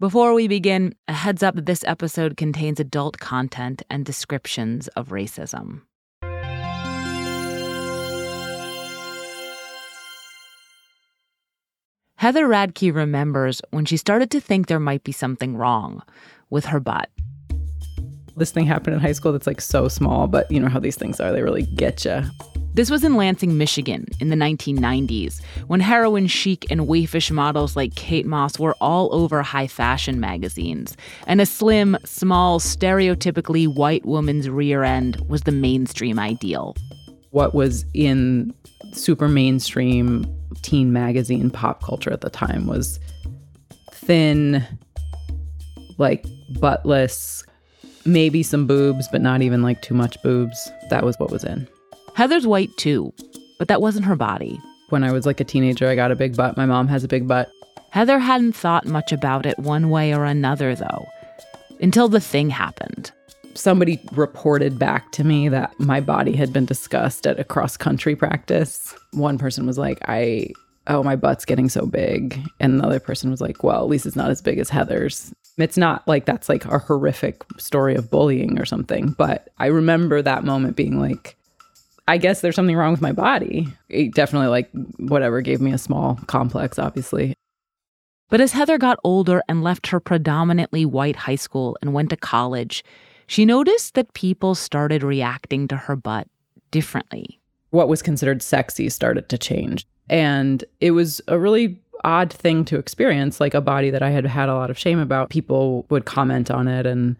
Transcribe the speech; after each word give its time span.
Before 0.00 0.32
we 0.32 0.46
begin, 0.46 0.94
a 1.08 1.12
heads 1.12 1.42
up 1.42 1.56
that 1.56 1.66
this 1.66 1.82
episode 1.82 2.36
contains 2.36 2.78
adult 2.78 3.18
content 3.18 3.82
and 3.90 4.06
descriptions 4.06 4.86
of 4.94 5.08
racism. 5.08 5.82
Heather 12.14 12.46
Radke 12.46 12.94
remembers 12.94 13.60
when 13.70 13.86
she 13.86 13.96
started 13.96 14.30
to 14.30 14.40
think 14.40 14.68
there 14.68 14.78
might 14.78 15.02
be 15.02 15.10
something 15.10 15.56
wrong 15.56 16.04
with 16.48 16.66
her 16.66 16.78
butt. 16.78 17.10
This 18.36 18.52
thing 18.52 18.66
happened 18.66 18.94
in 18.94 19.00
high 19.00 19.10
school 19.10 19.32
that's 19.32 19.48
like 19.48 19.60
so 19.60 19.88
small, 19.88 20.28
but 20.28 20.48
you 20.48 20.60
know 20.60 20.68
how 20.68 20.78
these 20.78 20.96
things 20.96 21.18
are, 21.18 21.32
they 21.32 21.42
really 21.42 21.64
get 21.64 22.04
you. 22.04 22.22
This 22.78 22.92
was 22.92 23.02
in 23.02 23.16
Lansing, 23.16 23.58
Michigan 23.58 24.06
in 24.20 24.28
the 24.28 24.36
1990s, 24.36 25.42
when 25.66 25.80
heroin 25.80 26.28
chic 26.28 26.64
and 26.70 26.82
waifish 26.82 27.28
models 27.28 27.74
like 27.74 27.96
Kate 27.96 28.24
Moss 28.24 28.56
were 28.56 28.76
all 28.80 29.12
over 29.12 29.42
high 29.42 29.66
fashion 29.66 30.20
magazines, 30.20 30.96
and 31.26 31.40
a 31.40 31.46
slim, 31.46 31.98
small, 32.04 32.60
stereotypically 32.60 33.66
white 33.66 34.06
woman's 34.06 34.48
rear 34.48 34.84
end 34.84 35.20
was 35.28 35.42
the 35.42 35.50
mainstream 35.50 36.20
ideal. 36.20 36.76
What 37.30 37.52
was 37.52 37.84
in 37.94 38.54
super 38.92 39.26
mainstream 39.26 40.24
teen 40.62 40.92
magazine 40.92 41.50
pop 41.50 41.82
culture 41.82 42.12
at 42.12 42.20
the 42.20 42.30
time 42.30 42.68
was 42.68 43.00
thin, 43.90 44.64
like 45.98 46.24
buttless, 46.52 47.44
maybe 48.04 48.44
some 48.44 48.68
boobs, 48.68 49.08
but 49.08 49.20
not 49.20 49.42
even 49.42 49.62
like 49.62 49.82
too 49.82 49.94
much 49.94 50.16
boobs. 50.22 50.70
That 50.90 51.04
was 51.04 51.18
what 51.18 51.32
was 51.32 51.42
in. 51.42 51.66
Heather's 52.18 52.48
white 52.48 52.76
too, 52.76 53.14
but 53.60 53.68
that 53.68 53.80
wasn't 53.80 54.04
her 54.04 54.16
body. 54.16 54.60
When 54.88 55.04
I 55.04 55.12
was 55.12 55.24
like 55.24 55.38
a 55.38 55.44
teenager, 55.44 55.86
I 55.86 55.94
got 55.94 56.10
a 56.10 56.16
big 56.16 56.36
butt. 56.36 56.56
My 56.56 56.66
mom 56.66 56.88
has 56.88 57.04
a 57.04 57.08
big 57.08 57.28
butt. 57.28 57.48
Heather 57.90 58.18
hadn't 58.18 58.56
thought 58.56 58.86
much 58.86 59.12
about 59.12 59.46
it 59.46 59.56
one 59.56 59.88
way 59.88 60.12
or 60.12 60.24
another, 60.24 60.74
though, 60.74 61.06
until 61.80 62.08
the 62.08 62.18
thing 62.18 62.50
happened. 62.50 63.12
Somebody 63.54 64.00
reported 64.10 64.80
back 64.80 65.12
to 65.12 65.22
me 65.22 65.48
that 65.50 65.78
my 65.78 66.00
body 66.00 66.32
had 66.32 66.52
been 66.52 66.64
discussed 66.64 67.24
at 67.24 67.38
a 67.38 67.44
cross 67.44 67.76
country 67.76 68.16
practice. 68.16 68.96
One 69.12 69.38
person 69.38 69.64
was 69.64 69.78
like, 69.78 70.00
I, 70.08 70.48
oh, 70.88 71.04
my 71.04 71.14
butt's 71.14 71.44
getting 71.44 71.68
so 71.68 71.86
big. 71.86 72.36
And 72.58 72.80
the 72.80 72.84
other 72.84 72.98
person 72.98 73.30
was 73.30 73.40
like, 73.40 73.62
well, 73.62 73.80
at 73.80 73.88
least 73.88 74.06
it's 74.06 74.16
not 74.16 74.32
as 74.32 74.42
big 74.42 74.58
as 74.58 74.70
Heather's. 74.70 75.32
It's 75.56 75.76
not 75.76 76.06
like 76.08 76.24
that's 76.24 76.48
like 76.48 76.64
a 76.64 76.80
horrific 76.80 77.44
story 77.58 77.94
of 77.94 78.10
bullying 78.10 78.58
or 78.58 78.64
something. 78.64 79.10
But 79.12 79.50
I 79.58 79.66
remember 79.66 80.20
that 80.20 80.42
moment 80.42 80.74
being 80.74 80.98
like, 80.98 81.36
I 82.08 82.16
guess 82.16 82.40
there's 82.40 82.56
something 82.56 82.74
wrong 82.74 82.90
with 82.90 83.02
my 83.02 83.12
body. 83.12 83.68
It 83.90 84.14
definitely, 84.14 84.48
like, 84.48 84.70
whatever, 84.96 85.42
gave 85.42 85.60
me 85.60 85.72
a 85.72 85.78
small 85.78 86.18
complex, 86.26 86.78
obviously. 86.78 87.34
But 88.30 88.40
as 88.40 88.52
Heather 88.52 88.78
got 88.78 88.98
older 89.04 89.42
and 89.46 89.62
left 89.62 89.88
her 89.88 90.00
predominantly 90.00 90.86
white 90.86 91.16
high 91.16 91.36
school 91.36 91.76
and 91.82 91.92
went 91.92 92.10
to 92.10 92.16
college, 92.16 92.82
she 93.26 93.44
noticed 93.44 93.92
that 93.94 94.14
people 94.14 94.54
started 94.54 95.02
reacting 95.02 95.68
to 95.68 95.76
her 95.76 95.96
butt 95.96 96.26
differently. 96.70 97.38
What 97.70 97.88
was 97.88 98.00
considered 98.00 98.42
sexy 98.42 98.88
started 98.88 99.28
to 99.28 99.36
change. 99.36 99.86
And 100.08 100.64
it 100.80 100.92
was 100.92 101.20
a 101.28 101.38
really 101.38 101.78
odd 102.04 102.32
thing 102.32 102.64
to 102.66 102.78
experience, 102.78 103.38
like 103.38 103.52
a 103.52 103.60
body 103.60 103.90
that 103.90 104.02
I 104.02 104.08
had 104.08 104.24
had 104.24 104.48
a 104.48 104.54
lot 104.54 104.70
of 104.70 104.78
shame 104.78 104.98
about. 104.98 105.28
People 105.28 105.84
would 105.90 106.06
comment 106.06 106.50
on 106.50 106.68
it 106.68 106.86
and 106.86 107.16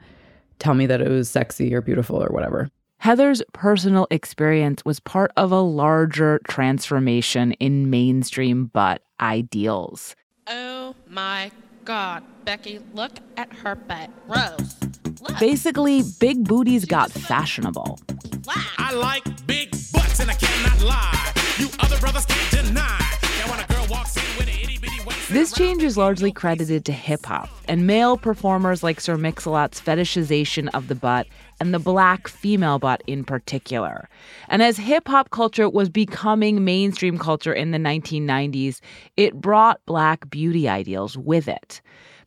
tell 0.59 0.73
me 0.73 0.87
that 0.87 1.03
it 1.03 1.09
was 1.09 1.29
sexy 1.29 1.75
or 1.75 1.83
beautiful 1.83 2.17
or 2.17 2.29
whatever. 2.29 2.71
Heather's 3.01 3.43
personal 3.53 4.09
experience 4.11 4.85
was 4.85 4.99
part 4.99 5.31
of 5.37 5.53
a 5.53 5.61
larger 5.61 6.41
transformation 6.49 7.53
in 7.53 7.91
mainstream 7.91 8.67
butt 8.67 9.03
ideals. 9.21 10.17
Oh 10.49 10.97
my 11.07 11.53
God, 11.85 12.25
Becky, 12.45 12.81
look 12.95 13.13
at 13.37 13.53
her 13.53 13.77
butt. 13.77 14.11
Rose. 14.27 14.75
Look. 15.21 15.39
Basically, 15.39 16.03
big 16.19 16.43
booties 16.47 16.85
got 16.85 17.13
fashionable. 17.13 18.01
I 18.79 18.93
like 18.95 19.25
big 19.47 19.71
butts 19.93 20.19
and 20.19 20.31
I 20.31 20.35
cannot 20.35 20.83
lie. 20.83 21.33
You 21.57 21.69
other 21.79 21.99
brothers 21.99 22.27
can't 22.27 22.67
deny. 22.67 22.99
Now 23.39 23.51
when 23.51 23.61
a 23.61 23.67
girl 23.69 23.87
walks 23.89 24.17
in 24.17 24.23
with 24.37 24.49
an 24.49 24.61
itty 24.61 24.79
bitty 24.79 25.05
waist. 25.05 25.29
This 25.29 25.53
change 25.53 25.83
is 25.85 25.97
largely 25.97 26.33
credited 26.33 26.85
to 26.87 26.93
hip 26.93 27.27
hop 27.27 27.49
and 27.69 27.87
male 27.87 28.17
performers 28.17 28.83
like 28.83 29.01
Sir 29.01 29.17
Mix-a-Lot's 29.17 29.81
fetishization 29.81 30.69
of 30.75 30.89
the 30.89 30.95
butt 30.95 31.27
and 31.61 31.75
the 31.75 31.79
black 31.79 32.29
female 32.29 32.79
butt 32.79 33.03
in 33.07 33.25
particular. 33.25 34.09
And 34.49 34.63
as 34.63 34.77
hip 34.77 35.09
hop 35.09 35.31
culture 35.31 35.69
was 35.69 35.89
becoming 35.89 36.65
mainstream 36.65 37.19
culture 37.19 37.53
in 37.53 37.71
the 37.71 37.79
1990s, 37.79 38.81
it 39.17 39.41
brought 39.41 39.85
black 39.87 40.31
beauty 40.31 40.69
ideals 40.69 41.17
with 41.17 41.49
it. 41.49 41.81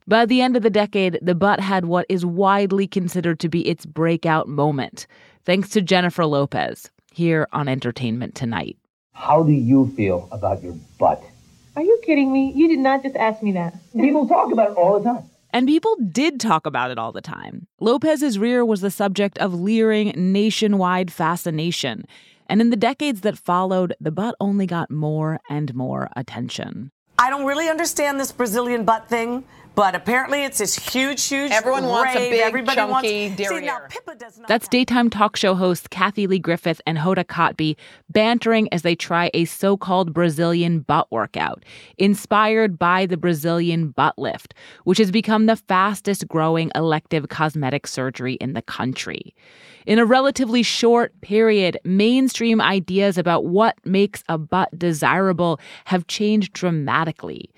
By 0.08 0.26
the 0.26 0.42
end 0.42 0.58
of 0.58 0.64
the 0.64 0.70
decade, 0.70 1.20
the 1.22 1.36
butt 1.36 1.60
had 1.60 1.86
what 1.86 2.06
is 2.10 2.26
widely 2.26 2.88
considered 2.88 3.40
to 3.40 3.50
be 3.50 3.68
its 3.68 3.86
breakout 3.86 4.48
moment, 4.48 5.08
thanks 5.46 5.70
to 5.70 5.82
Jennifer 5.82 6.26
Lopez, 6.26 6.90
here 7.14 7.48
on 7.54 7.68
Entertainment 7.68 8.36
Tonight. 8.36 8.78
How 9.14 9.44
do 9.44 9.52
you 9.52 9.94
feel 9.96 10.28
about 10.32 10.64
your 10.64 10.74
butt? 10.98 11.24
Are 11.76 11.84
you 11.84 12.02
kidding 12.04 12.34
me? 12.34 12.52
You 12.54 12.68
did 12.68 12.80
not 12.80 13.04
just 13.04 13.16
ask 13.16 13.42
me 13.42 13.54
that. 13.54 13.76
People 13.94 14.28
talk 14.28 14.52
about 14.52 14.72
it 14.72 14.78
all 14.78 15.00
the 15.00 15.06
time. 15.06 15.24
And 15.54 15.68
people 15.68 15.96
did 16.12 16.40
talk 16.40 16.66
about 16.66 16.92
it 16.92 16.98
all 16.98 17.12
the 17.12 17.22
time. 17.22 17.68
Lopez's 17.80 18.40
rear 18.40 18.64
was 18.64 18.82
the 18.82 18.92
subject 18.92 19.38
of 19.40 19.54
leering 19.54 20.14
nationwide 20.16 21.12
fascination. 21.12 22.06
And 22.48 22.62
in 22.62 22.70
the 22.70 22.78
decades 22.78 23.22
that 23.22 23.38
followed, 23.38 23.94
the 24.00 24.12
butt 24.12 24.36
only 24.40 24.66
got 24.66 24.90
more 24.90 25.40
and 25.50 25.74
more 25.76 26.10
attention. 26.16 26.92
I 27.20 27.30
don't 27.30 27.46
really 27.46 27.70
understand 27.70 28.20
this 28.20 28.32
Brazilian 28.32 28.84
butt 28.86 29.10
thing. 29.10 29.44
But 29.74 29.96
apparently, 29.96 30.44
it's 30.44 30.58
this 30.58 30.76
huge, 30.76 31.26
huge. 31.26 31.52
Everyone 31.52 31.86
wants 31.86 32.16
a 32.16 32.30
big, 32.30 32.42
Everybody 32.42 32.76
chunky 32.76 32.92
wants, 32.92 33.38
derriere. 33.38 33.60
See, 33.62 33.66
now, 33.66 33.80
Pippa 33.90 34.16
does 34.16 34.38
not 34.38 34.48
That's 34.50 34.68
daytime 34.68 35.10
talk 35.10 35.38
show 35.38 35.56
hosts 35.56 35.88
Kathie 35.88 36.28
Lee 36.28 36.40
Gifford 36.40 36.82
and 36.86 36.98
Hoda 36.98 37.24
Kotb 37.24 37.78
bantering 38.10 38.68
as 38.74 38.82
they 38.82 38.96
try 38.96 39.32
a 39.34 39.46
so 39.46 39.78
called 39.78 40.14
Brazilian 40.14 40.82
butt 40.82 41.10
workout, 41.10 41.64
inspired 41.98 42.78
by 42.78 43.06
the 43.06 43.16
Brazilian 43.16 43.90
butt 43.90 44.20
lift, 44.20 44.54
which 44.84 44.98
has 44.98 45.10
become 45.10 45.46
the 45.46 45.56
fastest 45.56 46.28
growing 46.28 46.70
elective 46.76 47.30
cosmetic 47.30 47.88
surgery 47.88 48.34
in 48.36 48.54
the 48.54 48.62
country. 48.62 49.34
In 49.86 50.00
a 50.00 50.06
relatively 50.06 50.64
short 50.64 51.20
period, 51.22 51.78
mainstream 51.86 52.60
ideas 52.60 53.18
about 53.18 53.46
what 53.46 53.78
makes 53.86 54.24
a 54.28 54.38
butt 54.38 54.78
desirable 54.78 55.60
have 55.86 56.08
changed 56.08 56.52
dramatically. 56.52 57.50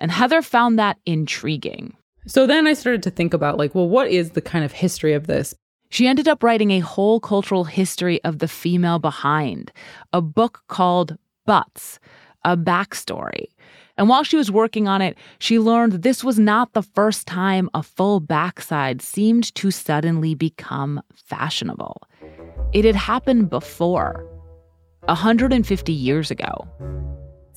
And 0.00 0.10
Heather 0.10 0.42
found 0.42 0.78
that 0.78 0.98
intriguing. 1.06 1.94
So 2.26 2.46
then 2.46 2.66
I 2.66 2.72
started 2.72 3.02
to 3.04 3.10
think 3.10 3.34
about, 3.34 3.58
like, 3.58 3.74
well, 3.74 3.88
what 3.88 4.08
is 4.08 4.30
the 4.30 4.40
kind 4.40 4.64
of 4.64 4.72
history 4.72 5.12
of 5.12 5.26
this? 5.26 5.54
She 5.90 6.06
ended 6.06 6.28
up 6.28 6.42
writing 6.42 6.70
a 6.70 6.80
whole 6.80 7.20
cultural 7.20 7.64
history 7.64 8.22
of 8.24 8.38
the 8.38 8.48
female 8.48 8.98
behind, 8.98 9.72
a 10.12 10.20
book 10.22 10.62
called 10.68 11.18
Butts, 11.46 11.98
a 12.44 12.56
backstory. 12.56 13.46
And 13.96 14.08
while 14.08 14.22
she 14.22 14.36
was 14.36 14.50
working 14.50 14.88
on 14.88 15.02
it, 15.02 15.18
she 15.40 15.58
learned 15.58 15.92
this 15.92 16.24
was 16.24 16.38
not 16.38 16.72
the 16.72 16.82
first 16.82 17.26
time 17.26 17.68
a 17.74 17.82
full 17.82 18.20
backside 18.20 19.02
seemed 19.02 19.54
to 19.56 19.70
suddenly 19.70 20.34
become 20.34 21.02
fashionable. 21.14 22.00
It 22.72 22.84
had 22.84 22.96
happened 22.96 23.50
before, 23.50 24.24
150 25.06 25.92
years 25.92 26.30
ago. 26.30 26.68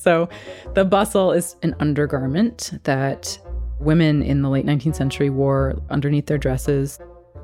So 0.04 0.28
the 0.74 0.84
bustle 0.84 1.32
is 1.32 1.56
an 1.62 1.74
undergarment 1.80 2.78
that 2.84 3.38
women 3.80 4.22
in 4.22 4.42
the 4.42 4.50
late 4.50 4.66
19th 4.66 4.96
century 4.96 5.30
wore 5.30 5.80
underneath 5.88 6.26
their 6.26 6.36
dresses. 6.36 6.98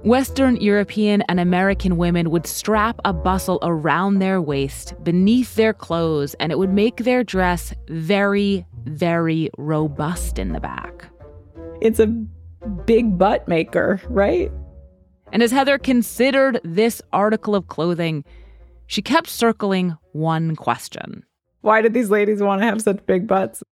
Western 0.05 0.57
European 0.57 1.23
and 1.23 1.41
American 1.41 1.97
women 1.97 2.31
would 2.31 2.47
strap 2.47 3.01
a 3.07 3.15
bustle 3.15 3.61
around 3.63 4.19
their 4.19 4.43
waist 4.43 4.93
beneath 5.03 5.55
their 5.55 5.73
clothes, 5.73 6.35
and 6.35 6.53
it 6.53 6.59
would 6.59 6.71
make 6.71 6.99
their 6.99 7.25
dress 7.25 7.73
very, 7.89 8.67
very 8.85 9.49
robust 9.57 10.39
in 10.39 10.53
the 10.53 10.61
back. 10.61 11.11
It's 11.81 11.99
a 11.99 12.09
big 12.85 13.17
butt 13.17 13.49
maker, 13.49 14.03
right? 14.11 14.53
And 15.33 15.43
as 15.43 15.51
Heather 15.51 15.79
considered 15.79 16.61
this 16.63 17.01
article 17.11 17.55
of 17.55 17.69
clothing, 17.69 18.23
she 18.87 19.01
kept 19.01 19.29
circling 19.29 19.97
one 20.13 20.57
question 20.57 21.25
Why 21.63 21.83
did 21.83 21.93
these 21.93 22.09
ladies 22.09 22.41
want 22.41 22.63
to 22.63 22.67
have 22.67 22.81
such 22.81 23.05
big 23.05 23.27
butts? 23.27 23.63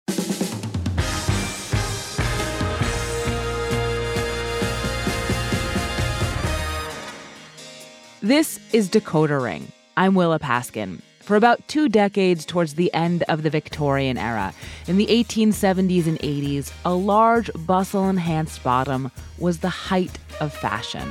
This 8.21 8.61
is 8.75 8.91
Decoder 8.91 9.43
Ring. 9.43 9.73
I'm 9.97 10.15
Willa 10.15 10.39
Paskin. 10.39 11.01
For 11.21 11.37
about 11.37 11.67
two 11.69 11.89
decades 11.89 12.45
towards 12.45 12.75
the 12.75 12.93
end 12.93 13.23
of 13.29 13.43
the 13.43 13.49
Victorian 13.49 14.19
era, 14.19 14.53
in 14.87 14.99
the 14.99 15.07
1870s 15.07 16.07
and 16.07 16.19
80s, 16.19 16.71
a 16.85 16.95
large 16.95 17.51
bustle 17.55 18.09
enhanced 18.09 18.63
bottom 18.63 19.11
was 19.39 19.59
the 19.59 19.69
height 19.71 20.19
of 20.41 20.53
fashion. 20.53 21.09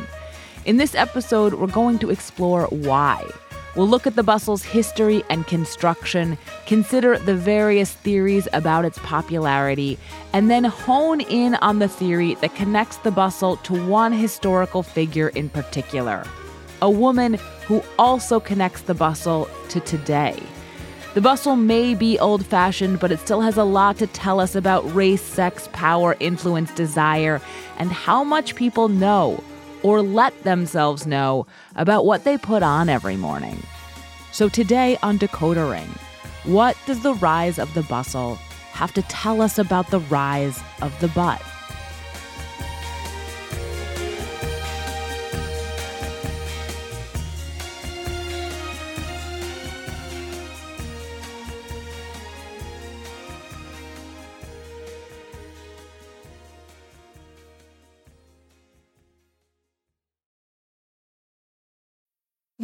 In 0.66 0.78
this 0.78 0.94
episode, 0.94 1.56
we're 1.56 1.68
going 1.68 1.98
to 2.00 2.12
explore 2.12 2.66
why. 2.66 3.28
We'll 3.78 3.88
look 3.88 4.08
at 4.08 4.16
the 4.16 4.24
bustle's 4.24 4.64
history 4.64 5.24
and 5.30 5.48
construction, 5.48 6.38
consider 6.66 7.18
the 7.20 7.36
various 7.36 7.94
theories 7.94 8.48
about 8.52 8.84
its 8.84 8.98
popularity, 9.00 10.00
and 10.34 10.50
then 10.50 10.64
hone 10.64 11.22
in 11.22 11.56
on 11.56 11.78
the 11.78 11.88
theory 11.88 12.34
that 12.42 12.56
connects 12.56 12.98
the 12.98 13.12
bustle 13.12 13.58
to 13.58 13.88
one 13.88 14.12
historical 14.12 14.84
figure 14.84 15.30
in 15.30 15.48
particular 15.50 16.26
a 16.82 16.90
woman 16.90 17.36
who 17.66 17.84
also 17.98 18.40
connects 18.40 18.82
the 18.82 18.94
bustle 18.94 19.50
to 19.70 19.80
today. 19.82 20.42
The 21.14 21.22
bustle 21.22 21.56
may 21.56 21.96
be 21.96 22.20
old 22.20 22.46
fashioned, 22.46 23.00
but 23.00 23.12
it 23.12 23.20
still 23.20 23.42
has 23.42 23.58
a 23.58 23.64
lot 23.64 23.98
to 23.98 24.08
tell 24.08 24.40
us 24.40 24.56
about 24.56 24.94
race, 24.94 25.22
sex, 25.22 25.68
power, 25.74 26.16
influence, 26.20 26.72
desire, 26.76 27.42
and 27.78 27.92
how 27.92 28.24
much 28.24 28.56
people 28.56 28.88
know 28.88 29.44
or 29.84 30.02
let 30.02 30.44
themselves 30.44 31.08
know 31.08 31.48
about 31.78 32.06
what 32.06 32.24
they 32.24 32.38
put 32.38 32.64
on 32.64 32.90
every 32.90 33.16
morning. 33.16 33.62
So 34.32 34.50
today 34.50 34.98
on 35.02 35.18
Decoder 35.18 35.72
Ring, 35.72 35.90
what 36.44 36.78
does 36.86 37.02
the 37.02 37.14
rise 37.16 37.58
of 37.58 37.74
the 37.74 37.84
bustle 37.84 38.36
have 38.72 38.94
to 38.94 39.02
tell 39.04 39.42
us 39.42 39.58
about 39.58 39.90
the 39.90 40.00
rise 40.02 40.62
of 40.82 40.98
the 41.00 41.08
butt? 41.10 41.42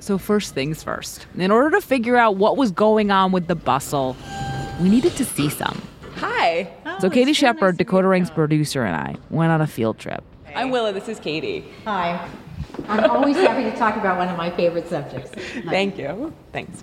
So, 0.00 0.16
first 0.16 0.54
things 0.54 0.82
first, 0.82 1.26
in 1.36 1.50
order 1.50 1.70
to 1.78 1.86
figure 1.86 2.16
out 2.16 2.36
what 2.36 2.56
was 2.56 2.72
going 2.72 3.10
on 3.10 3.32
with 3.32 3.46
the 3.48 3.54
bustle, 3.54 4.16
we 4.80 4.88
needed 4.88 5.12
to 5.16 5.26
see 5.26 5.50
some. 5.50 5.80
Hi. 6.16 6.72
Oh, 6.86 6.98
so, 7.00 7.10
Katie 7.10 7.34
Shepherd, 7.34 7.76
Decoder 7.76 8.08
Ring's 8.08 8.30
producer, 8.30 8.82
and 8.82 8.96
I 8.96 9.16
went 9.28 9.52
on 9.52 9.60
a 9.60 9.66
field 9.66 9.98
trip. 9.98 10.24
I'm 10.54 10.70
Willa. 10.70 10.92
This 10.94 11.08
is 11.08 11.20
Katie. 11.20 11.66
Hi. 11.84 12.28
I'm 12.88 13.10
always 13.10 13.36
happy 13.36 13.62
to 13.70 13.76
talk 13.76 13.96
about 13.96 14.16
one 14.16 14.28
of 14.28 14.38
my 14.38 14.50
favorite 14.50 14.88
subjects. 14.88 15.30
Thank 15.68 15.98
you. 15.98 16.32
Thanks. 16.52 16.82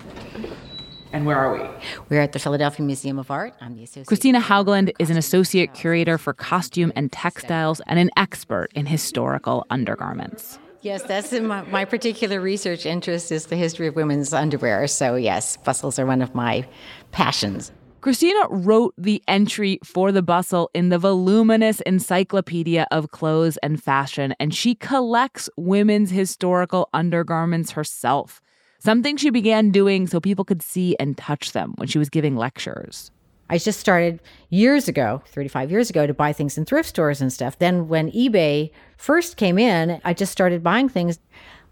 And 1.12 1.26
where 1.26 1.38
are 1.38 1.52
we? 1.54 1.68
We're 2.08 2.20
at 2.20 2.32
the 2.32 2.38
Philadelphia 2.38 2.86
Museum 2.86 3.18
of 3.18 3.30
Art. 3.30 3.54
I'm 3.60 3.74
the 3.74 3.82
associate. 3.82 4.06
Kristina 4.06 4.40
Haughland 4.40 4.92
is 4.98 5.10
an 5.10 5.16
associate 5.16 5.74
curator 5.74 6.18
for 6.18 6.34
costume 6.34 6.92
and 6.94 7.10
textiles 7.10 7.80
and 7.86 7.98
an 7.98 8.10
expert 8.16 8.70
in 8.74 8.86
historical 8.86 9.66
undergarments. 9.70 10.58
Yes, 10.80 11.02
that's 11.02 11.32
my, 11.32 11.62
my 11.62 11.84
particular 11.84 12.40
research 12.40 12.86
interest 12.86 13.32
is 13.32 13.46
the 13.46 13.56
history 13.56 13.88
of 13.88 13.96
women's 13.96 14.32
underwear. 14.32 14.86
So 14.86 15.16
yes, 15.16 15.56
bustles 15.56 15.98
are 15.98 16.06
one 16.06 16.22
of 16.22 16.34
my 16.34 16.66
passions. 17.10 17.72
Kristina 18.00 18.46
wrote 18.48 18.94
the 18.96 19.20
entry 19.26 19.80
for 19.82 20.12
the 20.12 20.22
bustle 20.22 20.70
in 20.72 20.88
the 20.88 20.98
voluminous 20.98 21.80
Encyclopedia 21.80 22.86
of 22.92 23.10
Clothes 23.10 23.56
and 23.56 23.82
Fashion, 23.82 24.34
and 24.38 24.54
she 24.54 24.76
collects 24.76 25.50
women's 25.56 26.12
historical 26.12 26.88
undergarments 26.94 27.72
herself, 27.72 28.40
something 28.78 29.16
she 29.16 29.30
began 29.30 29.72
doing 29.72 30.06
so 30.06 30.20
people 30.20 30.44
could 30.44 30.62
see 30.62 30.94
and 31.00 31.18
touch 31.18 31.50
them 31.50 31.74
when 31.76 31.88
she 31.88 31.98
was 31.98 32.08
giving 32.08 32.36
lectures. 32.36 33.10
I 33.50 33.58
just 33.58 33.80
started 33.80 34.20
years 34.50 34.88
ago, 34.88 35.22
35 35.26 35.70
years 35.70 35.90
ago, 35.90 36.06
to 36.06 36.14
buy 36.14 36.32
things 36.32 36.58
in 36.58 36.64
thrift 36.64 36.88
stores 36.88 37.20
and 37.20 37.32
stuff. 37.32 37.58
Then 37.58 37.88
when 37.88 38.10
eBay 38.12 38.70
first 38.96 39.36
came 39.36 39.58
in, 39.58 40.00
I 40.04 40.12
just 40.14 40.32
started 40.32 40.62
buying 40.62 40.88
things. 40.88 41.18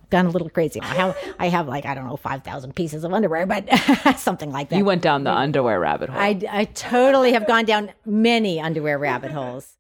Gone 0.09 0.27
a 0.27 0.31
little 0.31 0.49
crazy. 0.49 0.81
I 0.81 0.95
have, 0.95 1.17
I 1.41 1.49
have 1.49 1.67
like 1.67 1.85
I 1.85 1.95
don't 1.95 2.07
know, 2.07 2.17
five 2.17 2.45
thousand 2.45 2.77
pieces 2.77 3.03
of 3.03 3.13
underwear, 3.13 3.45
but 3.45 3.69
something 4.19 4.53
like 4.53 4.69
that. 4.69 4.77
You 4.77 4.85
went 4.85 5.03
down 5.03 5.25
the 5.25 5.33
underwear 5.33 5.81
rabbit 5.81 6.11
hole. 6.11 6.21
I, 6.21 6.41
I 6.49 6.65
totally 6.67 7.33
have 7.33 7.47
gone 7.49 7.65
down 7.65 7.91
many 8.05 8.61
underwear 8.61 8.99
rabbit 9.01 9.33
holes. 9.33 9.77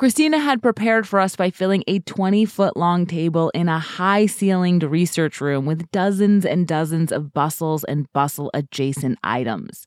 Kristina 0.00 0.42
had 0.42 0.60
prepared 0.60 1.06
for 1.06 1.20
us 1.20 1.36
by 1.36 1.50
filling 1.50 1.84
a 1.86 2.00
20 2.00 2.44
foot 2.46 2.76
long 2.76 3.06
table 3.06 3.50
in 3.50 3.68
a 3.68 3.78
high 3.78 4.26
ceilinged 4.26 4.82
research 4.82 5.40
room 5.40 5.66
with 5.66 5.88
dozens 5.92 6.44
and 6.44 6.66
dozens 6.66 7.12
of 7.12 7.32
bustles 7.32 7.84
and 7.84 8.12
bustle 8.12 8.50
adjacent 8.54 9.18
items. 9.22 9.86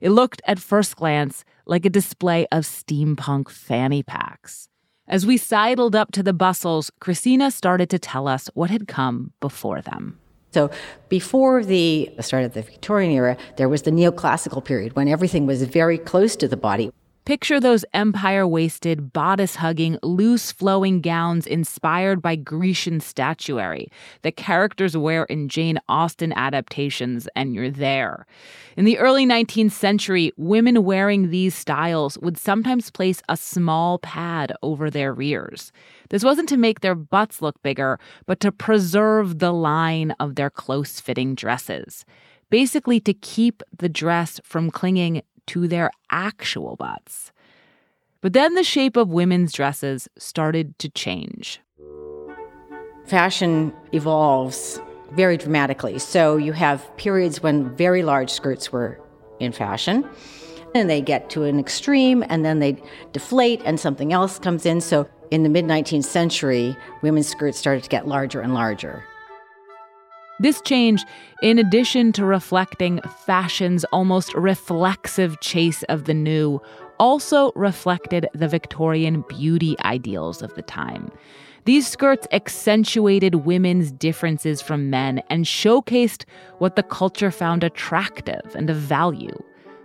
It 0.00 0.10
looked 0.10 0.42
at 0.46 0.58
first 0.58 0.96
glance 0.96 1.44
like 1.66 1.84
a 1.84 1.90
display 1.90 2.46
of 2.52 2.64
steampunk 2.64 3.48
fanny 3.48 4.02
packs. 4.02 4.68
As 5.08 5.24
we 5.24 5.36
sidled 5.36 5.94
up 5.94 6.12
to 6.12 6.22
the 6.22 6.32
bustles, 6.32 6.90
Kristina 7.00 7.52
started 7.52 7.88
to 7.90 7.98
tell 7.98 8.26
us 8.26 8.50
what 8.54 8.70
had 8.70 8.88
come 8.88 9.32
before 9.40 9.80
them. 9.80 10.18
So 10.52 10.70
before 11.08 11.62
the 11.64 12.10
start 12.20 12.44
of 12.44 12.54
the 12.54 12.62
Victorian 12.62 13.12
era, 13.12 13.36
there 13.56 13.68
was 13.68 13.82
the 13.82 13.90
neoclassical 13.90 14.64
period 14.64 14.96
when 14.96 15.06
everything 15.06 15.46
was 15.46 15.62
very 15.62 15.98
close 15.98 16.34
to 16.36 16.48
the 16.48 16.56
body. 16.56 16.90
Picture 17.26 17.58
those 17.58 17.84
empire 17.92 18.46
waisted, 18.46 19.12
bodice 19.12 19.56
hugging, 19.56 19.98
loose 20.04 20.52
flowing 20.52 21.00
gowns 21.00 21.44
inspired 21.44 22.22
by 22.22 22.36
Grecian 22.36 23.00
statuary 23.00 23.88
that 24.22 24.36
characters 24.36 24.96
wear 24.96 25.24
in 25.24 25.48
Jane 25.48 25.80
Austen 25.88 26.32
adaptations, 26.34 27.26
and 27.34 27.52
you're 27.52 27.68
there. 27.68 28.26
In 28.76 28.84
the 28.84 28.96
early 28.98 29.26
19th 29.26 29.72
century, 29.72 30.30
women 30.36 30.84
wearing 30.84 31.30
these 31.30 31.56
styles 31.56 32.16
would 32.18 32.38
sometimes 32.38 32.92
place 32.92 33.20
a 33.28 33.36
small 33.36 33.98
pad 33.98 34.52
over 34.62 34.88
their 34.88 35.12
rears. 35.12 35.72
This 36.10 36.22
wasn't 36.22 36.48
to 36.50 36.56
make 36.56 36.78
their 36.78 36.94
butts 36.94 37.42
look 37.42 37.60
bigger, 37.60 37.98
but 38.26 38.38
to 38.38 38.52
preserve 38.52 39.40
the 39.40 39.52
line 39.52 40.12
of 40.20 40.36
their 40.36 40.48
close 40.48 41.00
fitting 41.00 41.34
dresses. 41.34 42.04
Basically, 42.50 43.00
to 43.00 43.12
keep 43.12 43.64
the 43.76 43.88
dress 43.88 44.40
from 44.44 44.70
clinging 44.70 45.22
to 45.46 45.68
their 45.68 45.90
actual 46.10 46.76
butts. 46.76 47.32
But 48.20 48.32
then 48.32 48.54
the 48.54 48.64
shape 48.64 48.96
of 48.96 49.08
women's 49.08 49.52
dresses 49.52 50.08
started 50.18 50.78
to 50.80 50.88
change. 50.88 51.60
Fashion 53.06 53.72
evolves 53.92 54.80
very 55.12 55.36
dramatically. 55.36 55.98
So 55.98 56.36
you 56.36 56.52
have 56.52 56.84
periods 56.96 57.42
when 57.42 57.74
very 57.76 58.02
large 58.02 58.30
skirts 58.30 58.72
were 58.72 59.00
in 59.38 59.52
fashion, 59.52 60.08
and 60.74 60.90
they 60.90 61.00
get 61.00 61.30
to 61.30 61.44
an 61.44 61.60
extreme, 61.60 62.24
and 62.28 62.44
then 62.44 62.58
they 62.58 62.82
deflate, 63.12 63.62
and 63.64 63.78
something 63.78 64.12
else 64.12 64.38
comes 64.38 64.66
in. 64.66 64.80
So 64.80 65.08
in 65.30 65.42
the 65.42 65.48
mid 65.48 65.64
19th 65.64 66.04
century, 66.04 66.76
women's 67.02 67.28
skirts 67.28 67.58
started 67.58 67.84
to 67.84 67.88
get 67.88 68.08
larger 68.08 68.40
and 68.40 68.54
larger. 68.54 69.04
This 70.38 70.60
change, 70.62 71.04
in 71.42 71.58
addition 71.58 72.12
to 72.12 72.24
reflecting 72.24 73.00
fashion's 73.24 73.84
almost 73.86 74.34
reflexive 74.34 75.40
chase 75.40 75.82
of 75.84 76.04
the 76.04 76.14
new, 76.14 76.60
also 76.98 77.52
reflected 77.54 78.28
the 78.34 78.48
Victorian 78.48 79.24
beauty 79.28 79.76
ideals 79.84 80.42
of 80.42 80.54
the 80.54 80.62
time. 80.62 81.10
These 81.64 81.88
skirts 81.88 82.28
accentuated 82.32 83.46
women's 83.46 83.90
differences 83.90 84.62
from 84.62 84.90
men 84.90 85.20
and 85.30 85.44
showcased 85.44 86.24
what 86.58 86.76
the 86.76 86.82
culture 86.82 87.30
found 87.30 87.64
attractive 87.64 88.54
and 88.54 88.70
of 88.70 88.76
value 88.76 89.36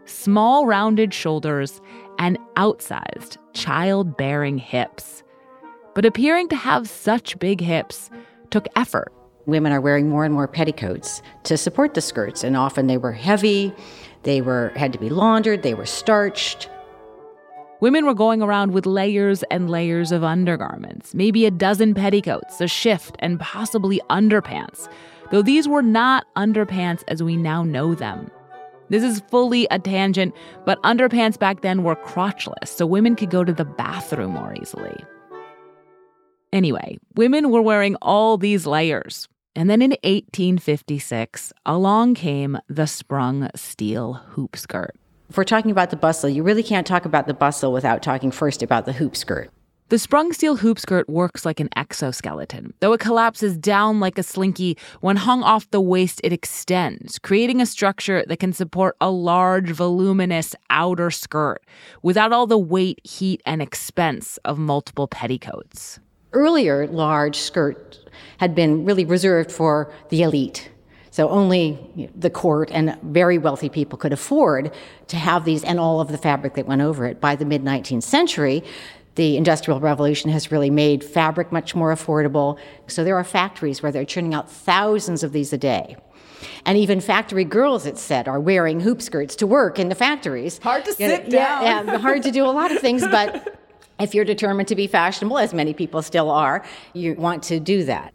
small, 0.05 0.65
rounded 0.65 1.13
shoulders 1.13 1.79
and 2.19 2.37
outsized, 2.55 3.37
childbearing 3.53 4.57
hips. 4.57 5.23
But 5.95 6.05
appearing 6.05 6.49
to 6.49 6.55
have 6.55 6.89
such 6.89 7.39
big 7.39 7.61
hips 7.61 8.09
took 8.49 8.67
effort. 8.75 9.13
Women 9.45 9.71
are 9.71 9.81
wearing 9.81 10.09
more 10.09 10.23
and 10.23 10.33
more 10.33 10.47
petticoats 10.47 11.21
to 11.43 11.57
support 11.57 11.93
the 11.93 12.01
skirts, 12.01 12.43
and 12.43 12.55
often 12.55 12.87
they 12.87 12.97
were 12.97 13.11
heavy, 13.11 13.73
they 14.23 14.41
were 14.41 14.71
had 14.75 14.93
to 14.93 14.99
be 14.99 15.09
laundered, 15.09 15.63
they 15.63 15.73
were 15.73 15.85
starched. 15.85 16.69
Women 17.79 18.05
were 18.05 18.13
going 18.13 18.43
around 18.43 18.73
with 18.73 18.85
layers 18.85 19.41
and 19.49 19.67
layers 19.67 20.11
of 20.11 20.23
undergarments, 20.23 21.15
maybe 21.15 21.47
a 21.47 21.51
dozen 21.51 21.95
petticoats, 21.95 22.61
a 22.61 22.67
shift, 22.67 23.15
and 23.17 23.39
possibly 23.39 23.99
underpants, 24.11 24.87
though 25.31 25.41
these 25.41 25.67
were 25.67 25.81
not 25.81 26.27
underpants 26.35 27.03
as 27.07 27.23
we 27.23 27.35
now 27.35 27.63
know 27.63 27.95
them. 27.95 28.29
This 28.89 29.03
is 29.03 29.21
fully 29.31 29.67
a 29.71 29.79
tangent, 29.79 30.35
but 30.65 30.81
underpants 30.83 31.39
back 31.39 31.61
then 31.61 31.81
were 31.81 31.95
crotchless, 31.95 32.67
so 32.67 32.85
women 32.85 33.15
could 33.15 33.31
go 33.31 33.43
to 33.43 33.53
the 33.53 33.65
bathroom 33.65 34.31
more 34.33 34.53
easily. 34.61 35.03
Anyway, 36.53 36.97
women 37.15 37.49
were 37.49 37.61
wearing 37.61 37.95
all 38.01 38.37
these 38.37 38.65
layers. 38.65 39.27
And 39.55 39.69
then 39.69 39.81
in 39.81 39.91
1856, 40.03 41.53
along 41.65 42.15
came 42.15 42.57
the 42.67 42.87
sprung 42.87 43.49
steel 43.55 44.13
hoop 44.13 44.55
skirt. 44.55 44.95
If 45.29 45.37
we're 45.37 45.45
talking 45.45 45.71
about 45.71 45.91
the 45.91 45.95
bustle, 45.95 46.29
you 46.29 46.43
really 46.43 46.63
can't 46.63 46.85
talk 46.85 47.05
about 47.05 47.27
the 47.27 47.33
bustle 47.33 47.71
without 47.71 48.03
talking 48.03 48.31
first 48.31 48.61
about 48.61 48.85
the 48.85 48.93
hoop 48.93 49.15
skirt. 49.15 49.49
The 49.87 49.99
sprung 49.99 50.31
steel 50.31 50.55
hoop 50.55 50.79
skirt 50.79 51.09
works 51.09 51.45
like 51.45 51.59
an 51.59 51.67
exoskeleton. 51.75 52.73
Though 52.79 52.93
it 52.93 53.01
collapses 53.01 53.57
down 53.57 53.99
like 53.99 54.17
a 54.17 54.23
slinky, 54.23 54.77
when 55.01 55.17
hung 55.17 55.43
off 55.43 55.69
the 55.71 55.81
waist, 55.81 56.21
it 56.23 56.31
extends, 56.31 57.19
creating 57.19 57.59
a 57.59 57.65
structure 57.65 58.23
that 58.27 58.39
can 58.39 58.53
support 58.53 58.95
a 59.01 59.09
large, 59.09 59.69
voluminous 59.69 60.55
outer 60.69 61.11
skirt 61.11 61.61
without 62.01 62.31
all 62.31 62.47
the 62.47 62.57
weight, 62.57 63.05
heat, 63.05 63.41
and 63.45 63.61
expense 63.61 64.39
of 64.45 64.57
multiple 64.57 65.09
petticoats. 65.09 65.99
Earlier, 66.33 66.87
large 66.87 67.37
skirts 67.37 67.99
had 68.37 68.55
been 68.55 68.85
really 68.85 69.05
reserved 69.05 69.51
for 69.51 69.93
the 70.09 70.23
elite. 70.23 70.69
So 71.11 71.29
only 71.29 72.09
the 72.15 72.29
court 72.29 72.71
and 72.71 72.97
very 73.03 73.37
wealthy 73.37 73.67
people 73.67 73.97
could 73.97 74.13
afford 74.13 74.73
to 75.07 75.17
have 75.17 75.43
these 75.43 75.63
and 75.63 75.77
all 75.77 75.99
of 75.99 76.07
the 76.07 76.17
fabric 76.17 76.53
that 76.55 76.65
went 76.65 76.81
over 76.81 77.05
it. 77.05 77.19
By 77.19 77.35
the 77.35 77.43
mid 77.43 77.63
19th 77.63 78.03
century, 78.03 78.63
the 79.15 79.35
Industrial 79.35 79.79
Revolution 79.81 80.31
has 80.31 80.51
really 80.51 80.69
made 80.69 81.03
fabric 81.03 81.51
much 81.51 81.75
more 81.75 81.93
affordable. 81.93 82.57
So 82.87 83.03
there 83.03 83.17
are 83.17 83.25
factories 83.25 83.83
where 83.83 83.91
they're 83.91 84.05
churning 84.05 84.33
out 84.33 84.49
thousands 84.49 85.21
of 85.21 85.33
these 85.33 85.51
a 85.51 85.57
day. 85.57 85.97
And 86.65 86.77
even 86.77 87.01
factory 87.01 87.43
girls, 87.43 87.85
it 87.85 87.97
said, 87.97 88.27
are 88.27 88.39
wearing 88.39 88.79
hoop 88.79 89.01
skirts 89.01 89.35
to 89.37 89.47
work 89.47 89.79
in 89.79 89.89
the 89.89 89.95
factories. 89.95 90.59
Hard 90.59 90.85
to 90.85 90.95
You 90.97 91.07
know, 91.07 91.15
sit 91.15 91.29
down. 91.29 91.63
Yeah, 91.63 91.83
yeah, 91.83 91.97
hard 91.97 92.23
to 92.23 92.31
do 92.31 92.45
a 92.45 92.49
lot 92.49 92.71
of 92.71 92.79
things, 92.79 93.01
but 93.01 93.59
if 94.01 94.15
you're 94.15 94.25
determined 94.25 94.67
to 94.69 94.75
be 94.75 94.87
fashionable, 94.87 95.37
as 95.37 95.53
many 95.53 95.73
people 95.73 96.01
still 96.01 96.29
are, 96.29 96.63
you 96.93 97.13
want 97.15 97.43
to 97.43 97.59
do 97.59 97.83
that. 97.85 98.13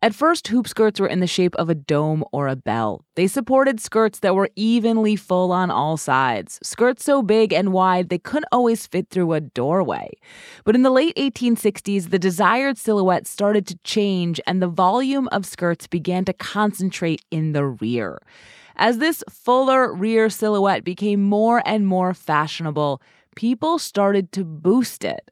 At 0.00 0.14
first, 0.14 0.46
hoop 0.46 0.68
skirts 0.68 1.00
were 1.00 1.08
in 1.08 1.18
the 1.18 1.26
shape 1.26 1.56
of 1.56 1.68
a 1.68 1.74
dome 1.74 2.22
or 2.30 2.46
a 2.46 2.54
bell. 2.54 3.04
They 3.16 3.26
supported 3.26 3.80
skirts 3.80 4.20
that 4.20 4.36
were 4.36 4.48
evenly 4.54 5.16
full 5.16 5.50
on 5.50 5.72
all 5.72 5.96
sides, 5.96 6.60
skirts 6.62 7.02
so 7.02 7.20
big 7.20 7.52
and 7.52 7.72
wide 7.72 8.08
they 8.08 8.18
couldn't 8.18 8.46
always 8.52 8.86
fit 8.86 9.10
through 9.10 9.32
a 9.32 9.40
doorway. 9.40 10.12
But 10.62 10.76
in 10.76 10.82
the 10.82 10.90
late 10.90 11.16
1860s, 11.16 12.10
the 12.10 12.18
desired 12.18 12.78
silhouette 12.78 13.26
started 13.26 13.66
to 13.66 13.78
change 13.78 14.40
and 14.46 14.62
the 14.62 14.68
volume 14.68 15.28
of 15.32 15.44
skirts 15.44 15.88
began 15.88 16.24
to 16.26 16.32
concentrate 16.32 17.24
in 17.32 17.50
the 17.50 17.64
rear. 17.64 18.20
As 18.76 18.98
this 18.98 19.24
fuller 19.28 19.92
rear 19.92 20.30
silhouette 20.30 20.84
became 20.84 21.24
more 21.24 21.60
and 21.66 21.84
more 21.84 22.14
fashionable, 22.14 23.02
people 23.38 23.78
started 23.78 24.32
to 24.32 24.44
boost 24.44 25.04
it 25.04 25.30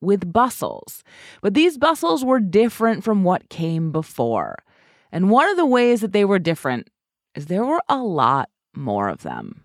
with 0.00 0.32
bustles. 0.32 1.04
But 1.42 1.52
these 1.52 1.76
bustles 1.76 2.24
were 2.24 2.40
different 2.40 3.04
from 3.04 3.22
what 3.22 3.50
came 3.50 3.92
before. 3.92 4.64
And 5.12 5.28
one 5.28 5.50
of 5.50 5.58
the 5.58 5.66
ways 5.66 6.00
that 6.00 6.12
they 6.12 6.24
were 6.24 6.38
different 6.38 6.88
is 7.34 7.44
there 7.46 7.66
were 7.66 7.82
a 7.86 7.98
lot 7.98 8.48
more 8.74 9.10
of 9.10 9.24
them. 9.24 9.62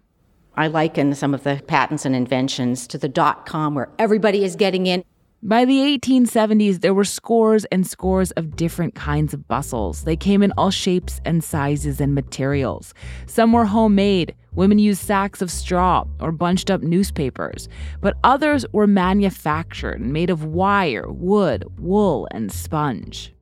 I 0.57 0.67
liken 0.67 1.15
some 1.15 1.33
of 1.33 1.43
the 1.43 1.63
patents 1.67 2.05
and 2.05 2.13
inventions 2.13 2.85
to 2.87 2.97
the 2.97 3.07
dot 3.07 3.45
com 3.45 3.75
where 3.75 3.87
everybody 3.97 4.43
is 4.43 4.57
getting 4.57 4.85
in. 4.85 5.05
By 5.41 5.63
the 5.63 5.79
1870s, 5.97 6.81
there 6.81 6.93
were 6.93 7.05
scores 7.05 7.63
and 7.71 7.87
scores 7.87 8.31
of 8.31 8.57
different 8.57 8.93
kinds 8.93 9.33
of 9.33 9.47
bustles. 9.47 10.03
They 10.03 10.17
came 10.17 10.43
in 10.43 10.51
all 10.57 10.69
shapes 10.69 11.21
and 11.23 11.41
sizes 11.41 12.01
and 12.01 12.13
materials. 12.13 12.93
Some 13.25 13.53
were 13.53 13.63
homemade. 13.63 14.35
Women 14.59 14.77
used 14.77 15.01
sacks 15.01 15.41
of 15.41 15.49
straw 15.49 16.03
or 16.19 16.33
bunched 16.33 16.69
up 16.69 16.81
newspapers. 16.81 17.69
But 18.01 18.17
others 18.25 18.65
were 18.73 18.87
manufactured 18.87 20.01
and 20.01 20.11
made 20.11 20.29
of 20.29 20.43
wire, 20.43 21.09
wood, 21.09 21.63
wool, 21.79 22.27
and 22.31 22.51
sponge. 22.51 23.33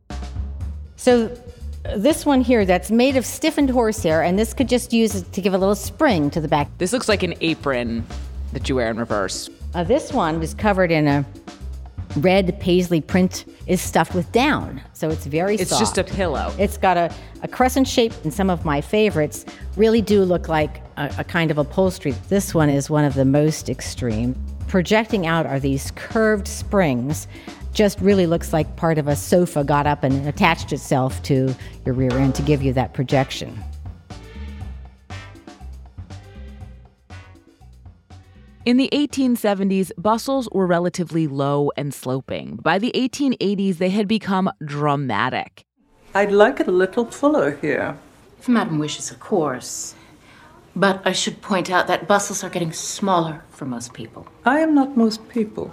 So 0.96 1.36
this 1.96 2.24
one 2.24 2.42
here 2.42 2.66
that's 2.66 2.92
made 2.92 3.18
of 3.18 3.26
stiffened 3.26 3.72
horsehair, 3.72 4.22
and 4.22 4.38
this 4.38 4.54
could 4.54 4.70
just 4.70 4.94
use 4.94 5.16
it 5.16 5.34
to 5.34 5.42
give 5.42 5.56
a 5.56 5.58
little 5.58 5.74
spring 5.74 6.30
to 6.30 6.40
the 6.40 6.48
back. 6.48 6.70
This 6.78 6.94
looks 6.94 7.10
like 7.10 7.24
an 7.24 7.34
apron 7.42 8.06
that 8.54 8.70
you 8.70 8.76
wear 8.76 8.92
in 8.92 8.98
reverse. 8.98 9.50
Uh, 9.74 9.84
this 9.84 10.14
one 10.14 10.40
was 10.40 10.54
covered 10.54 10.92
in 10.92 11.08
a 11.08 11.26
red 12.22 12.60
paisley 12.60 13.02
print, 13.02 13.46
is 13.68 13.82
stuffed 13.82 14.14
with 14.14 14.32
down, 14.32 14.82
so 14.94 15.10
it's 15.10 15.26
very 15.26 15.58
soft. 15.58 15.62
It's 15.62 15.72
soft. 15.72 15.82
just 15.82 15.98
a 15.98 16.04
pillow. 16.04 16.54
It's 16.58 16.78
got 16.78 16.98
a, 16.98 17.14
a 17.44 17.48
crescent 17.48 17.88
shape, 17.88 18.14
and 18.24 18.34
some 18.34 18.50
of 18.50 18.66
my 18.66 18.82
favorites 18.82 19.46
really 19.76 20.02
do 20.02 20.24
look 20.24 20.48
like 20.48 20.82
a, 20.98 21.14
a 21.20 21.24
kind 21.24 21.52
of 21.52 21.58
upholstery. 21.58 22.14
This 22.30 22.54
one 22.54 22.70
is 22.70 22.90
one 22.90 23.06
of 23.06 23.14
the 23.14 23.26
most 23.26 23.70
extreme. 23.70 24.36
Projecting 24.68 25.28
out 25.28 25.46
are 25.46 25.60
these 25.60 25.92
curved 25.92 26.48
springs. 26.48 27.28
Just 27.74 28.00
really 28.02 28.26
looks 28.26 28.54
like 28.54 28.76
part 28.76 28.98
of 28.98 29.08
a 29.08 29.16
sofa 29.16 29.64
got 29.64 29.86
up 29.86 30.04
and 30.04 30.28
attached 30.28 30.74
itself 30.74 31.22
to 31.24 31.56
your 31.86 31.94
rear 31.94 32.12
end 32.14 32.36
to 32.36 32.42
give 32.42 32.62
you 32.64 32.74
that 32.74 32.94
projection. 32.94 33.58
In 38.68 38.76
the 38.76 38.90
1870s, 38.92 39.94
bustles 39.98 40.50
were 40.52 40.68
relatively 40.68 41.26
low 41.26 41.72
and 41.78 41.94
sloping. 41.94 42.58
By 42.58 42.78
the 42.78 42.92
1880s, 42.96 43.78
they 43.78 43.92
had 43.92 44.10
become 44.10 44.52
dramatic. 44.62 45.64
I'd 46.14 46.34
like 46.34 46.60
it 46.60 46.68
a 46.68 46.72
little 46.72 47.06
fuller 47.06 47.52
here. 47.62 47.98
If 48.38 48.50
Madam 48.50 48.78
wishes, 48.78 49.10
of 49.10 49.22
course. 49.22 49.96
But 50.76 51.02
I 51.06 51.14
should 51.14 51.42
point 51.42 51.72
out 51.72 51.88
that 51.88 52.10
bustles 52.10 52.44
are 52.44 52.50
getting 52.50 52.74
smaller 52.74 53.42
for 53.52 53.64
most 53.64 53.94
people. 53.94 54.28
I 54.44 54.60
am 54.60 54.76
not 54.76 54.98
most 54.98 55.30
people. 55.30 55.72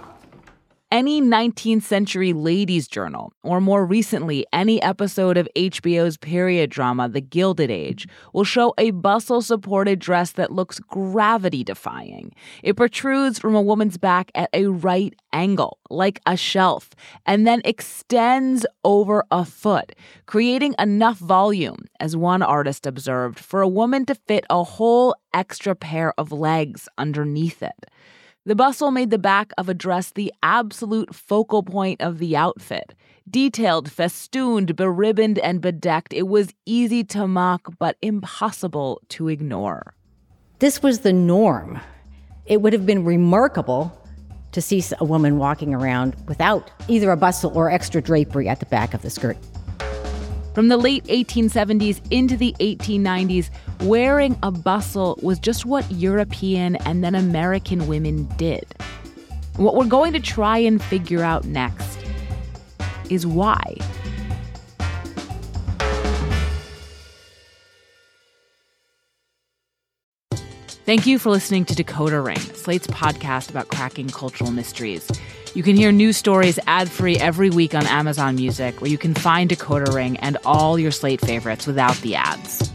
Any 0.91 1.19
19th 1.19 1.81
century 1.81 2.31
ladies' 2.31 2.87
journal, 2.87 3.33
or 3.41 3.59
more 3.59 3.83
recently, 3.87 4.45
any 4.53 4.79
episode 4.83 5.35
of 5.35 5.49
HBO's 5.55 6.15
period 6.15 6.69
drama, 6.69 7.09
The 7.09 7.21
Gilded 7.21 7.71
Age, 7.71 8.07
will 8.33 8.43
show 8.43 8.71
a 8.77 8.91
bustle 8.91 9.41
supported 9.41 9.97
dress 9.97 10.33
that 10.33 10.51
looks 10.51 10.79
gravity 10.79 11.63
defying. 11.63 12.35
It 12.61 12.75
protrudes 12.75 13.39
from 13.39 13.55
a 13.55 13.63
woman's 13.63 13.97
back 13.97 14.29
at 14.35 14.51
a 14.53 14.67
right 14.67 15.15
angle, 15.33 15.79
like 15.89 16.21
a 16.27 16.37
shelf, 16.37 16.91
and 17.25 17.47
then 17.47 17.63
extends 17.65 18.63
over 18.83 19.25
a 19.31 19.43
foot, 19.43 19.95
creating 20.27 20.75
enough 20.77 21.17
volume, 21.17 21.85
as 21.99 22.15
one 22.15 22.43
artist 22.43 22.85
observed, 22.85 23.39
for 23.39 23.61
a 23.61 23.67
woman 23.67 24.05
to 24.05 24.13
fit 24.13 24.45
a 24.51 24.63
whole 24.63 25.15
extra 25.33 25.75
pair 25.75 26.13
of 26.19 26.31
legs 26.31 26.87
underneath 26.99 27.63
it. 27.63 27.87
The 28.47 28.55
bustle 28.55 28.91
made 28.91 29.09
the 29.09 29.17
back 29.17 29.53
of 29.57 29.69
a 29.69 29.73
dress 29.73 30.11
the 30.11 30.31
absolute 30.43 31.15
focal 31.15 31.63
point 31.63 31.99
of 31.99 32.19
the 32.19 32.37
outfit. 32.37 32.93
Detailed, 33.27 33.91
festooned, 33.91 34.75
beribboned, 34.75 35.39
and 35.39 35.59
bedecked, 35.59 36.13
it 36.13 36.27
was 36.27 36.53
easy 36.63 37.03
to 37.05 37.25
mock 37.25 37.73
but 37.79 37.97
impossible 38.03 39.01
to 39.09 39.29
ignore. 39.29 39.95
This 40.59 40.83
was 40.83 40.99
the 40.99 41.11
norm. 41.11 41.79
It 42.45 42.61
would 42.61 42.73
have 42.73 42.85
been 42.85 43.03
remarkable 43.03 43.99
to 44.51 44.61
see 44.61 44.83
a 44.99 45.03
woman 45.03 45.39
walking 45.39 45.73
around 45.73 46.15
without 46.27 46.69
either 46.87 47.09
a 47.09 47.17
bustle 47.17 47.51
or 47.57 47.71
extra 47.71 47.99
drapery 47.99 48.47
at 48.47 48.59
the 48.59 48.67
back 48.67 48.93
of 48.93 49.01
the 49.01 49.09
skirt. 49.09 49.37
From 50.53 50.67
the 50.67 50.77
late 50.77 51.03
1870s 51.05 51.99
into 52.11 52.37
the 52.37 52.55
1890s, 52.59 53.49
wearing 53.81 54.37
a 54.43 54.51
bustle 54.51 55.19
was 55.21 55.39
just 55.39 55.65
what 55.65 55.89
European 55.91 56.75
and 56.77 57.03
then 57.03 57.15
American 57.15 57.87
women 57.87 58.25
did. 58.37 58.65
What 59.57 59.75
we're 59.75 59.85
going 59.85 60.13
to 60.13 60.19
try 60.19 60.57
and 60.57 60.81
figure 60.81 61.23
out 61.23 61.45
next 61.45 61.99
is 63.09 63.25
why. 63.25 63.75
Thank 70.85 71.07
you 71.07 71.17
for 71.17 71.31
listening 71.31 71.65
to 71.65 71.73
Decoder 71.73 72.23
Ring, 72.23 72.37
Slate's 72.37 72.85
podcast 72.85 73.49
about 73.49 73.69
cracking 73.69 74.07
cultural 74.07 74.51
mysteries. 74.51 75.09
You 75.55 75.63
can 75.63 75.75
hear 75.75 75.91
new 75.91 76.13
stories 76.13 76.59
ad 76.67 76.91
free 76.91 77.17
every 77.17 77.49
week 77.49 77.73
on 77.73 77.87
Amazon 77.87 78.35
Music, 78.35 78.81
where 78.81 78.91
you 78.91 78.97
can 78.97 79.15
find 79.15 79.49
Decoder 79.49 79.95
Ring 79.95 80.17
and 80.17 80.37
all 80.45 80.77
your 80.77 80.91
Slate 80.91 81.21
favorites 81.21 81.65
without 81.65 81.95
the 81.97 82.15
ads. 82.15 82.74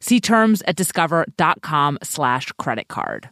See 0.00 0.20
terms 0.20 0.62
at 0.66 0.76
discover.com 0.76 1.98
slash 2.02 2.52
credit 2.58 2.88
card. 2.88 3.30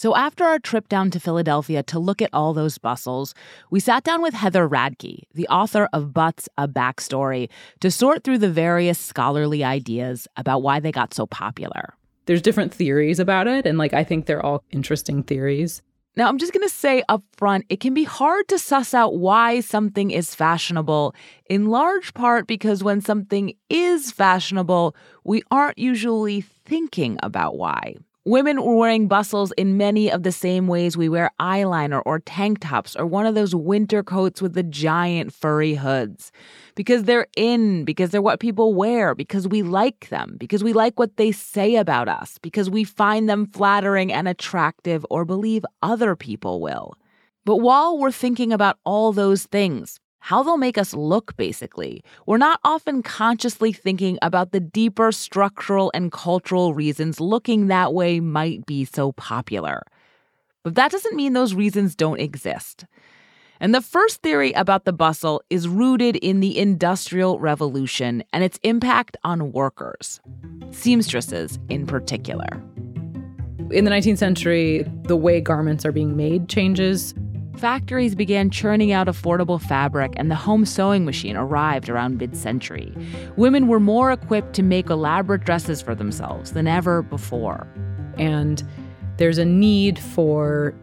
So 0.00 0.16
after 0.16 0.44
our 0.44 0.58
trip 0.58 0.88
down 0.88 1.10
to 1.10 1.20
Philadelphia 1.20 1.82
to 1.82 1.98
look 1.98 2.22
at 2.22 2.30
all 2.32 2.54
those 2.54 2.78
bustles, 2.78 3.34
we 3.70 3.80
sat 3.80 4.02
down 4.02 4.22
with 4.22 4.32
Heather 4.32 4.66
Radke, 4.66 5.24
the 5.34 5.46
author 5.48 5.90
of 5.92 6.14
Butts, 6.14 6.48
A 6.56 6.66
Backstory, 6.66 7.50
to 7.80 7.90
sort 7.90 8.24
through 8.24 8.38
the 8.38 8.48
various 8.48 8.98
scholarly 8.98 9.62
ideas 9.62 10.26
about 10.38 10.62
why 10.62 10.80
they 10.80 10.90
got 10.90 11.12
so 11.12 11.26
popular. 11.26 11.92
There's 12.24 12.40
different 12.40 12.72
theories 12.72 13.18
about 13.18 13.46
it, 13.46 13.66
and 13.66 13.76
like 13.76 13.92
I 13.92 14.02
think 14.02 14.24
they're 14.24 14.42
all 14.42 14.64
interesting 14.70 15.22
theories. 15.22 15.82
Now, 16.16 16.28
I'm 16.28 16.38
just 16.38 16.52
going 16.52 16.66
to 16.66 16.74
say 16.74 17.02
up 17.08 17.22
front, 17.36 17.66
it 17.68 17.78
can 17.78 17.94
be 17.94 18.04
hard 18.04 18.48
to 18.48 18.58
suss 18.58 18.94
out 18.94 19.16
why 19.16 19.60
something 19.60 20.10
is 20.10 20.34
fashionable, 20.34 21.14
in 21.48 21.66
large 21.66 22.14
part 22.14 22.46
because 22.48 22.82
when 22.82 23.00
something 23.00 23.54
is 23.68 24.10
fashionable, 24.10 24.96
we 25.24 25.42
aren't 25.50 25.78
usually 25.78 26.40
thinking 26.40 27.16
about 27.22 27.56
why. 27.56 27.94
Women 28.26 28.62
were 28.62 28.76
wearing 28.76 29.08
bustles 29.08 29.50
in 29.52 29.78
many 29.78 30.12
of 30.12 30.24
the 30.24 30.32
same 30.32 30.66
ways 30.66 30.94
we 30.94 31.08
wear 31.08 31.30
eyeliner 31.40 32.02
or 32.04 32.18
tank 32.18 32.58
tops 32.60 32.94
or 32.94 33.06
one 33.06 33.24
of 33.24 33.34
those 33.34 33.54
winter 33.54 34.02
coats 34.02 34.42
with 34.42 34.52
the 34.52 34.62
giant 34.62 35.32
furry 35.32 35.72
hoods. 35.72 36.30
Because 36.74 37.04
they're 37.04 37.28
in, 37.34 37.86
because 37.86 38.10
they're 38.10 38.20
what 38.20 38.38
people 38.38 38.74
wear, 38.74 39.14
because 39.14 39.48
we 39.48 39.62
like 39.62 40.10
them, 40.10 40.36
because 40.38 40.62
we 40.62 40.74
like 40.74 40.98
what 40.98 41.16
they 41.16 41.32
say 41.32 41.76
about 41.76 42.10
us, 42.10 42.36
because 42.42 42.68
we 42.68 42.84
find 42.84 43.26
them 43.26 43.46
flattering 43.46 44.12
and 44.12 44.28
attractive 44.28 45.06
or 45.08 45.24
believe 45.24 45.64
other 45.80 46.14
people 46.14 46.60
will. 46.60 46.92
But 47.46 47.56
while 47.56 47.96
we're 47.96 48.12
thinking 48.12 48.52
about 48.52 48.76
all 48.84 49.12
those 49.12 49.44
things, 49.44 49.98
how 50.20 50.42
they'll 50.42 50.56
make 50.56 50.78
us 50.78 50.94
look, 50.94 51.36
basically. 51.36 52.04
We're 52.26 52.36
not 52.36 52.60
often 52.62 53.02
consciously 53.02 53.72
thinking 53.72 54.18
about 54.22 54.52
the 54.52 54.60
deeper 54.60 55.12
structural 55.12 55.90
and 55.94 56.12
cultural 56.12 56.74
reasons 56.74 57.20
looking 57.20 57.66
that 57.66 57.92
way 57.92 58.20
might 58.20 58.64
be 58.66 58.84
so 58.84 59.12
popular. 59.12 59.82
But 60.62 60.74
that 60.74 60.92
doesn't 60.92 61.16
mean 61.16 61.32
those 61.32 61.54
reasons 61.54 61.96
don't 61.96 62.20
exist. 62.20 62.84
And 63.60 63.74
the 63.74 63.80
first 63.80 64.22
theory 64.22 64.52
about 64.52 64.84
the 64.84 64.92
bustle 64.92 65.42
is 65.50 65.68
rooted 65.68 66.16
in 66.16 66.40
the 66.40 66.58
Industrial 66.58 67.38
Revolution 67.38 68.22
and 68.32 68.44
its 68.44 68.58
impact 68.62 69.16
on 69.24 69.52
workers, 69.52 70.20
seamstresses 70.70 71.58
in 71.68 71.86
particular. 71.86 72.62
In 73.70 73.84
the 73.84 73.90
19th 73.90 74.18
century, 74.18 74.84
the 75.04 75.16
way 75.16 75.40
garments 75.40 75.84
are 75.84 75.92
being 75.92 76.16
made 76.16 76.48
changes 76.48 77.14
factories 77.60 78.14
began 78.14 78.48
churning 78.48 78.90
out 78.90 79.06
affordable 79.06 79.60
fabric 79.60 80.14
and 80.16 80.30
the 80.30 80.34
home 80.34 80.64
sewing 80.64 81.04
machine 81.04 81.36
arrived 81.36 81.90
around 81.90 82.16
mid 82.16 82.34
century. 82.34 82.96
Women 83.36 83.68
were 83.68 83.78
more 83.78 84.10
equipped 84.10 84.54
to 84.54 84.62
make 84.62 84.88
elaborate 84.88 85.44
dresses 85.44 85.82
for 85.82 85.94
themselves 85.94 86.52
than 86.52 86.66
ever 86.66 87.02
before. 87.02 87.68
And 88.16 88.62
there's 89.18 89.36
a 89.36 89.44
need 89.44 89.98
for 89.98 90.74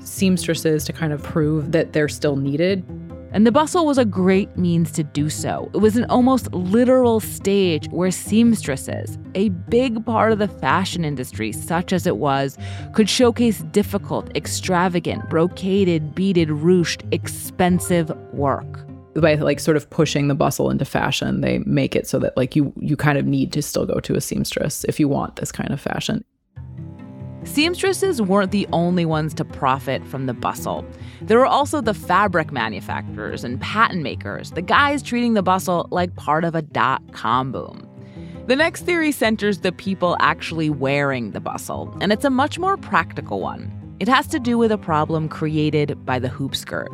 seamstresses 0.00 0.84
to 0.84 0.92
kind 0.92 1.12
of 1.12 1.22
prove 1.22 1.70
that 1.70 1.92
they're 1.92 2.08
still 2.08 2.36
needed 2.36 2.84
and 3.32 3.46
the 3.46 3.52
bustle 3.52 3.86
was 3.86 3.98
a 3.98 4.04
great 4.04 4.56
means 4.56 4.90
to 4.92 5.02
do 5.02 5.28
so. 5.28 5.70
It 5.74 5.78
was 5.78 5.96
an 5.96 6.04
almost 6.06 6.52
literal 6.52 7.20
stage 7.20 7.88
where 7.88 8.10
seamstresses, 8.10 9.18
a 9.34 9.50
big 9.50 10.04
part 10.04 10.32
of 10.32 10.38
the 10.38 10.48
fashion 10.48 11.04
industry, 11.04 11.52
such 11.52 11.92
as 11.92 12.06
it 12.06 12.16
was, 12.16 12.56
could 12.92 13.10
showcase 13.10 13.60
difficult, 13.72 14.34
extravagant, 14.36 15.28
brocaded, 15.28 16.14
beaded, 16.14 16.48
ruched, 16.48 17.02
expensive 17.12 18.10
work 18.32 18.86
by 19.20 19.34
like 19.34 19.60
sort 19.60 19.78
of 19.78 19.88
pushing 19.88 20.28
the 20.28 20.34
bustle 20.34 20.70
into 20.70 20.84
fashion 20.84 21.40
they 21.40 21.58
make 21.60 21.96
it 21.96 22.06
so 22.06 22.18
that 22.18 22.36
like 22.36 22.54
you 22.54 22.70
you 22.76 22.96
kind 22.96 23.16
of 23.16 23.24
need 23.24 23.50
to 23.50 23.62
still 23.62 23.86
go 23.86 23.98
to 23.98 24.14
a 24.14 24.20
seamstress 24.20 24.84
if 24.84 25.00
you 25.00 25.08
want 25.08 25.36
this 25.36 25.50
kind 25.50 25.70
of 25.70 25.80
fashion 25.80 26.22
Seamstresses 27.46 28.20
weren't 28.20 28.50
the 28.50 28.68
only 28.72 29.06
ones 29.06 29.32
to 29.34 29.44
profit 29.44 30.04
from 30.06 30.26
the 30.26 30.34
bustle. 30.34 30.84
There 31.22 31.38
were 31.38 31.46
also 31.46 31.80
the 31.80 31.94
fabric 31.94 32.52
manufacturers 32.52 33.44
and 33.44 33.58
patent 33.60 34.02
makers, 34.02 34.50
the 34.50 34.60
guys 34.60 35.02
treating 35.02 35.32
the 35.32 35.42
bustle 35.42 35.88
like 35.90 36.14
part 36.16 36.44
of 36.44 36.54
a 36.54 36.60
dot 36.60 37.00
com 37.12 37.52
boom. 37.52 37.88
The 38.46 38.56
next 38.56 38.82
theory 38.82 39.10
centers 39.10 39.60
the 39.60 39.72
people 39.72 40.16
actually 40.20 40.68
wearing 40.68 41.30
the 41.30 41.40
bustle, 41.40 41.96
and 42.00 42.12
it's 42.12 42.26
a 42.26 42.30
much 42.30 42.58
more 42.58 42.76
practical 42.76 43.40
one. 43.40 43.72
It 44.00 44.08
has 44.08 44.26
to 44.28 44.38
do 44.38 44.58
with 44.58 44.70
a 44.70 44.76
problem 44.76 45.28
created 45.28 46.04
by 46.04 46.18
the 46.18 46.28
hoop 46.28 46.54
skirt 46.54 46.90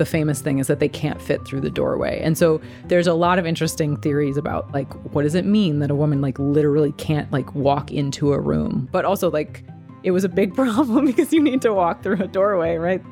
the 0.00 0.06
famous 0.06 0.40
thing 0.40 0.58
is 0.58 0.66
that 0.66 0.80
they 0.80 0.88
can't 0.88 1.20
fit 1.20 1.44
through 1.44 1.60
the 1.60 1.68
doorway. 1.68 2.22
And 2.22 2.38
so 2.38 2.58
there's 2.86 3.06
a 3.06 3.12
lot 3.12 3.38
of 3.38 3.44
interesting 3.44 3.98
theories 3.98 4.38
about 4.38 4.72
like 4.72 4.90
what 5.12 5.24
does 5.24 5.34
it 5.34 5.44
mean 5.44 5.80
that 5.80 5.90
a 5.90 5.94
woman 5.94 6.22
like 6.22 6.38
literally 6.38 6.92
can't 6.92 7.30
like 7.30 7.54
walk 7.54 7.92
into 7.92 8.32
a 8.32 8.40
room. 8.40 8.88
But 8.90 9.04
also 9.04 9.30
like 9.30 9.62
it 10.02 10.12
was 10.12 10.24
a 10.24 10.28
big 10.30 10.54
problem 10.56 11.04
because 11.04 11.34
you 11.34 11.42
need 11.42 11.60
to 11.62 11.74
walk 11.74 12.02
through 12.02 12.22
a 12.22 12.26
doorway, 12.26 12.76
right? 12.76 13.02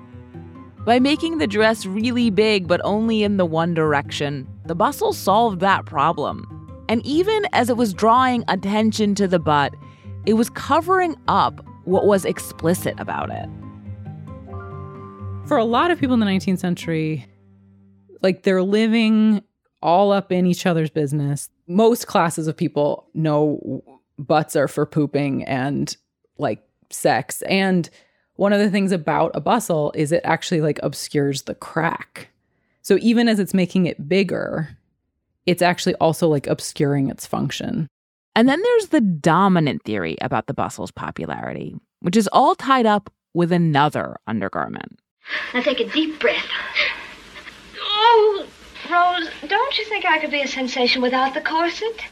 By 0.86 0.98
making 0.98 1.36
the 1.36 1.46
dress 1.46 1.84
really 1.84 2.30
big 2.30 2.66
but 2.66 2.80
only 2.84 3.22
in 3.22 3.36
the 3.36 3.44
one 3.44 3.74
direction, 3.74 4.48
the 4.64 4.74
bustle 4.74 5.12
solved 5.12 5.60
that 5.60 5.84
problem. 5.84 6.46
And 6.88 7.04
even 7.04 7.44
as 7.52 7.68
it 7.68 7.76
was 7.76 7.92
drawing 7.92 8.44
attention 8.48 9.14
to 9.16 9.28
the 9.28 9.38
butt, 9.38 9.74
it 10.24 10.32
was 10.32 10.48
covering 10.48 11.16
up 11.28 11.62
what 11.84 12.06
was 12.06 12.24
explicit 12.24 12.98
about 12.98 13.28
it 13.28 13.46
for 15.48 15.56
a 15.56 15.64
lot 15.64 15.90
of 15.90 15.98
people 15.98 16.14
in 16.14 16.20
the 16.20 16.26
19th 16.26 16.58
century, 16.58 17.26
like 18.22 18.42
they're 18.42 18.62
living 18.62 19.42
all 19.82 20.12
up 20.12 20.30
in 20.30 20.46
each 20.46 20.66
other's 20.66 20.90
business. 20.90 21.48
Most 21.66 22.06
classes 22.06 22.46
of 22.46 22.56
people 22.56 23.08
know 23.14 23.82
butts 24.18 24.56
are 24.56 24.68
for 24.68 24.84
pooping 24.84 25.44
and 25.44 25.96
like 26.36 26.62
sex. 26.90 27.42
And 27.42 27.88
one 28.34 28.52
of 28.52 28.60
the 28.60 28.70
things 28.70 28.92
about 28.92 29.30
a 29.34 29.40
bustle 29.40 29.92
is 29.94 30.12
it 30.12 30.20
actually 30.24 30.60
like 30.60 30.78
obscures 30.82 31.42
the 31.42 31.54
crack. 31.54 32.28
So 32.82 32.98
even 33.00 33.28
as 33.28 33.38
it's 33.38 33.54
making 33.54 33.86
it 33.86 34.08
bigger, 34.08 34.76
it's 35.46 35.62
actually 35.62 35.94
also 35.96 36.28
like 36.28 36.46
obscuring 36.46 37.08
its 37.08 37.26
function. 37.26 37.88
And 38.36 38.48
then 38.48 38.60
there's 38.62 38.88
the 38.88 39.00
dominant 39.00 39.82
theory 39.84 40.16
about 40.20 40.46
the 40.46 40.54
bustle's 40.54 40.90
popularity, 40.90 41.74
which 42.00 42.16
is 42.16 42.28
all 42.32 42.54
tied 42.54 42.86
up 42.86 43.10
with 43.34 43.50
another 43.50 44.16
undergarment. 44.26 44.98
Now 45.54 45.62
take 45.62 45.80
a 45.80 45.88
deep 45.88 46.18
breath. 46.20 46.46
Oh, 47.80 48.46
Rose, 48.90 49.28
don't 49.48 49.78
you 49.78 49.84
think 49.86 50.04
I 50.04 50.18
could 50.18 50.30
be 50.30 50.42
a 50.42 50.48
sensation 50.48 51.02
without 51.02 51.34
the 51.34 51.40
corset? 51.40 52.02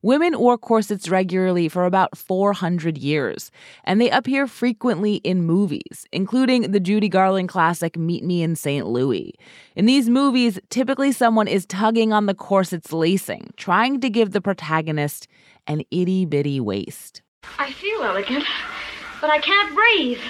Women 0.00 0.38
wore 0.38 0.56
corsets 0.56 1.08
regularly 1.08 1.68
for 1.68 1.84
about 1.84 2.16
400 2.16 2.96
years, 2.96 3.50
and 3.82 4.00
they 4.00 4.08
appear 4.10 4.46
frequently 4.46 5.16
in 5.16 5.42
movies, 5.42 6.06
including 6.12 6.70
the 6.70 6.78
Judy 6.78 7.08
Garland 7.08 7.48
classic 7.48 7.98
Meet 7.98 8.22
Me 8.22 8.44
in 8.44 8.54
St. 8.54 8.86
Louis. 8.86 9.34
In 9.74 9.86
these 9.86 10.08
movies, 10.08 10.60
typically 10.70 11.10
someone 11.10 11.48
is 11.48 11.66
tugging 11.66 12.12
on 12.12 12.26
the 12.26 12.34
corset's 12.34 12.92
lacing, 12.92 13.50
trying 13.56 14.00
to 14.00 14.08
give 14.08 14.30
the 14.30 14.40
protagonist 14.40 15.26
an 15.66 15.82
itty 15.90 16.24
bitty 16.24 16.60
waist. 16.60 17.22
I 17.58 17.72
feel 17.72 18.04
elegant, 18.04 18.44
but 19.20 19.30
I 19.30 19.40
can't 19.40 19.74
breathe. 19.74 20.20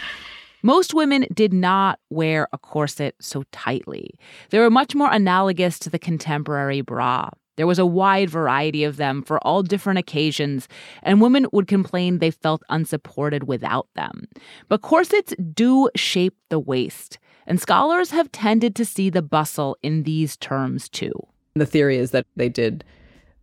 Most 0.62 0.94
women 0.94 1.26
did 1.32 1.52
not 1.52 2.00
wear 2.10 2.48
a 2.52 2.58
corset 2.58 3.14
so 3.20 3.44
tightly. 3.52 4.10
They 4.50 4.58
were 4.58 4.70
much 4.70 4.94
more 4.94 5.10
analogous 5.10 5.78
to 5.80 5.90
the 5.90 5.98
contemporary 5.98 6.80
bra. 6.80 7.30
There 7.56 7.66
was 7.66 7.78
a 7.78 7.86
wide 7.86 8.30
variety 8.30 8.84
of 8.84 8.98
them 8.98 9.22
for 9.22 9.44
all 9.44 9.64
different 9.64 9.98
occasions, 9.98 10.68
and 11.02 11.20
women 11.20 11.46
would 11.52 11.66
complain 11.66 12.18
they 12.18 12.30
felt 12.30 12.62
unsupported 12.68 13.44
without 13.44 13.88
them. 13.96 14.28
But 14.68 14.82
corsets 14.82 15.34
do 15.54 15.90
shape 15.96 16.36
the 16.50 16.60
waist, 16.60 17.18
and 17.48 17.60
scholars 17.60 18.10
have 18.10 18.30
tended 18.30 18.76
to 18.76 18.84
see 18.84 19.10
the 19.10 19.22
bustle 19.22 19.76
in 19.82 20.04
these 20.04 20.36
terms 20.36 20.88
too. 20.88 21.12
The 21.54 21.66
theory 21.66 21.96
is 21.96 22.12
that 22.12 22.26
they 22.36 22.48
did 22.48 22.84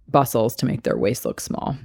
bustles 0.08 0.56
to 0.58 0.66
make 0.66 0.84
their 0.84 0.98
waist 0.98 1.26
look 1.26 1.42
small. 1.42 1.78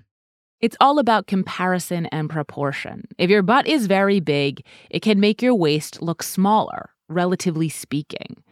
It's 0.61 0.77
all 0.79 0.99
about 0.99 1.27
comparison 1.27 2.05
and 2.07 2.29
proportion. 2.29 3.09
If 3.16 3.31
your 3.31 3.40
butt 3.40 3.66
is 3.66 3.87
very 3.87 4.20
big, 4.20 4.62
it 4.90 5.01
can 5.01 5.18
make 5.18 5.40
your 5.40 5.55
waist 5.55 6.03
look 6.03 6.23
smaller, 6.23 6.90
relatively 7.09 7.70
speaking. 7.70 8.42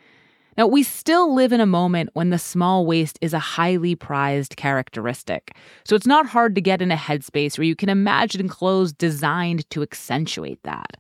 Now, 0.57 0.66
we 0.66 0.83
still 0.83 1.35
live 1.35 1.53
in 1.53 1.61
a 1.61 1.66
moment 1.66 2.09
when 2.14 2.31
the 2.31 2.38
small 2.38 2.87
waist 2.87 3.18
is 3.21 3.35
a 3.35 3.38
highly 3.38 3.94
prized 3.94 4.57
characteristic. 4.57 5.55
So 5.85 5.94
it's 5.94 6.07
not 6.07 6.27
hard 6.27 6.55
to 6.55 6.62
get 6.62 6.81
in 6.81 6.90
a 6.90 6.97
headspace 6.97 7.59
where 7.59 7.66
you 7.66 7.77
can 7.77 7.90
imagine 7.90 8.49
clothes 8.49 8.94
designed 8.94 9.68
to 9.68 9.83
accentuate 9.83 10.62
that. 10.62 10.97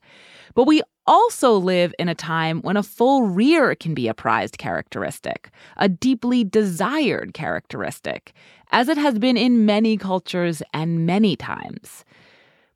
But 0.54 0.66
we 0.66 0.82
also 1.06 1.56
live 1.56 1.94
in 1.98 2.08
a 2.08 2.14
time 2.14 2.60
when 2.62 2.76
a 2.76 2.82
full 2.82 3.22
rear 3.22 3.74
can 3.74 3.94
be 3.94 4.08
a 4.08 4.14
prized 4.14 4.58
characteristic, 4.58 5.50
a 5.76 5.88
deeply 5.88 6.44
desired 6.44 7.34
characteristic, 7.34 8.32
as 8.70 8.88
it 8.88 8.98
has 8.98 9.18
been 9.18 9.36
in 9.36 9.64
many 9.66 9.96
cultures 9.96 10.62
and 10.74 11.06
many 11.06 11.36
times. 11.36 12.04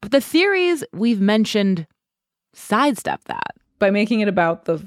But 0.01 0.11
the 0.11 0.21
theories 0.21 0.83
we've 0.93 1.21
mentioned 1.21 1.87
sidestep 2.55 3.25
that. 3.25 3.57
By 3.79 3.91
making 3.91 4.21
it 4.21 4.29
about 4.29 4.65
the 4.65 4.83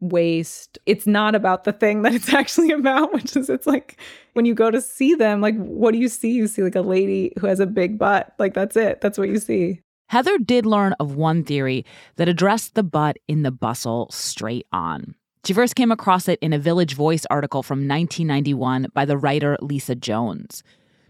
waist. 0.00 0.78
It's 0.86 1.06
not 1.06 1.34
about 1.34 1.64
the 1.64 1.72
thing 1.72 2.02
that 2.02 2.14
it's 2.14 2.32
actually 2.34 2.70
about, 2.70 3.12
which 3.12 3.36
is 3.36 3.48
it's 3.48 3.66
like 3.66 3.98
when 4.34 4.44
you 4.44 4.54
go 4.54 4.70
to 4.70 4.80
see 4.80 5.14
them, 5.14 5.40
like 5.40 5.56
what 5.56 5.92
do 5.92 5.98
you 5.98 6.08
see? 6.08 6.32
You 6.32 6.46
see 6.46 6.62
like 6.62 6.76
a 6.76 6.82
lady 6.82 7.32
who 7.38 7.46
has 7.46 7.60
a 7.60 7.66
big 7.66 7.98
butt. 7.98 8.34
Like 8.38 8.54
that's 8.54 8.76
it. 8.76 9.00
That's 9.00 9.18
what 9.18 9.28
you 9.28 9.38
see. 9.38 9.82
Heather 10.08 10.38
did 10.38 10.64
learn 10.64 10.94
of 10.94 11.16
one 11.16 11.44
theory 11.44 11.84
that 12.16 12.28
addressed 12.28 12.74
the 12.74 12.82
butt 12.82 13.18
in 13.28 13.42
the 13.42 13.50
bustle 13.50 14.08
straight 14.10 14.66
on. 14.72 15.14
She 15.44 15.52
first 15.52 15.76
came 15.76 15.92
across 15.92 16.28
it 16.28 16.38
in 16.40 16.54
a 16.54 16.58
Village 16.58 16.94
Voice 16.94 17.26
article 17.30 17.62
from 17.62 17.86
1991 17.86 18.88
by 18.94 19.04
the 19.04 19.18
writer 19.18 19.58
Lisa 19.60 19.94
Jones. 19.94 20.62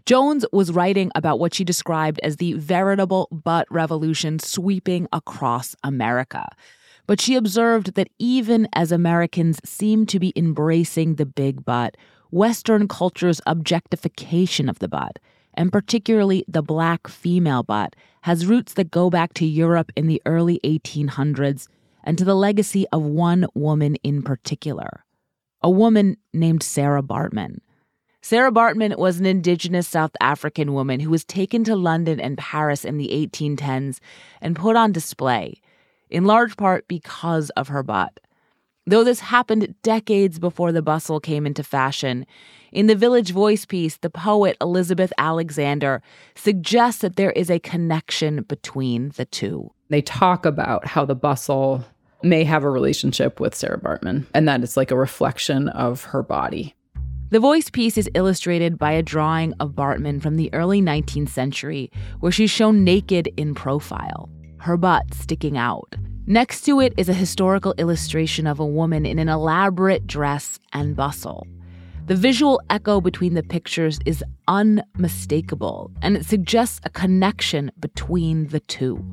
Jones 0.05 0.45
was 0.51 0.71
writing 0.71 1.11
about 1.15 1.39
what 1.39 1.53
she 1.53 1.63
described 1.63 2.19
as 2.23 2.37
the 2.37 2.53
veritable 2.53 3.29
butt 3.31 3.67
revolution 3.69 4.37
sweeping 4.37 5.07
across 5.13 5.75
America. 5.83 6.47
But 7.07 7.21
she 7.21 7.35
observed 7.35 7.95
that 7.95 8.09
even 8.19 8.67
as 8.73 8.91
Americans 8.91 9.61
seem 9.63 10.05
to 10.07 10.19
be 10.19 10.33
embracing 10.35 11.15
the 11.15 11.25
big 11.25 11.63
butt, 11.63 11.95
Western 12.31 12.87
culture's 12.87 13.39
objectification 13.47 14.67
of 14.67 14.79
the 14.79 14.87
butt, 14.89 15.19
and 15.59 15.73
particularly 15.73 16.45
the 16.47 16.63
black 16.63 17.09
female 17.09 17.63
butt, 17.63 17.93
has 18.21 18.45
roots 18.45 18.75
that 18.75 18.89
go 18.89 19.09
back 19.09 19.33
to 19.33 19.45
Europe 19.45 19.91
in 19.97 20.07
the 20.07 20.21
early 20.25 20.57
1800s 20.63 21.67
and 22.05 22.17
to 22.17 22.23
the 22.23 22.33
legacy 22.33 22.87
of 22.93 23.03
one 23.03 23.45
woman 23.53 23.95
in 23.95 24.23
particular, 24.23 25.03
a 25.61 25.69
woman 25.69 26.15
named 26.33 26.63
Sarah 26.63 27.03
Baartman. 27.03 27.57
Sarah 28.21 28.53
Baartman 28.53 28.97
was 28.97 29.19
an 29.19 29.25
indigenous 29.25 29.85
South 29.85 30.13
African 30.21 30.73
woman 30.73 31.01
who 31.01 31.09
was 31.09 31.25
taken 31.25 31.65
to 31.65 31.75
London 31.75 32.21
and 32.21 32.37
Paris 32.37 32.85
in 32.85 32.97
the 32.97 33.09
1810s 33.09 33.99
and 34.39 34.55
put 34.55 34.77
on 34.77 34.93
display, 34.93 35.59
in 36.09 36.23
large 36.23 36.55
part 36.55 36.87
because 36.87 37.49
of 37.51 37.67
her 37.67 37.83
butt. 37.83 38.21
Though 38.85 39.03
this 39.03 39.19
happened 39.19 39.75
decades 39.83 40.39
before 40.39 40.71
the 40.71 40.81
bustle 40.81 41.19
came 41.19 41.45
into 41.45 41.63
fashion, 41.63 42.25
in 42.71 42.87
the 42.87 42.95
Village 42.95 43.31
Voice 43.31 43.65
piece, 43.65 43.97
the 43.97 44.09
poet 44.09 44.57
Elizabeth 44.61 45.11
Alexander 45.17 46.01
suggests 46.35 47.01
that 47.01 47.15
there 47.15 47.31
is 47.31 47.49
a 47.49 47.59
connection 47.59 48.43
between 48.43 49.09
the 49.15 49.25
two. 49.25 49.71
They 49.89 50.01
talk 50.01 50.45
about 50.45 50.85
how 50.85 51.05
the 51.05 51.15
bustle 51.15 51.83
may 52.21 52.43
have 52.43 52.63
a 52.63 52.69
relationship 52.69 53.39
with 53.39 53.55
Sarah 53.55 53.79
Baartman 53.79 54.25
and 54.33 54.47
that 54.47 54.61
it's 54.61 54.77
like 54.77 54.91
a 54.91 54.97
reflection 54.97 55.69
of 55.69 56.03
her 56.03 56.21
body. 56.21 56.75
The 57.31 57.39
voice 57.39 57.69
piece 57.69 57.97
is 57.97 58.09
illustrated 58.15 58.77
by 58.77 58.91
a 58.91 59.03
drawing 59.03 59.53
of 59.59 59.73
Baartman 59.73 60.19
from 60.19 60.35
the 60.35 60.51
early 60.51 60.81
19th 60.81 61.29
century, 61.29 61.91
where 62.19 62.31
she's 62.31 62.49
shown 62.49 62.83
naked 62.83 63.29
in 63.37 63.53
profile, 63.53 64.29
her 64.57 64.77
butt 64.77 65.13
sticking 65.13 65.55
out. 65.55 65.95
Next 66.25 66.61
to 66.61 66.79
it 66.79 66.93
is 66.97 67.07
a 67.07 67.13
historical 67.13 67.75
illustration 67.77 68.47
of 68.47 68.59
a 68.59 68.65
woman 68.65 69.05
in 69.05 69.19
an 69.19 69.29
elaborate 69.29 70.07
dress 70.07 70.59
and 70.73 70.95
bustle. 70.95 71.45
The 72.09 72.15
visual 72.15 72.59
echo 72.71 73.01
between 73.01 73.35
the 73.35 73.43
pictures 73.43 73.99
is 74.03 74.23
unmistakable, 74.47 75.91
and 76.01 76.17
it 76.17 76.25
suggests 76.25 76.81
a 76.83 76.89
connection 76.89 77.71
between 77.79 78.47
the 78.47 78.61
two. 78.61 79.05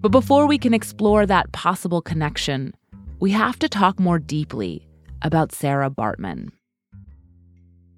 But 0.00 0.10
before 0.10 0.46
we 0.46 0.56
can 0.56 0.72
explore 0.72 1.26
that 1.26 1.50
possible 1.50 2.00
connection, 2.00 2.74
we 3.18 3.32
have 3.32 3.58
to 3.58 3.68
talk 3.68 3.98
more 3.98 4.20
deeply 4.20 4.86
about 5.22 5.50
Sarah 5.50 5.90
Baartman. 5.90 6.50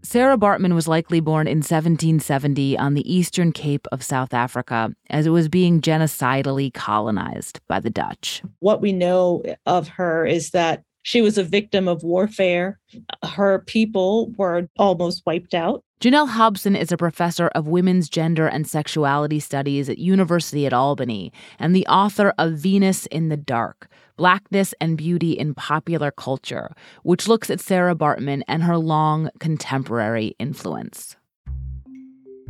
Sarah 0.02 0.38
Baartman 0.38 0.74
was 0.74 0.88
likely 0.88 1.20
born 1.20 1.46
in 1.46 1.58
1770 1.58 2.78
on 2.78 2.94
the 2.94 3.14
eastern 3.14 3.52
Cape 3.52 3.86
of 3.92 4.02
South 4.02 4.32
Africa 4.32 4.94
as 5.10 5.26
it 5.26 5.30
was 5.30 5.50
being 5.50 5.82
genocidally 5.82 6.72
colonized 6.72 7.60
by 7.68 7.78
the 7.78 7.90
Dutch. 7.90 8.42
What 8.60 8.80
we 8.80 8.94
know 8.94 9.42
of 9.66 9.88
her 9.88 10.24
is 10.24 10.52
that 10.52 10.82
she 11.04 11.22
was 11.22 11.38
a 11.38 11.44
victim 11.44 11.86
of 11.86 12.02
warfare. 12.02 12.80
Her 13.22 13.60
people 13.60 14.32
were 14.36 14.68
almost 14.78 15.22
wiped 15.24 15.54
out. 15.54 15.84
Janell 16.00 16.28
Hobson 16.28 16.74
is 16.74 16.90
a 16.90 16.96
professor 16.96 17.48
of 17.48 17.68
women's 17.68 18.08
gender 18.08 18.46
and 18.46 18.66
sexuality 18.66 19.38
studies 19.38 19.88
at 19.88 19.98
University 19.98 20.66
at 20.66 20.72
Albany 20.72 21.32
and 21.58 21.74
the 21.74 21.86
author 21.86 22.34
of 22.36 22.54
Venus 22.54 23.06
in 23.06 23.28
the 23.28 23.36
Dark: 23.36 23.88
Blackness 24.16 24.74
and 24.80 24.96
Beauty 24.98 25.32
in 25.32 25.54
Popular 25.54 26.10
Culture, 26.10 26.74
which 27.02 27.28
looks 27.28 27.50
at 27.50 27.60
Sarah 27.60 27.94
Baartman 27.94 28.42
and 28.48 28.64
her 28.64 28.78
long 28.78 29.30
contemporary 29.38 30.34
influence. 30.38 31.16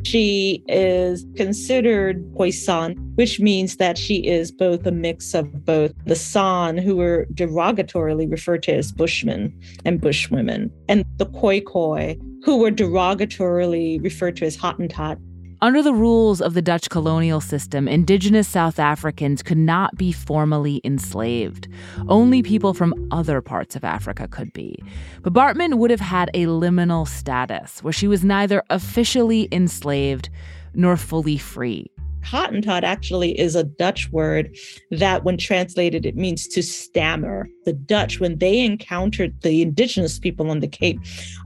She 0.05 0.63
is 0.69 1.27
considered 1.35 2.23
Khoisan, 2.35 2.97
which 3.17 3.41
means 3.41 3.77
that 3.77 3.97
she 3.97 4.17
is 4.27 4.53
both 4.53 4.87
a 4.87 4.93
mix 4.93 5.35
of 5.35 5.65
both 5.65 5.93
the 6.05 6.15
San, 6.15 6.77
who 6.77 6.97
were 6.97 7.27
derogatorily 7.33 8.31
referred 8.31 8.63
to 8.65 8.75
as 8.75 8.93
Bushmen 8.93 9.59
and 9.85 10.01
Bushwomen, 10.01 10.71
and 10.89 11.05
the 11.17 11.27
Khoi 11.27 11.61
Khoi, 11.61 12.17
who 12.45 12.59
were 12.59 12.71
derogatorily 12.71 14.03
referred 14.03 14.37
to 14.37 14.45
as 14.45 14.57
Hottentot. 14.57 15.19
Under 15.65 15.83
the 15.83 15.95
rules 15.95 16.43
of 16.43 16.53
the 16.53 16.61
Dutch 16.61 16.91
colonial 16.91 17.41
system, 17.41 17.89
indigenous 17.89 18.47
South 18.47 18.79
Africans 18.79 19.43
could 19.43 19.57
not 19.57 19.97
be 19.97 20.13
formally 20.13 20.83
enslaved. 20.85 21.69
Only 22.07 22.43
people 22.43 22.75
from 22.75 23.09
other 23.11 23.41
parts 23.41 23.75
of 23.75 23.83
Africa 23.83 24.29
could 24.29 24.53
be. 24.53 24.79
But 25.23 25.33
Baartman 25.33 25.77
would 25.79 25.91
have 25.91 26.01
had 26.01 26.31
a 26.35 26.45
liminal 26.45 27.09
status 27.09 27.83
where 27.83 27.95
she 27.95 28.07
was 28.07 28.23
neither 28.23 28.63
officially 28.69 29.49
enslaved 29.51 30.29
nor 30.75 30.99
fully 30.99 31.39
free. 31.39 31.91
Hottentot 32.25 32.83
actually 32.83 33.39
is 33.39 33.55
a 33.55 33.65
Dutch 33.65 34.11
word 34.11 34.57
that, 34.91 35.25
when 35.25 35.37
translated, 35.37 36.07
it 36.07 36.17
means 36.17 36.47
to 36.49 36.63
stammer. 36.63 37.49
The 37.65 37.75
Dutch, 37.75 38.19
when 38.19 38.39
they 38.39 38.61
encountered 38.61 39.41
the 39.43 39.63
indigenous 39.63 40.19
people 40.19 40.51
on 40.51 40.61
the 40.61 40.69
Cape, 40.69 40.99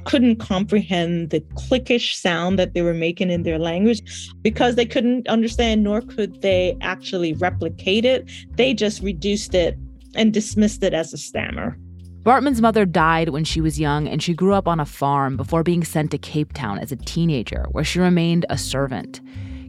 couldn't 0.04 0.36
comprehend 0.36 1.30
the 1.30 1.40
cliquish 1.56 2.14
sound 2.14 2.58
that 2.58 2.74
they 2.74 2.82
were 2.82 2.94
making 2.94 3.30
in 3.30 3.42
their 3.42 3.58
language 3.58 4.02
because 4.42 4.76
they 4.76 4.86
couldn't 4.86 5.26
understand, 5.28 5.82
nor 5.82 6.00
could 6.00 6.40
they 6.42 6.76
actually 6.80 7.32
replicate 7.34 8.04
it. 8.04 8.30
They 8.52 8.72
just 8.72 9.02
reduced 9.02 9.54
it 9.54 9.76
and 10.14 10.32
dismissed 10.32 10.82
it 10.82 10.94
as 10.94 11.12
a 11.12 11.18
stammer. 11.18 11.76
Baartman's 12.22 12.60
mother 12.60 12.84
died 12.84 13.30
when 13.30 13.44
she 13.44 13.60
was 13.60 13.80
young, 13.80 14.06
and 14.06 14.22
she 14.22 14.34
grew 14.34 14.52
up 14.52 14.68
on 14.68 14.80
a 14.80 14.84
farm 14.84 15.36
before 15.36 15.62
being 15.62 15.84
sent 15.84 16.10
to 16.10 16.18
Cape 16.18 16.52
Town 16.52 16.78
as 16.78 16.92
a 16.92 16.96
teenager, 16.96 17.66
where 17.70 17.84
she 17.84 18.00
remained 18.00 18.44
a 18.50 18.58
servant. 18.58 19.20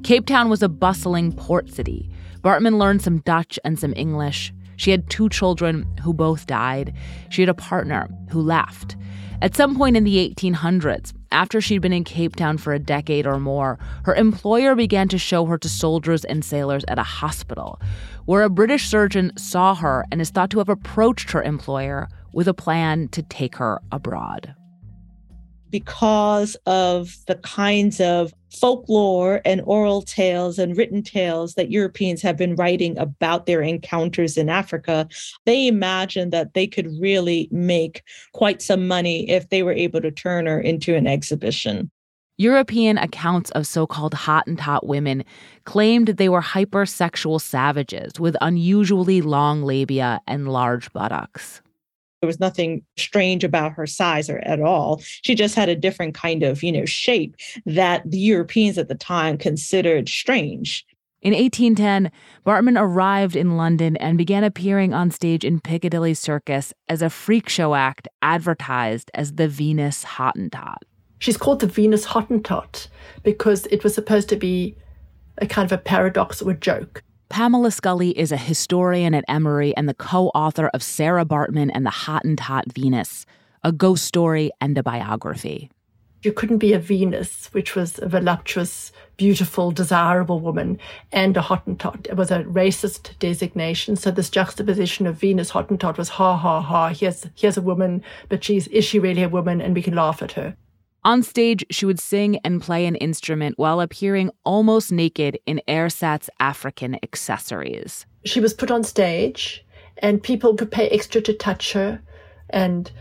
Cape 0.03 0.25
Town 0.25 0.49
was 0.49 0.63
a 0.63 0.69
bustling 0.69 1.33
port 1.33 1.69
city. 1.69 2.09
Baartman 2.41 2.79
learned 2.79 3.01
some 3.01 3.19
Dutch 3.19 3.59
and 3.63 3.77
some 3.77 3.93
English. 3.95 4.53
She 4.77 4.91
had 4.91 5.09
two 5.09 5.27
children 5.27 5.85
who 6.01 6.13
both 6.13 6.47
died. 6.47 6.93
She 7.29 7.41
had 7.41 7.49
a 7.49 7.53
partner 7.53 8.09
who 8.29 8.41
left. 8.41 8.95
At 9.41 9.55
some 9.55 9.77
point 9.77 9.97
in 9.97 10.05
the 10.05 10.33
1800s, 10.33 11.13
after 11.31 11.61
she'd 11.61 11.81
been 11.81 11.93
in 11.93 12.05
Cape 12.05 12.37
Town 12.37 12.57
for 12.57 12.73
a 12.73 12.79
decade 12.79 13.27
or 13.27 13.39
more, 13.39 13.77
her 14.05 14.15
employer 14.15 14.73
began 14.73 15.09
to 15.09 15.17
show 15.17 15.45
her 15.45 15.57
to 15.57 15.69
soldiers 15.69 16.23
and 16.25 16.43
sailors 16.43 16.85
at 16.87 16.97
a 16.97 17.03
hospital, 17.03 17.79
where 18.25 18.43
a 18.43 18.49
British 18.49 18.87
surgeon 18.87 19.31
saw 19.37 19.75
her 19.75 20.05
and 20.11 20.21
is 20.21 20.29
thought 20.29 20.49
to 20.51 20.59
have 20.59 20.69
approached 20.69 21.31
her 21.31 21.43
employer 21.43 22.07
with 22.33 22.47
a 22.47 22.53
plan 22.53 23.09
to 23.09 23.21
take 23.21 23.57
her 23.57 23.81
abroad 23.91 24.55
because 25.69 26.55
of 26.65 27.15
the 27.27 27.35
kinds 27.35 28.01
of 28.01 28.33
folklore 28.51 29.41
and 29.45 29.61
oral 29.65 30.01
tales 30.01 30.59
and 30.59 30.77
written 30.77 31.01
tales 31.03 31.55
that 31.55 31.71
Europeans 31.71 32.21
have 32.21 32.37
been 32.37 32.55
writing 32.55 32.97
about 32.97 33.45
their 33.45 33.61
encounters 33.61 34.37
in 34.37 34.49
Africa, 34.49 35.07
they 35.45 35.67
imagined 35.67 36.33
that 36.33 36.53
they 36.53 36.67
could 36.67 36.87
really 36.99 37.47
make 37.51 38.03
quite 38.33 38.61
some 38.61 38.87
money 38.87 39.29
if 39.29 39.49
they 39.49 39.63
were 39.63 39.73
able 39.73 40.01
to 40.01 40.11
turn 40.11 40.45
her 40.45 40.59
into 40.59 40.95
an 40.95 41.07
exhibition. 41.07 41.91
European 42.37 42.97
accounts 42.97 43.51
of 43.51 43.67
so 43.67 43.85
called 43.85 44.13
Hottentot 44.13 44.85
women 44.85 45.25
claimed 45.65 46.07
they 46.07 46.29
were 46.29 46.41
hypersexual 46.41 47.41
savages 47.41 48.17
with 48.17 48.37
unusually 48.39 49.21
long 49.21 49.63
labia 49.63 50.21
and 50.25 50.47
large 50.47 50.91
buttocks. 50.93 51.61
There 52.21 52.27
was 52.27 52.39
nothing 52.39 52.83
strange 52.97 53.43
about 53.43 53.73
her 53.73 53.87
size 53.87 54.29
or 54.29 54.39
at 54.39 54.61
all. 54.61 55.01
She 55.21 55.35
just 55.35 55.55
had 55.55 55.69
a 55.69 55.75
different 55.75 56.15
kind 56.15 56.43
of, 56.43 56.61
you 56.63 56.71
know, 56.71 56.85
shape 56.85 57.35
that 57.65 58.09
the 58.09 58.17
Europeans 58.17 58.77
at 58.77 58.89
the 58.89 58.95
time 58.95 59.37
considered 59.37 60.09
strange. 60.09 60.85
In 61.21 61.33
1810, 61.33 62.11
Baartman 62.45 62.79
arrived 62.79 63.35
in 63.35 63.57
London 63.57 63.97
and 63.97 64.17
began 64.17 64.45
appearing 64.45 64.93
on 64.93 65.11
stage 65.11 65.43
in 65.43 65.59
Piccadilly 65.59 66.13
Circus 66.13 66.73
as 66.87 67.01
a 67.01 67.09
freak 67.09 67.49
show 67.49 67.75
act 67.75 68.07
advertised 68.21 69.11
as 69.13 69.33
the 69.33 69.49
Venus 69.49 70.05
Hottentot. 70.05 70.77
She's 71.19 71.35
called 71.35 71.59
the 71.59 71.67
Venus 71.67 72.05
Hottentot 72.05 72.87
because 73.23 73.65
it 73.65 73.83
was 73.83 73.93
supposed 73.93 74.29
to 74.29 74.37
be 74.37 74.77
a 75.39 75.45
kind 75.45 75.65
of 75.65 75.73
a 75.73 75.81
paradox 75.81 76.41
or 76.41 76.51
a 76.51 76.57
joke. 76.57 77.03
Pamela 77.29 77.69
Scully 77.69 78.17
is 78.17 78.31
a 78.31 78.37
historian 78.37 79.13
at 79.13 79.23
Emory 79.27 79.77
and 79.77 79.87
the 79.87 79.93
co 79.93 80.29
author 80.29 80.67
of 80.73 80.81
Sarah 80.81 81.25
Baartman 81.25 81.69
and 81.73 81.85
the 81.85 81.91
Hottentot 81.91 82.73
Venus, 82.73 83.27
a 83.63 83.71
ghost 83.71 84.03
story 84.03 84.49
and 84.59 84.75
a 84.79 84.83
biography. 84.83 85.69
You 86.23 86.33
couldn't 86.33 86.57
be 86.57 86.73
a 86.73 86.79
Venus, 86.79 87.47
which 87.53 87.75
was 87.75 87.99
a 87.99 88.09
voluptuous, 88.09 88.91
beautiful, 89.15 89.69
desirable 89.69 90.39
woman, 90.39 90.79
and 91.11 91.37
a 91.37 91.41
Hottentot. 91.41 92.07
It 92.07 92.17
was 92.17 92.31
a 92.31 92.43
racist 92.43 93.17
designation. 93.19 93.95
So 93.95 94.09
this 94.09 94.31
juxtaposition 94.31 95.05
of 95.05 95.15
Venus 95.15 95.51
Hottentot 95.51 95.97
was 95.97 96.09
ha 96.09 96.35
ha 96.35 96.61
ha. 96.61 96.89
Here's 96.89 97.27
here's 97.35 97.57
a 97.57 97.61
woman, 97.61 98.03
but 98.27 98.43
she's 98.43 98.67
is 98.69 98.83
she 98.83 98.97
really 98.97 99.23
a 99.23 99.29
woman? 99.29 99.61
And 99.61 99.75
we 99.75 99.83
can 99.83 99.93
laugh 99.93 100.23
at 100.23 100.31
her. 100.31 100.55
On 101.03 101.23
stage, 101.23 101.65
she 101.71 101.85
would 101.85 101.99
sing 101.99 102.39
and 102.43 102.61
play 102.61 102.85
an 102.85 102.95
instrument 102.95 103.57
while 103.57 103.79
appearing 103.79 104.31
almost 104.43 104.91
naked 104.91 105.39
in 105.45 105.61
Airsat's 105.67 106.29
African 106.39 106.97
accessories. 107.03 108.05
She 108.25 108.41
was 108.41 108.53
put 108.53 108.69
on 108.69 108.83
stage, 108.83 109.65
and 109.99 110.21
people 110.21 110.55
could 110.55 110.71
pay 110.71 110.89
extra 110.89 111.21
to 111.21 111.33
touch 111.33 111.71
her, 111.73 112.01
and 112.49 112.91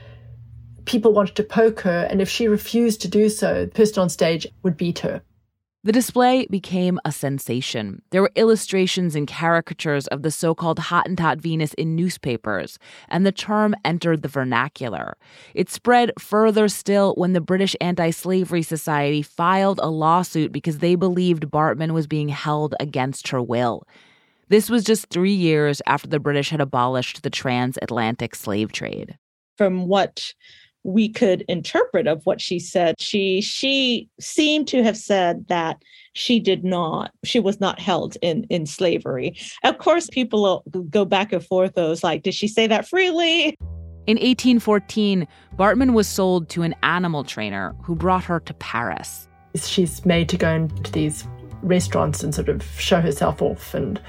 people 0.84 1.12
wanted 1.12 1.34
to 1.36 1.42
poke 1.42 1.80
her. 1.80 2.06
And 2.08 2.22
if 2.22 2.28
she 2.28 2.46
refused 2.46 3.02
to 3.02 3.08
do 3.08 3.28
so, 3.28 3.64
the 3.64 3.70
person 3.72 4.00
on 4.00 4.08
stage 4.08 4.46
would 4.62 4.76
beat 4.76 5.00
her. 5.00 5.22
The 5.88 5.92
display 5.92 6.46
became 6.50 7.00
a 7.06 7.12
sensation. 7.12 8.02
There 8.10 8.20
were 8.20 8.30
illustrations 8.34 9.16
and 9.16 9.26
caricatures 9.26 10.06
of 10.08 10.20
the 10.20 10.30
so 10.30 10.54
called 10.54 10.78
Hottentot 10.78 11.40
Venus 11.40 11.72
in 11.78 11.96
newspapers, 11.96 12.78
and 13.08 13.24
the 13.24 13.32
term 13.32 13.74
entered 13.86 14.20
the 14.20 14.28
vernacular. 14.28 15.16
It 15.54 15.70
spread 15.70 16.12
further 16.18 16.68
still 16.68 17.14
when 17.14 17.32
the 17.32 17.40
British 17.40 17.74
Anti 17.80 18.10
Slavery 18.10 18.62
Society 18.62 19.22
filed 19.22 19.80
a 19.82 19.88
lawsuit 19.88 20.52
because 20.52 20.80
they 20.80 20.94
believed 20.94 21.50
Baartman 21.50 21.92
was 21.92 22.06
being 22.06 22.28
held 22.28 22.74
against 22.78 23.28
her 23.28 23.40
will. 23.40 23.88
This 24.48 24.68
was 24.68 24.84
just 24.84 25.08
three 25.08 25.32
years 25.32 25.80
after 25.86 26.06
the 26.06 26.20
British 26.20 26.50
had 26.50 26.60
abolished 26.60 27.22
the 27.22 27.30
transatlantic 27.30 28.34
slave 28.34 28.72
trade. 28.72 29.16
From 29.56 29.88
what 29.88 30.34
we 30.84 31.08
could 31.08 31.44
interpret 31.48 32.06
of 32.06 32.24
what 32.24 32.40
she 32.40 32.58
said. 32.58 33.00
She 33.00 33.40
she 33.40 34.08
seemed 34.20 34.68
to 34.68 34.82
have 34.82 34.96
said 34.96 35.46
that 35.48 35.82
she 36.14 36.40
did 36.40 36.64
not 36.64 37.12
she 37.24 37.40
was 37.40 37.60
not 37.60 37.80
held 37.80 38.16
in 38.22 38.44
in 38.44 38.66
slavery. 38.66 39.36
Of 39.64 39.78
course 39.78 40.08
people 40.08 40.64
go 40.90 41.04
back 41.04 41.32
and 41.32 41.44
forth 41.44 41.74
those 41.74 42.02
like 42.02 42.22
did 42.22 42.34
she 42.34 42.48
say 42.48 42.66
that 42.66 42.88
freely? 42.88 43.56
In 44.06 44.16
1814 44.16 45.28
baartman 45.56 45.92
was 45.92 46.08
sold 46.08 46.48
to 46.50 46.62
an 46.62 46.74
animal 46.82 47.24
trainer 47.24 47.74
who 47.82 47.94
brought 47.94 48.24
her 48.24 48.40
to 48.40 48.54
paris. 48.54 49.28
She's 49.56 50.04
made 50.06 50.28
to 50.30 50.36
go 50.36 50.50
into 50.50 50.92
these 50.92 51.26
restaurants 51.62 52.22
and 52.22 52.34
sort 52.34 52.48
of 52.48 52.62
show 52.78 53.00
herself 53.00 53.42
off 53.42 53.74
and 53.74 54.00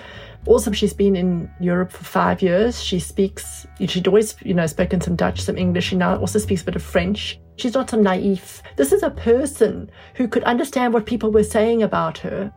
also, 0.49 0.71
she's 0.71 0.93
been 0.93 1.15
in 1.15 1.49
Europe 1.59 1.91
for 1.91 2.03
five 2.03 2.41
years. 2.41 2.83
She 2.83 2.99
speaks, 2.99 3.67
she'd 3.85 4.07
always, 4.07 4.35
you 4.43 4.55
know, 4.55 4.65
spoken 4.65 4.99
some 4.99 5.15
Dutch, 5.15 5.41
some 5.41 5.57
English. 5.57 5.85
She 5.85 5.95
now 5.95 6.17
also 6.17 6.39
speaks 6.39 6.63
a 6.63 6.65
bit 6.65 6.75
of 6.75 6.81
French. 6.81 7.39
She's 7.57 7.75
not 7.75 7.91
some 7.91 8.01
naive. 8.01 8.63
This 8.75 8.91
is 8.91 9.03
a 9.03 9.11
person 9.11 9.91
who 10.15 10.27
could 10.27 10.43
understand 10.45 10.93
what 10.93 11.05
people 11.05 11.31
were 11.31 11.43
saying 11.43 11.83
about 11.83 12.17
her. 12.17 12.51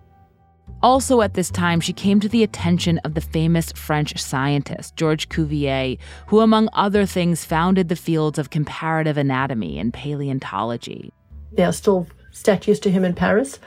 Also, 0.82 1.20
at 1.20 1.34
this 1.34 1.50
time, 1.50 1.80
she 1.80 1.92
came 1.92 2.18
to 2.20 2.30
the 2.30 2.42
attention 2.42 2.96
of 3.00 3.12
the 3.12 3.20
famous 3.20 3.70
French 3.72 4.18
scientist, 4.18 4.96
Georges 4.96 5.26
Cuvier, 5.26 5.98
who, 6.26 6.40
among 6.40 6.70
other 6.72 7.04
things, 7.04 7.44
founded 7.44 7.90
the 7.90 7.96
fields 7.96 8.38
of 8.38 8.48
comparative 8.48 9.18
anatomy 9.18 9.78
and 9.78 9.92
paleontology. 9.92 11.12
There 11.52 11.68
are 11.68 11.72
still 11.72 12.06
statues 12.30 12.80
to 12.80 12.90
him 12.90 13.04
in 13.04 13.14
Paris, 13.14 13.58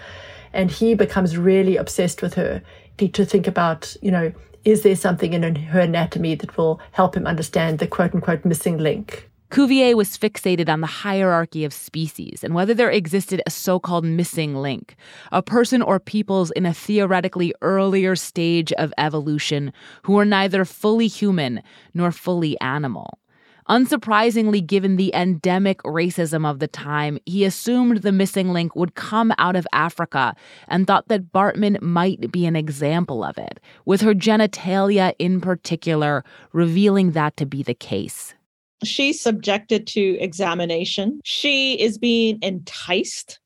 and 0.52 0.72
he 0.72 0.96
becomes 0.96 1.38
really 1.38 1.78
obsessed 1.78 2.24
with 2.24 2.34
her 2.34 2.64
to 2.98 3.26
think 3.26 3.48
about, 3.48 3.96
you 4.02 4.12
know, 4.12 4.32
is 4.64 4.82
there 4.82 4.96
something 4.96 5.34
in 5.34 5.56
her 5.56 5.80
anatomy 5.80 6.36
that 6.36 6.58
will 6.58 6.80
help 6.92 7.16
him 7.16 7.28
understand 7.28 7.80
the 7.80 7.88
quote 7.88 8.16
unquote 8.16 8.44
missing 8.46 8.78
link? 8.78 9.30
Cuvier 9.52 9.96
was 9.96 10.18
fixated 10.18 10.70
on 10.70 10.82
the 10.82 10.88
hierarchy 10.88 11.64
of 11.64 11.72
species 11.72 12.44
and 12.44 12.56
whether 12.56 12.74
there 12.74 12.90
existed 12.90 13.42
a 13.46 13.52
so 13.52 13.80
called 13.80 14.04
missing 14.04 14.56
link, 14.56 14.96
a 15.32 15.44
person 15.44 15.82
or 15.82 16.00
peoples 16.00 16.52
in 16.52 16.66
a 16.66 16.74
theoretically 16.74 17.54
earlier 17.62 18.16
stage 18.16 18.74
of 18.74 18.92
evolution 18.98 19.72
who 20.02 20.14
were 20.14 20.26
neither 20.26 20.66
fully 20.66 21.08
human 21.08 21.62
nor 21.94 22.12
fully 22.12 22.60
animal. 22.60 23.20
Unsurprisingly, 23.68 24.66
given 24.66 24.96
the 24.96 25.14
endemic 25.16 25.82
racism 25.84 26.48
of 26.48 26.60
the 26.60 26.68
time, 26.68 27.18
he 27.26 27.44
assumed 27.44 27.98
the 27.98 28.12
missing 28.12 28.50
link 28.54 28.76
would 28.76 28.94
come 28.94 29.34
out 29.40 29.56
of 29.56 29.66
Africa 29.74 30.36
and 30.68 30.86
thought 30.86 31.08
that 31.08 31.32
Baartman 31.32 31.82
might 31.82 32.32
be 32.32 32.46
an 32.46 32.56
example 32.56 33.24
of 33.24 33.40
it, 33.40 33.60
with 33.86 34.02
her 34.02 34.14
genitalia 34.14 35.14
in 35.18 35.42
particular 35.42 36.24
revealing 36.54 37.12
that 37.12 37.36
to 37.38 37.46
be 37.48 37.64
the 37.64 37.74
case. 37.74 38.36
She's 38.84 39.20
subjected 39.20 39.88
to 39.88 40.18
examination. 40.20 41.20
She 41.24 41.74
is 41.82 41.98
being 41.98 42.38
enticed 42.44 43.40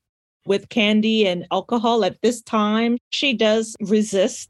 with 0.46 0.68
candy 0.68 1.26
and 1.28 1.46
alcohol 1.52 2.04
at 2.04 2.22
this 2.22 2.42
time. 2.42 2.98
She 3.12 3.34
does 3.34 3.76
resist. 3.80 4.50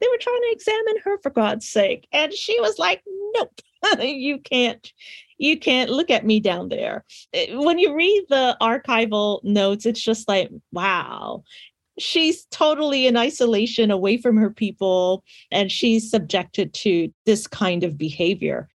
They 0.00 0.06
were 0.06 0.18
trying 0.20 0.42
to 0.42 0.52
examine 0.52 1.02
her 1.02 1.18
for 1.22 1.30
God's 1.30 1.68
sake. 1.68 2.06
And 2.12 2.32
she 2.32 2.60
was 2.60 2.78
like, 2.78 3.02
nope. 3.34 3.60
you 4.00 4.38
can't 4.38 4.92
you 5.38 5.58
can't 5.58 5.90
look 5.90 6.10
at 6.10 6.26
me 6.26 6.40
down 6.40 6.68
there. 6.68 7.04
Eh, 7.32 7.54
when 7.54 7.78
you 7.78 7.94
read 7.94 8.24
the 8.28 8.56
archival 8.60 9.42
notes, 9.44 9.86
it's 9.86 10.02
just 10.02 10.28
like, 10.28 10.50
wow. 10.72 11.44
She's 11.98 12.44
totally 12.50 13.06
in 13.06 13.16
isolation 13.16 13.90
away 13.90 14.18
from 14.18 14.36
her 14.36 14.50
people, 14.50 15.24
and 15.50 15.70
she's 15.70 16.08
subjected 16.10 16.72
to 16.74 17.12
this 17.26 17.46
kind 17.46 17.82
of 17.82 17.98
behavior. 17.98 18.68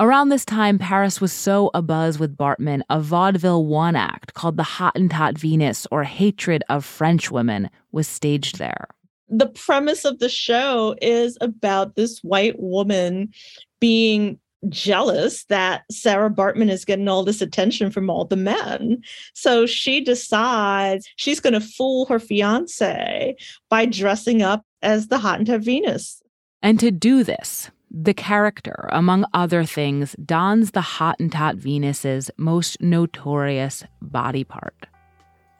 Around 0.00 0.28
this 0.28 0.44
time, 0.44 0.78
Paris 0.78 1.20
was 1.20 1.32
so 1.32 1.70
abuzz 1.74 2.20
with 2.20 2.36
Baartman, 2.36 2.82
a 2.88 3.00
vaudeville 3.00 3.64
one 3.64 3.96
act 3.96 4.34
called 4.34 4.56
The 4.56 4.62
Hottentot 4.62 5.38
Venus 5.38 5.86
or 5.90 6.04
Hatred 6.04 6.62
of 6.68 6.84
French 6.84 7.30
Women 7.30 7.68
was 7.90 8.06
staged 8.06 8.58
there. 8.58 8.86
The 9.28 9.48
premise 9.48 10.04
of 10.04 10.20
the 10.20 10.28
show 10.28 10.94
is 11.02 11.36
about 11.40 11.96
this 11.96 12.20
white 12.20 12.60
woman 12.60 13.32
being 13.80 14.38
jealous 14.68 15.44
that 15.44 15.82
Sarah 15.90 16.30
Baartman 16.30 16.70
is 16.70 16.84
getting 16.84 17.08
all 17.08 17.22
this 17.22 17.40
attention 17.40 17.90
from 17.90 18.10
all 18.10 18.24
the 18.24 18.36
men. 18.36 19.02
So 19.34 19.66
she 19.66 20.00
decides 20.00 21.08
she's 21.16 21.40
going 21.40 21.52
to 21.52 21.60
fool 21.60 22.06
her 22.06 22.18
fiance 22.18 23.36
by 23.70 23.86
dressing 23.86 24.42
up 24.42 24.64
as 24.82 25.08
the 25.08 25.18
Hottentot 25.18 25.62
Venus. 25.62 26.22
And 26.62 26.80
to 26.80 26.90
do 26.90 27.22
this, 27.22 27.70
the 27.90 28.14
character, 28.14 28.88
among 28.92 29.24
other 29.32 29.64
things, 29.64 30.16
dons 30.24 30.72
the 30.72 30.80
Hottentot 30.80 31.56
Venus's 31.56 32.30
most 32.36 32.80
notorious 32.80 33.84
body 34.02 34.44
part. 34.44 34.86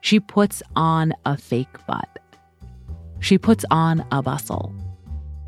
She 0.01 0.19
puts 0.19 0.61
on 0.75 1.13
a 1.25 1.37
fake 1.37 1.85
butt. 1.87 2.19
She 3.21 3.37
puts 3.37 3.65
on 3.71 4.05
a 4.11 4.21
bustle 4.21 4.73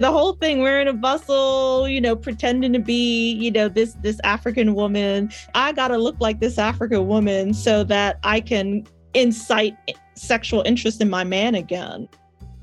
the 0.01 0.11
whole 0.11 0.33
thing 0.33 0.61
wearing 0.61 0.87
a 0.87 0.93
bustle 0.93 1.87
you 1.87 2.01
know 2.01 2.15
pretending 2.15 2.73
to 2.73 2.79
be 2.79 3.33
you 3.33 3.51
know 3.51 3.69
this 3.69 3.93
this 4.01 4.19
african 4.23 4.73
woman. 4.73 5.31
I 5.55 5.71
gotta 5.71 5.97
look 5.97 6.15
like 6.19 6.39
this 6.39 6.57
african 6.57 7.07
woman 7.07 7.53
so 7.53 7.83
that 7.85 8.19
i 8.23 8.39
can 8.41 8.85
incite 9.13 9.75
sexual 10.15 10.61
interest 10.63 11.01
in 11.01 11.09
my 11.09 11.23
man 11.23 11.55
again. 11.55 12.07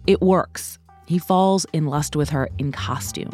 It 0.06 0.20
works. 0.20 0.78
He 1.06 1.18
falls 1.18 1.66
in 1.72 1.86
lust 1.86 2.16
with 2.16 2.30
her 2.30 2.48
in 2.58 2.72
costume. 2.72 3.30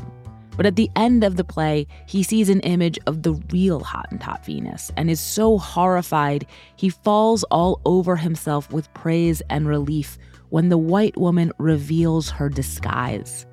But 0.56 0.66
at 0.66 0.76
the 0.76 0.90
end 0.94 1.24
of 1.24 1.36
the 1.36 1.44
play, 1.44 1.86
he 2.06 2.22
sees 2.22 2.48
an 2.48 2.60
image 2.60 2.98
of 3.06 3.22
the 3.22 3.32
real 3.50 3.80
Hottentot 3.80 4.44
Venus 4.44 4.92
and 4.96 5.10
is 5.10 5.20
so 5.20 5.58
horrified 5.58 6.46
he 6.76 6.90
falls 6.90 7.42
all 7.44 7.80
over 7.84 8.14
himself 8.14 8.72
with 8.72 8.92
praise 8.94 9.42
and 9.50 9.66
relief 9.66 10.16
when 10.50 10.68
the 10.68 10.78
white 10.78 11.16
woman 11.16 11.50
reveals 11.58 12.30
her 12.30 12.48
disguise 12.48 13.46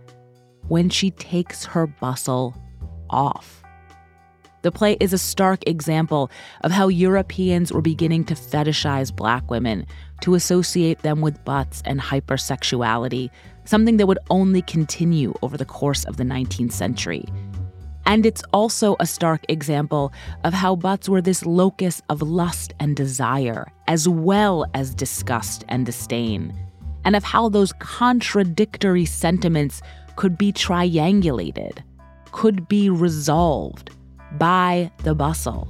when 0.71 0.89
she 0.89 1.12
takes 1.12 1.65
her 1.65 1.86
bustle 1.86 2.55
off. 3.10 3.62
The 4.62 4.71
play 4.71 4.95
is 5.01 5.12
a 5.12 5.17
stark 5.17 5.67
example 5.67 6.31
of 6.62 6.71
how 6.71 6.88
Europeans 6.88 7.73
were 7.73 7.81
beginning 7.81 8.23
to 8.25 8.36
fetishize 8.36 9.13
black 9.13 9.51
women, 9.51 9.86
to 10.21 10.34
associate 10.34 10.99
them 10.99 11.19
with 11.19 11.43
butts 11.43 11.84
and 11.84 11.99
hypersexuality, 11.99 13.29
something 13.65 13.97
that 13.97 14.07
would 14.07 14.19
only 14.29 14.62
continue 14.62 15.34
over 15.41 15.57
the 15.57 15.65
course 15.65 16.05
of 16.05 16.15
the 16.15 16.23
19th 16.23 16.71
century. 16.71 17.25
And 18.05 18.25
it's 18.25 18.43
also 18.53 18.95
a 19.01 19.05
stark 19.05 19.41
example 19.49 20.13
of 20.45 20.53
how 20.53 20.77
butts 20.77 21.10
were 21.10 21.21
this 21.21 21.45
locus 21.45 22.01
of 22.07 22.21
lust 22.21 22.73
and 22.79 22.95
desire, 22.95 23.67
as 23.89 24.07
well 24.07 24.65
as 24.73 24.95
disgust 24.95 25.65
and 25.67 25.86
disdain, 25.86 26.55
and 27.03 27.17
of 27.17 27.25
how 27.25 27.49
those 27.49 27.73
contradictory 27.73 29.03
sentiments 29.03 29.81
could 30.21 30.38
be 30.38 30.53
triangulated, 30.53 31.79
could 32.31 32.67
be 32.67 32.91
resolved 32.91 33.89
by 34.38 34.91
the 35.01 35.15
bustle. 35.15 35.67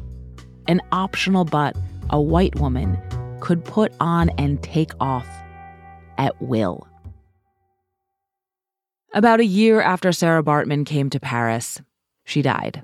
An 0.67 0.81
optional 0.91 1.45
butt 1.45 1.73
a 2.09 2.19
white 2.19 2.53
woman 2.59 2.97
could 3.39 3.63
put 3.63 3.93
on 4.01 4.29
and 4.31 4.61
take 4.61 4.91
off 4.99 5.25
at 6.17 6.35
will. 6.41 6.85
About 9.13 9.39
a 9.39 9.45
year 9.45 9.79
after 9.79 10.11
Sarah 10.11 10.43
Baartman 10.43 10.85
came 10.85 11.09
to 11.11 11.19
Paris, 11.21 11.81
she 12.25 12.41
died. 12.41 12.83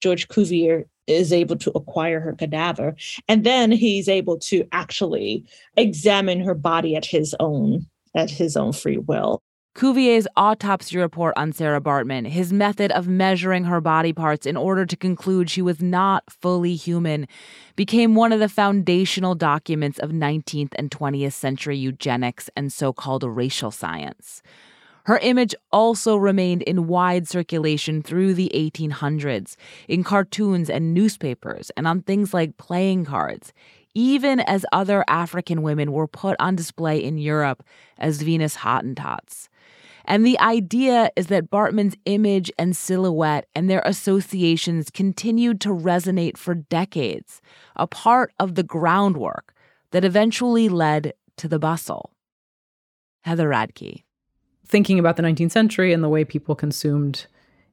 George 0.00 0.28
Cuvier 0.28 0.84
is 1.08 1.32
able 1.32 1.56
to 1.56 1.72
acquire 1.74 2.20
her 2.20 2.34
cadaver. 2.34 2.94
And 3.26 3.42
then 3.42 3.72
he's 3.72 4.08
able 4.08 4.38
to 4.42 4.64
actually 4.70 5.44
examine 5.76 6.38
her 6.38 6.54
body 6.54 6.94
at 6.94 7.04
his 7.04 7.34
own 7.40 7.84
at 8.14 8.30
his 8.30 8.56
own 8.56 8.72
free 8.72 8.98
will. 8.98 9.42
Cuvier's 9.78 10.26
autopsy 10.36 10.98
report 10.98 11.34
on 11.36 11.52
Sarah 11.52 11.80
Baartman, 11.80 12.26
his 12.26 12.52
method 12.52 12.90
of 12.90 13.06
measuring 13.06 13.62
her 13.62 13.80
body 13.80 14.12
parts 14.12 14.44
in 14.44 14.56
order 14.56 14.84
to 14.84 14.96
conclude 14.96 15.48
she 15.48 15.62
was 15.62 15.80
not 15.80 16.24
fully 16.28 16.74
human, 16.74 17.28
became 17.76 18.16
one 18.16 18.32
of 18.32 18.40
the 18.40 18.48
foundational 18.48 19.36
documents 19.36 20.00
of 20.00 20.10
19th 20.10 20.72
and 20.74 20.90
20th 20.90 21.32
century 21.32 21.78
eugenics 21.78 22.50
and 22.56 22.72
so 22.72 22.92
called 22.92 23.22
racial 23.22 23.70
science. 23.70 24.42
Her 25.04 25.18
image 25.18 25.54
also 25.70 26.16
remained 26.16 26.62
in 26.62 26.88
wide 26.88 27.28
circulation 27.28 28.02
through 28.02 28.34
the 28.34 28.50
1800s, 28.52 29.54
in 29.86 30.02
cartoons 30.02 30.68
and 30.68 30.92
newspapers, 30.92 31.70
and 31.76 31.86
on 31.86 32.02
things 32.02 32.34
like 32.34 32.56
playing 32.56 33.04
cards, 33.04 33.52
even 33.94 34.40
as 34.40 34.66
other 34.72 35.04
African 35.06 35.62
women 35.62 35.92
were 35.92 36.08
put 36.08 36.34
on 36.40 36.56
display 36.56 36.98
in 36.98 37.16
Europe 37.16 37.62
as 37.96 38.22
Venus 38.22 38.56
Hottentots. 38.56 39.48
And 40.08 40.24
the 40.24 40.40
idea 40.40 41.10
is 41.16 41.26
that 41.26 41.50
Baartman's 41.50 41.94
image 42.06 42.50
and 42.58 42.74
silhouette 42.74 43.46
and 43.54 43.68
their 43.68 43.82
associations 43.84 44.88
continued 44.90 45.60
to 45.60 45.68
resonate 45.68 46.38
for 46.38 46.54
decades, 46.54 47.42
a 47.76 47.86
part 47.86 48.32
of 48.40 48.54
the 48.54 48.62
groundwork 48.62 49.54
that 49.90 50.06
eventually 50.06 50.70
led 50.70 51.12
to 51.36 51.46
the 51.46 51.58
bustle. 51.58 52.10
Heather 53.20 53.50
Radke. 53.50 54.02
Thinking 54.66 54.98
about 54.98 55.18
the 55.18 55.22
19th 55.22 55.50
century 55.50 55.92
and 55.92 56.02
the 56.02 56.08
way 56.08 56.24
people 56.24 56.54
consumed 56.54 57.26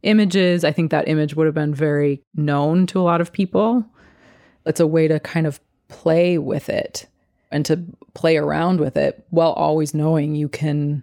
images, 0.04 0.66
I 0.66 0.74
think 0.74 0.92
that 0.92 1.08
image 1.08 1.36
would 1.36 1.46
have 1.46 1.56
been 1.56 1.74
very 1.74 2.22
known 2.36 2.86
to 2.88 3.00
a 3.00 3.04
lot 3.04 3.22
of 3.22 3.32
people. 3.32 3.86
It's 4.66 4.82
a 4.82 4.88
way 4.88 5.08
to 5.08 5.22
kind 5.22 5.48
of 5.48 5.62
play 5.88 6.38
with 6.38 6.68
it 6.68 7.08
and 7.50 7.66
to 7.66 7.82
play 8.14 8.36
around 8.36 8.82
with 8.82 8.98
it 8.98 9.26
while 9.30 9.54
always 9.54 9.94
knowing 9.94 10.36
you 10.36 10.50
can 10.50 11.02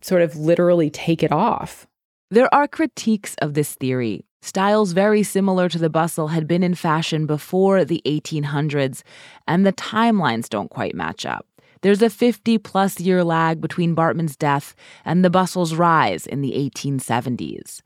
sort 0.00 0.22
of 0.22 0.36
literally 0.36 0.90
take 0.90 1.22
it 1.22 1.32
off. 1.32 1.86
There 2.30 2.52
are 2.54 2.68
critiques 2.68 3.34
of 3.42 3.54
this 3.54 3.74
theory. 3.74 4.24
Styles 4.42 4.92
very 4.92 5.22
similar 5.22 5.68
to 5.68 5.78
the 5.78 5.90
bustle 5.90 6.28
had 6.28 6.46
been 6.46 6.62
in 6.62 6.74
fashion 6.74 7.26
before 7.26 7.84
the 7.84 8.00
1800s, 8.06 9.02
and 9.46 9.66
the 9.66 9.72
timelines 9.72 10.48
don't 10.48 10.70
quite 10.70 10.94
match 10.94 11.26
up. 11.26 11.46
There's 11.82 12.02
a 12.02 12.10
50 12.10 12.58
plus 12.58 13.00
year 13.00 13.24
lag 13.24 13.60
between 13.60 13.96
Baartman's 13.96 14.36
death 14.36 14.74
and 15.04 15.24
the 15.24 15.30
bustle's 15.30 15.74
rise 15.74 16.26
in 16.26 16.40
the 16.40 16.52
1870s. 16.52 17.82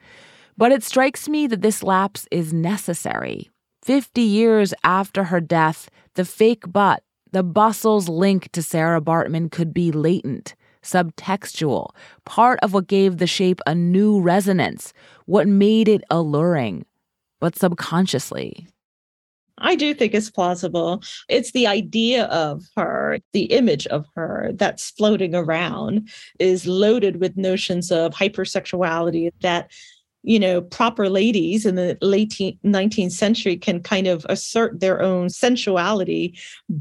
But 0.57 0.73
it 0.73 0.83
strikes 0.83 1.29
me 1.29 1.47
that 1.47 1.63
this 1.63 1.83
lapse 1.83 2.27
is 2.31 2.53
necessary. 2.53 3.51
50 3.83 4.21
years 4.21 4.75
after 4.83 5.25
her 5.25 5.41
death, 5.41 5.89
the 6.15 6.25
fake 6.25 6.73
butt, 6.73 7.03
the 7.33 7.43
bustle's 7.43 8.09
link 8.09 8.51
to 8.53 8.63
Sarah 8.63 9.01
Baartman 9.01 9.51
could 9.51 9.75
be 9.75 9.91
latent 9.91 10.55
subtextual, 10.85 11.91
part 12.25 12.61
of 12.63 12.73
what 12.73 12.87
gave 12.87 13.17
the 13.17 13.27
shape 13.27 13.61
a 13.67 13.75
new 13.75 14.21
resonance, 14.21 14.93
what 15.27 15.49
made 15.49 15.89
it 15.89 16.05
alluring, 16.11 16.85
but 17.41 17.57
subconsciously. 17.57 18.67
I 19.59 19.77
do 19.77 19.95
think 19.95 20.15
it's 20.15 20.31
plausible. 20.31 21.03
It's 21.29 21.53
the 21.53 21.67
idea 21.67 22.25
of 22.25 22.65
her, 22.77 23.21
the 23.33 23.45
image 23.45 23.87
of 23.87 24.05
her 24.17 24.51
that's 24.55 24.91
floating 24.91 25.35
around 25.35 26.09
is 26.41 26.67
loaded 26.67 27.21
with 27.21 27.37
notions 27.37 27.93
of 27.93 28.13
hypersexuality 28.15 29.31
that 29.43 29.71
you 30.25 30.41
know, 30.41 30.63
proper 30.63 31.09
ladies 31.11 31.67
in 31.67 31.75
the 31.75 31.99
late 32.01 32.31
19th 32.31 33.13
century 33.13 33.57
can 33.57 33.83
kind 33.83 34.07
of 34.07 34.25
assert 34.31 34.81
their 34.81 35.03
own 35.03 35.29
sensuality 35.29 36.37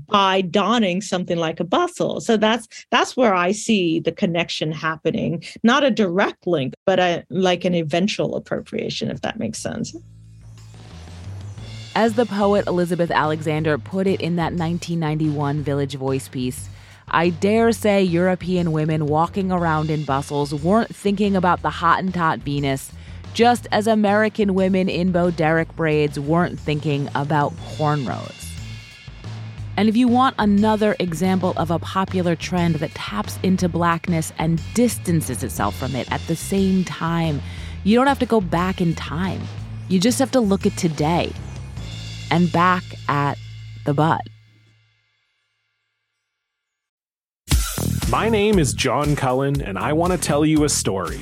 by 0.08 0.42
donning 0.42 1.02
something 1.02 1.38
like 1.38 1.60
a 1.60 1.66
bustle. 1.66 2.22
So 2.22 2.38
that's 2.38 2.68
that's 2.90 3.18
where 3.18 3.36
I 3.36 3.52
see 3.52 4.00
the 4.00 4.14
connection 4.14 4.72
happening, 4.72 5.44
not 5.62 5.84
a 5.84 5.92
direct 5.92 6.48
link, 6.48 6.74
but 6.86 7.00
a, 7.00 7.26
like 7.30 7.66
an 7.66 7.76
eventual 7.76 8.36
appropriation, 8.38 9.12
if 9.12 9.22
that 9.22 9.38
makes 9.38 9.60
sense. 9.60 9.94
As 11.96 12.14
the 12.14 12.26
poet 12.26 12.66
Elizabeth 12.66 13.12
Alexander 13.12 13.78
put 13.78 14.08
it 14.08 14.22
in 14.22 14.38
that 14.38 14.54
1991 14.54 15.62
Village 15.62 15.96
Voice 15.96 16.30
piece, 16.30 16.70
I 17.10 17.30
dare 17.30 17.74
say 17.74 18.02
European 18.02 18.72
women 18.72 19.06
walking 19.06 19.52
around 19.52 19.90
in 19.90 20.06
bustles 20.06 20.54
weren't 20.54 20.96
thinking 20.96 21.36
about 21.36 21.62
the 21.62 21.70
Hottentot 21.70 22.40
Venus 22.40 22.92
just 23.34 23.68
as 23.72 23.88
American 23.88 24.54
women 24.54 24.88
in 24.90 25.12
Bo 25.12 25.32
Derek 25.32 25.76
braids 25.76 26.20
weren't 26.20 26.60
thinking 26.60 27.10
about 27.16 27.52
cornrows. 27.78 28.40
And 29.76 29.90
if 29.90 29.98
you 29.98 30.08
want 30.08 30.36
another 30.38 30.96
example 31.00 31.54
of 31.58 31.72
a 31.72 31.80
popular 31.80 32.36
trend 32.36 32.76
that 32.76 32.92
taps 32.92 33.40
into 33.42 33.68
blackness 33.68 34.32
and 34.38 34.62
distances 34.76 35.44
itself 35.44 35.76
from 35.76 35.96
it 35.96 36.12
at 36.12 36.22
the 36.28 36.36
same 36.36 36.84
time, 36.84 37.42
you 37.84 37.98
don't 37.98 38.08
have 38.08 38.20
to 38.20 38.28
go 38.28 38.40
back 38.40 38.82
in 38.82 38.94
time. 38.94 39.42
You 39.90 40.00
just 40.00 40.20
have 40.20 40.32
to 40.32 40.40
look 40.40 40.68
at 40.68 40.78
today 40.78 41.34
and 42.30 42.52
back 42.52 42.84
at 43.10 43.38
the 43.86 43.96
butt. 43.96 44.22
My 48.10 48.30
name 48.30 48.60
is 48.60 48.74
John 48.74 49.16
Cullen, 49.16 49.60
and 49.60 49.80
I 49.80 49.94
want 49.94 50.14
to 50.14 50.20
tell 50.20 50.46
you 50.46 50.66
a 50.66 50.70
story. 50.70 51.22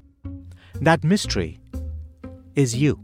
That 0.75 1.03
mystery 1.03 1.59
is 2.55 2.75
you. 2.75 2.99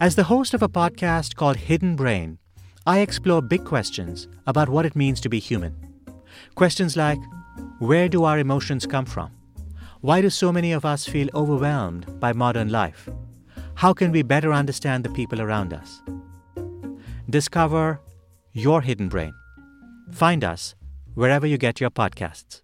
As 0.00 0.16
the 0.16 0.24
host 0.24 0.54
of 0.54 0.62
a 0.62 0.68
podcast 0.68 1.36
called 1.36 1.56
Hidden 1.56 1.96
Brain, 1.96 2.38
I 2.86 2.98
explore 2.98 3.40
big 3.40 3.64
questions 3.64 4.28
about 4.46 4.68
what 4.68 4.86
it 4.86 4.96
means 4.96 5.20
to 5.22 5.28
be 5.28 5.38
human. 5.38 5.74
Questions 6.54 6.96
like 6.96 7.18
where 7.78 8.08
do 8.08 8.24
our 8.24 8.38
emotions 8.38 8.86
come 8.86 9.04
from? 9.04 9.30
Why 10.00 10.20
do 10.20 10.30
so 10.30 10.52
many 10.52 10.72
of 10.72 10.84
us 10.84 11.06
feel 11.06 11.28
overwhelmed 11.34 12.20
by 12.20 12.32
modern 12.32 12.70
life? 12.70 13.08
How 13.74 13.92
can 13.92 14.12
we 14.12 14.22
better 14.22 14.52
understand 14.52 15.04
the 15.04 15.10
people 15.10 15.40
around 15.40 15.72
us? 15.72 16.02
Discover 17.28 18.00
your 18.52 18.82
hidden 18.82 19.08
brain. 19.08 19.32
Find 20.12 20.44
us 20.44 20.74
wherever 21.14 21.46
you 21.46 21.56
get 21.56 21.80
your 21.80 21.90
podcasts. 21.90 22.63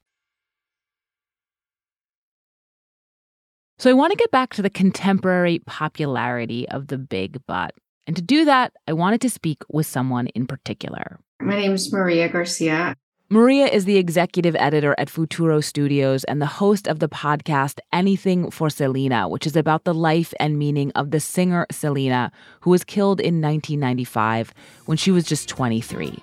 So 3.81 3.89
I 3.89 3.95
want 3.95 4.11
to 4.11 4.17
get 4.19 4.31
back 4.31 4.53
to 4.53 4.61
the 4.61 4.69
contemporary 4.69 5.61
popularity 5.61 6.69
of 6.69 6.89
the 6.89 6.99
big 6.99 7.41
butt. 7.47 7.73
And 8.07 8.15
to 8.15 8.21
do 8.21 8.45
that, 8.45 8.75
I 8.87 8.93
wanted 8.93 9.23
to 9.23 9.31
speak 9.31 9.63
with 9.71 9.87
someone 9.87 10.27
in 10.27 10.47
particular. 10.47 11.19
My 11.41 11.57
name 11.57 11.73
is 11.73 11.91
Maria 11.91 12.29
Garcia. 12.29 12.95
Maria 13.31 13.69
is 13.69 13.87
the 13.87 13.97
executive 13.97 14.55
editor 14.57 14.95
at 14.99 15.09
Futuro 15.09 15.63
Studios 15.63 16.25
and 16.25 16.43
the 16.43 16.61
host 16.61 16.87
of 16.89 16.99
the 16.99 17.09
podcast 17.09 17.79
Anything 17.91 18.51
for 18.51 18.69
Selena, 18.69 19.31
which 19.31 19.47
is 19.47 19.57
about 19.57 19.85
the 19.85 19.95
life 19.95 20.35
and 20.39 20.59
meaning 20.59 20.93
of 20.95 21.11
the 21.11 21.19
singer 21.19 21.65
Selena, 21.71 22.31
who 22.61 22.69
was 22.69 22.85
killed 22.85 23.19
in 23.19 23.41
1995 23.41 24.53
when 24.85 24.99
she 24.99 25.11
was 25.11 25.25
just 25.25 25.49
23. 25.49 26.19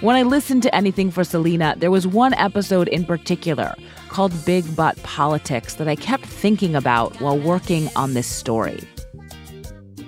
When 0.00 0.16
I 0.16 0.24
listened 0.24 0.64
to 0.64 0.74
Anything 0.74 1.12
for 1.12 1.22
Selena, 1.22 1.76
there 1.78 1.92
was 1.92 2.08
one 2.08 2.34
episode 2.34 2.88
in 2.88 3.04
particular 3.04 3.76
called 4.16 4.46
Big 4.46 4.74
Butt 4.74 4.96
Politics 5.02 5.74
that 5.74 5.88
I 5.88 5.94
kept 5.94 6.24
thinking 6.24 6.74
about 6.74 7.20
while 7.20 7.38
working 7.38 7.90
on 7.96 8.14
this 8.14 8.26
story. 8.26 8.80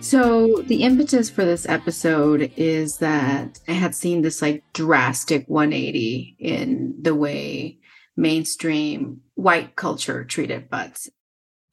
So, 0.01 0.62
the 0.62 0.83
impetus 0.83 1.29
for 1.29 1.44
this 1.44 1.68
episode 1.68 2.51
is 2.57 2.97
that 3.01 3.61
I 3.68 3.73
had 3.73 3.94
seen 3.94 4.23
this 4.23 4.40
like 4.40 4.64
drastic 4.73 5.47
180 5.47 6.37
in 6.38 6.94
the 6.99 7.14
way 7.14 7.81
mainstream 8.16 9.21
white 9.35 9.77
culture 9.77 10.25
treated 10.25 10.71
butts. 10.71 11.11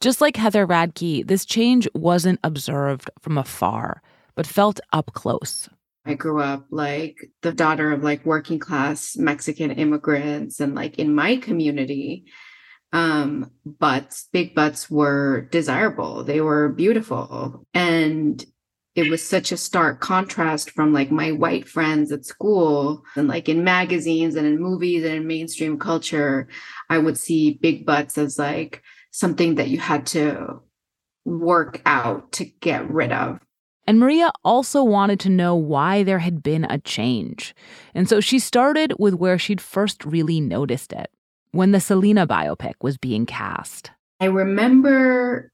Just 0.01 0.19
like 0.19 0.35
Heather 0.35 0.67
Radke, 0.67 1.25
this 1.25 1.45
change 1.45 1.87
wasn't 1.93 2.41
observed 2.43 3.09
from 3.21 3.37
afar, 3.37 4.01
but 4.35 4.45
felt 4.45 4.81
up 4.91 5.13
close. 5.13 5.69
I 6.05 6.13
grew 6.13 6.41
up 6.41 6.67
like 6.69 7.31
the 7.41 7.51
daughter 7.51 7.91
of 7.91 8.03
like 8.03 8.25
working 8.25 8.59
class 8.59 9.15
Mexican 9.17 9.71
immigrants 9.71 10.59
and 10.59 10.75
like 10.75 10.99
in 10.99 11.15
my 11.15 11.37
community 11.37 12.25
um 12.93 13.51
butts 13.65 14.29
big 14.31 14.55
butts 14.55 14.89
were 14.89 15.47
desirable. 15.51 16.23
They 16.23 16.41
were 16.41 16.69
beautiful. 16.69 17.65
And 17.73 18.45
it 18.95 19.09
was 19.09 19.27
such 19.27 19.51
a 19.51 19.57
stark 19.57 19.99
contrast 19.99 20.71
from 20.71 20.93
like 20.93 21.11
my 21.11 21.31
white 21.33 21.67
friends 21.67 22.11
at 22.11 22.25
school 22.25 23.03
and 23.15 23.27
like 23.27 23.49
in 23.49 23.63
magazines 23.63 24.35
and 24.35 24.47
in 24.47 24.59
movies 24.59 25.03
and 25.03 25.15
in 25.15 25.27
mainstream 25.27 25.77
culture 25.77 26.47
i 26.89 26.97
would 26.97 27.17
see 27.17 27.59
big 27.61 27.85
butts 27.85 28.17
as 28.17 28.39
like 28.39 28.81
something 29.11 29.55
that 29.55 29.67
you 29.67 29.77
had 29.77 30.05
to 30.05 30.59
work 31.25 31.81
out 31.85 32.31
to 32.31 32.45
get 32.45 32.89
rid 32.89 33.11
of 33.11 33.39
and 33.87 33.99
Maria 33.99 34.31
also 34.43 34.83
wanted 34.83 35.19
to 35.21 35.29
know 35.29 35.55
why 35.55 36.03
there 36.03 36.19
had 36.19 36.41
been 36.41 36.65
a 36.65 36.79
change. 36.79 37.55
And 37.93 38.09
so 38.09 38.19
she 38.19 38.39
started 38.39 38.93
with 38.97 39.13
where 39.13 39.37
she'd 39.37 39.61
first 39.61 40.03
really 40.05 40.39
noticed 40.41 40.91
it 40.91 41.11
when 41.51 41.71
the 41.71 41.79
Selena 41.79 42.27
biopic 42.27 42.73
was 42.81 42.97
being 42.97 43.25
cast. 43.25 43.91
I 44.19 44.25
remember 44.25 45.51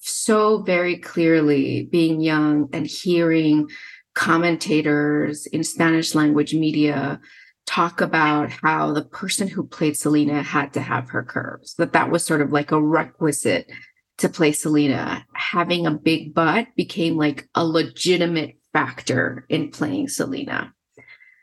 so 0.00 0.62
very 0.62 0.96
clearly 0.96 1.88
being 1.90 2.20
young 2.20 2.68
and 2.72 2.86
hearing 2.86 3.68
commentators 4.14 5.46
in 5.46 5.62
Spanish 5.64 6.14
language 6.14 6.54
media 6.54 7.20
talk 7.66 8.00
about 8.00 8.50
how 8.50 8.92
the 8.92 9.04
person 9.04 9.46
who 9.46 9.64
played 9.64 9.96
Selena 9.96 10.42
had 10.42 10.72
to 10.72 10.80
have 10.80 11.08
her 11.10 11.22
curves, 11.22 11.74
that 11.74 11.92
that 11.92 12.10
was 12.10 12.24
sort 12.24 12.40
of 12.40 12.50
like 12.50 12.72
a 12.72 12.82
requisite 12.82 13.70
to 14.20 14.28
play 14.28 14.52
Selena. 14.52 15.24
Having 15.34 15.86
a 15.86 15.90
big 15.90 16.32
butt 16.34 16.68
became 16.76 17.16
like 17.16 17.48
a 17.54 17.64
legitimate 17.64 18.56
factor 18.72 19.44
in 19.48 19.70
playing 19.70 20.08
Selena. 20.08 20.72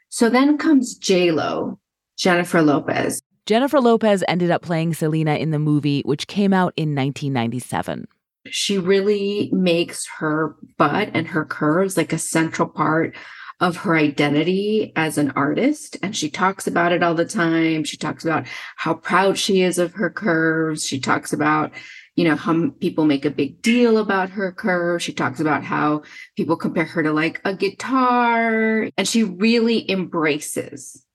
So 0.09 0.30
then 0.30 0.57
comes 0.57 0.95
J 0.95 1.32
Lo, 1.32 1.80
Jennifer 2.17 2.61
Lopez. 2.61 3.21
Jennifer 3.45 3.80
Lopez 3.80 4.23
ended 4.28 4.51
up 4.51 4.61
playing 4.61 4.93
Selena 4.93 5.36
in 5.36 5.51
the 5.51 5.59
movie, 5.59 6.01
which 6.05 6.28
came 6.28 6.53
out 6.53 6.73
in 6.75 6.95
1997. 6.95 8.07
She 8.49 8.78
really 8.78 9.49
makes 9.51 10.07
her 10.19 10.55
butt 10.78 11.09
and 11.13 11.28
her 11.28 11.45
curves 11.45 11.97
like 11.97 12.13
a 12.13 12.17
central 12.17 12.67
part 12.67 13.15
of 13.59 13.78
her 13.78 13.95
identity 13.95 14.93
as 14.95 15.17
an 15.17 15.32
artist. 15.32 15.97
And 16.03 16.15
she 16.15 16.30
talks 16.30 16.67
about 16.67 16.91
it 16.91 17.01
all 17.01 17.15
the 17.15 17.25
time. 17.25 17.84
She 17.84 17.97
talks 17.97 18.23
about 18.23 18.45
how 18.75 18.93
proud 18.93 19.38
she 19.38 19.61
is 19.61 19.80
of 19.80 19.93
her 19.93 20.09
curves. 20.09 20.86
She 20.86 20.99
talks 20.99 21.34
about, 21.34 21.71
you 22.18 22.24
know, 22.24 22.36
how 22.36 22.72
people 22.80 23.05
make 23.05 23.26
a 23.26 23.30
big 23.30 23.61
deal 23.61 23.99
about 23.99 24.32
her 24.32 24.51
curves. 24.51 25.03
She 25.03 25.13
talks 25.13 25.39
about 25.39 25.63
how 25.63 26.01
people 26.36 26.57
compare 26.57 26.84
her 26.84 27.03
to 27.03 27.13
like 27.13 27.39
a 27.45 27.53
guitar. 27.53 28.89
And 28.97 29.07
she 29.07 29.24
really 29.24 29.89
embraces 29.89 31.05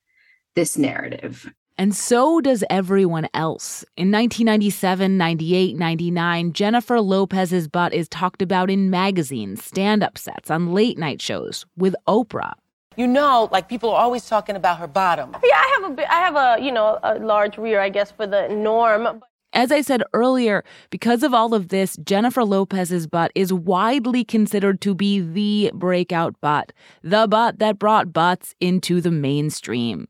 this 0.54 0.78
narrative. 0.78 1.52
And 1.76 1.96
so 1.96 2.40
does 2.40 2.62
everyone 2.70 3.28
else. 3.34 3.84
In 3.96 4.12
1997, 4.12 5.16
98, 5.16 5.76
99, 5.76 6.52
Jennifer 6.52 7.00
Lopez's 7.00 7.66
butt 7.66 7.92
is 7.92 8.08
talked 8.08 8.40
about 8.40 8.70
in 8.70 8.88
magazines, 8.88 9.64
stand 9.64 10.04
up 10.04 10.16
sets, 10.16 10.52
on 10.52 10.72
late 10.72 10.98
night 10.98 11.20
shows 11.20 11.66
with 11.76 11.96
Oprah. 12.06 12.52
You 12.96 13.08
know, 13.08 13.48
like 13.50 13.68
people 13.68 13.90
are 13.90 14.00
always 14.00 14.28
talking 14.28 14.54
about 14.54 14.78
her 14.78 14.86
bottom. 14.86 15.34
Yeah, 15.42 15.56
I 15.56 15.80
have 15.80 15.98
a, 15.98 16.12
I 16.12 16.16
have 16.16 16.36
a, 16.36 16.62
you 16.62 16.70
know, 16.70 17.00
a 17.02 17.18
large 17.18 17.58
rear, 17.58 17.80
I 17.80 17.88
guess, 17.88 18.12
for 18.12 18.26
the 18.26 18.48
norm. 18.48 19.20
As 19.54 19.70
I 19.70 19.82
said 19.82 20.02
earlier, 20.14 20.64
because 20.88 21.22
of 21.22 21.34
all 21.34 21.52
of 21.52 21.68
this, 21.68 21.98
Jennifer 21.98 22.42
Lopez's 22.42 23.06
butt 23.06 23.30
is 23.34 23.52
widely 23.52 24.24
considered 24.24 24.80
to 24.80 24.94
be 24.94 25.20
the 25.20 25.70
breakout 25.74 26.40
butt, 26.40 26.72
the 27.02 27.26
butt 27.28 27.58
that 27.58 27.78
brought 27.78 28.14
butts 28.14 28.54
into 28.60 29.02
the 29.02 29.10
mainstream. 29.10 30.08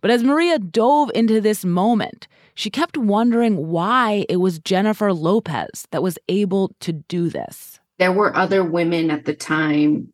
But 0.00 0.12
as 0.12 0.22
Maria 0.22 0.60
dove 0.60 1.10
into 1.16 1.40
this 1.40 1.64
moment, 1.64 2.28
she 2.54 2.70
kept 2.70 2.96
wondering 2.96 3.66
why 3.66 4.24
it 4.28 4.36
was 4.36 4.60
Jennifer 4.60 5.12
Lopez 5.12 5.88
that 5.90 6.02
was 6.02 6.16
able 6.28 6.70
to 6.80 6.92
do 6.92 7.28
this. 7.28 7.80
There 7.98 8.12
were 8.12 8.36
other 8.36 8.62
women 8.62 9.10
at 9.10 9.24
the 9.24 9.34
time, 9.34 10.12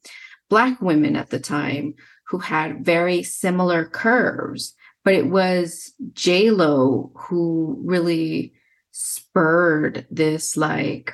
Black 0.48 0.80
women 0.80 1.14
at 1.14 1.28
the 1.28 1.40
time, 1.40 1.94
who 2.28 2.38
had 2.38 2.84
very 2.84 3.22
similar 3.22 3.84
curves, 3.84 4.74
but 5.04 5.12
it 5.12 5.26
was 5.26 5.92
J 6.14 6.50
Lo 6.50 7.10
who 7.14 7.78
really 7.84 8.54
spurred 8.92 10.06
this, 10.10 10.56
like, 10.56 11.12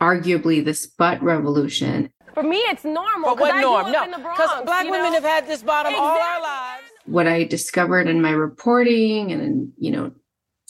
arguably 0.00 0.64
this 0.64 0.86
butt 0.86 1.22
revolution. 1.22 2.10
For 2.34 2.42
me, 2.42 2.58
it's 2.58 2.84
normal. 2.84 3.34
But 3.34 3.40
what 3.40 3.54
I 3.54 3.60
norm? 3.60 3.92
No, 3.92 3.98
up 3.98 4.04
in 4.06 4.10
the 4.12 4.18
Bronx, 4.18 4.40
because 4.40 4.64
black 4.64 4.84
women 4.84 5.02
know? 5.02 5.12
have 5.12 5.24
had 5.24 5.46
this 5.46 5.62
bottom 5.62 5.94
all 5.94 6.18
our 6.18 6.40
lives. 6.40 6.84
what 7.06 7.26
I 7.26 7.44
discovered 7.44 8.06
in 8.06 8.22
my 8.22 8.30
reporting 8.30 9.32
and 9.32 9.72
you 9.76 9.90
know 9.90 10.12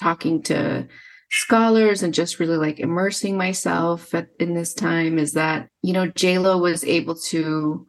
talking 0.01 0.43
to 0.45 0.89
scholars 1.31 2.03
and 2.03 2.15
just 2.15 2.41
really 2.41 2.57
like 2.57 2.81
immersing 2.81 3.37
myself 3.37 4.15
at, 4.15 4.29
in 4.41 4.55
this 4.55 4.73
time 4.73 5.19
is 5.19 5.35
that 5.35 5.69
you 5.83 5.93
know 5.93 6.11
Lo 6.39 6.59
was 6.59 6.85
able 6.85 7.17
to 7.17 7.87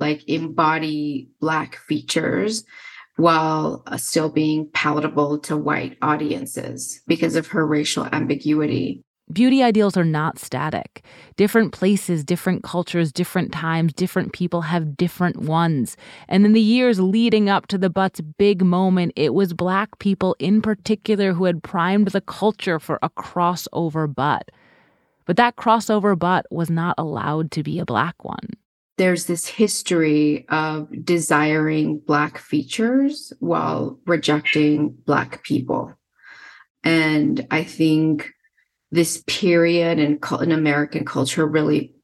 like 0.00 0.28
embody 0.28 1.30
black 1.40 1.76
features 1.76 2.64
while 3.16 3.82
uh, 3.86 3.96
still 3.96 4.28
being 4.28 4.68
palatable 4.72 5.38
to 5.38 5.56
white 5.56 5.96
audiences 6.02 7.00
because 7.06 7.36
of 7.36 7.48
her 7.48 7.66
racial 7.66 8.06
ambiguity. 8.12 9.02
Beauty 9.32 9.62
ideals 9.62 9.96
are 9.96 10.04
not 10.04 10.38
static. 10.38 11.04
Different 11.36 11.72
places, 11.72 12.24
different 12.24 12.62
cultures, 12.64 13.12
different 13.12 13.52
times, 13.52 13.94
different 13.94 14.32
people 14.32 14.62
have 14.62 14.96
different 14.96 15.38
ones. 15.38 15.96
And 16.28 16.44
in 16.44 16.52
the 16.52 16.60
years 16.60 17.00
leading 17.00 17.48
up 17.48 17.66
to 17.68 17.78
the 17.78 17.88
butt's 17.88 18.20
big 18.20 18.62
moment, 18.62 19.12
it 19.16 19.32
was 19.32 19.54
Black 19.54 19.98
people 19.98 20.36
in 20.38 20.60
particular 20.60 21.32
who 21.32 21.44
had 21.44 21.62
primed 21.62 22.08
the 22.08 22.20
culture 22.20 22.78
for 22.78 22.98
a 23.00 23.08
crossover 23.10 24.12
butt. 24.12 24.50
But 25.24 25.36
that 25.36 25.56
crossover 25.56 26.18
butt 26.18 26.46
was 26.50 26.68
not 26.68 26.96
allowed 26.98 27.52
to 27.52 27.62
be 27.62 27.78
a 27.78 27.86
Black 27.86 28.24
one. 28.24 28.48
There's 28.98 29.26
this 29.26 29.46
history 29.46 30.46
of 30.48 30.88
desiring 31.04 31.98
Black 31.98 32.38
features 32.38 33.32
while 33.40 33.98
rejecting 34.06 34.96
Black 35.06 35.42
people. 35.42 35.94
And 36.84 37.46
I 37.50 37.64
think 37.64 38.32
this 38.90 39.24
period 39.26 39.98
in, 39.98 40.18
in 40.40 40.52
American 40.52 41.04
culture 41.04 41.46
really 41.46 41.94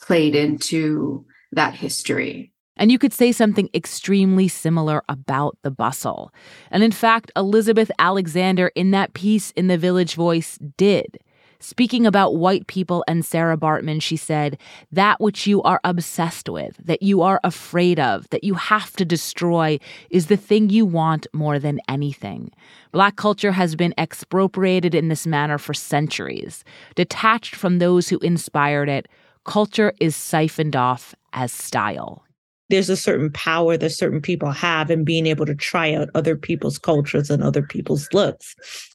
played 0.00 0.34
into 0.34 1.26
that 1.52 1.74
history. 1.74 2.52
And 2.78 2.92
you 2.92 2.98
could 2.98 3.12
say 3.12 3.32
something 3.32 3.68
extremely 3.74 4.48
similar 4.48 5.02
about 5.08 5.58
the 5.62 5.70
bustle. 5.70 6.32
And 6.70 6.82
in 6.82 6.92
fact, 6.92 7.32
Elizabeth 7.36 7.90
Alexander 7.98 8.68
in 8.74 8.92
that 8.92 9.14
piece 9.14 9.50
in 9.52 9.66
the 9.66 9.76
Village 9.76 10.14
Voice 10.14 10.58
did. 10.76 11.18
Speaking 11.60 12.06
about 12.06 12.36
white 12.36 12.68
people 12.68 13.04
and 13.08 13.24
Sarah 13.24 13.56
Baartman, 13.56 14.00
she 14.00 14.16
said, 14.16 14.58
That 14.92 15.20
which 15.20 15.46
you 15.46 15.60
are 15.62 15.80
obsessed 15.82 16.48
with, 16.48 16.76
that 16.84 17.02
you 17.02 17.20
are 17.22 17.40
afraid 17.42 17.98
of, 17.98 18.30
that 18.30 18.44
you 18.44 18.54
have 18.54 18.92
to 18.92 19.04
destroy, 19.04 19.80
is 20.08 20.26
the 20.26 20.36
thing 20.36 20.70
you 20.70 20.86
want 20.86 21.26
more 21.32 21.58
than 21.58 21.80
anything. 21.88 22.52
Black 22.92 23.16
culture 23.16 23.52
has 23.52 23.74
been 23.74 23.92
expropriated 23.98 24.94
in 24.94 25.08
this 25.08 25.26
manner 25.26 25.58
for 25.58 25.74
centuries. 25.74 26.62
Detached 26.94 27.56
from 27.56 27.78
those 27.78 28.08
who 28.08 28.18
inspired 28.18 28.88
it, 28.88 29.08
culture 29.44 29.92
is 29.98 30.14
siphoned 30.14 30.76
off 30.76 31.12
as 31.32 31.50
style 31.50 32.22
there's 32.68 32.90
a 32.90 32.96
certain 32.96 33.30
power 33.32 33.76
that 33.76 33.90
certain 33.90 34.20
people 34.20 34.50
have 34.50 34.90
in 34.90 35.04
being 35.04 35.26
able 35.26 35.46
to 35.46 35.54
try 35.54 35.94
out 35.94 36.10
other 36.14 36.36
people's 36.36 36.78
cultures 36.78 37.30
and 37.30 37.42
other 37.42 37.62
people's 37.62 38.08
looks 38.12 38.54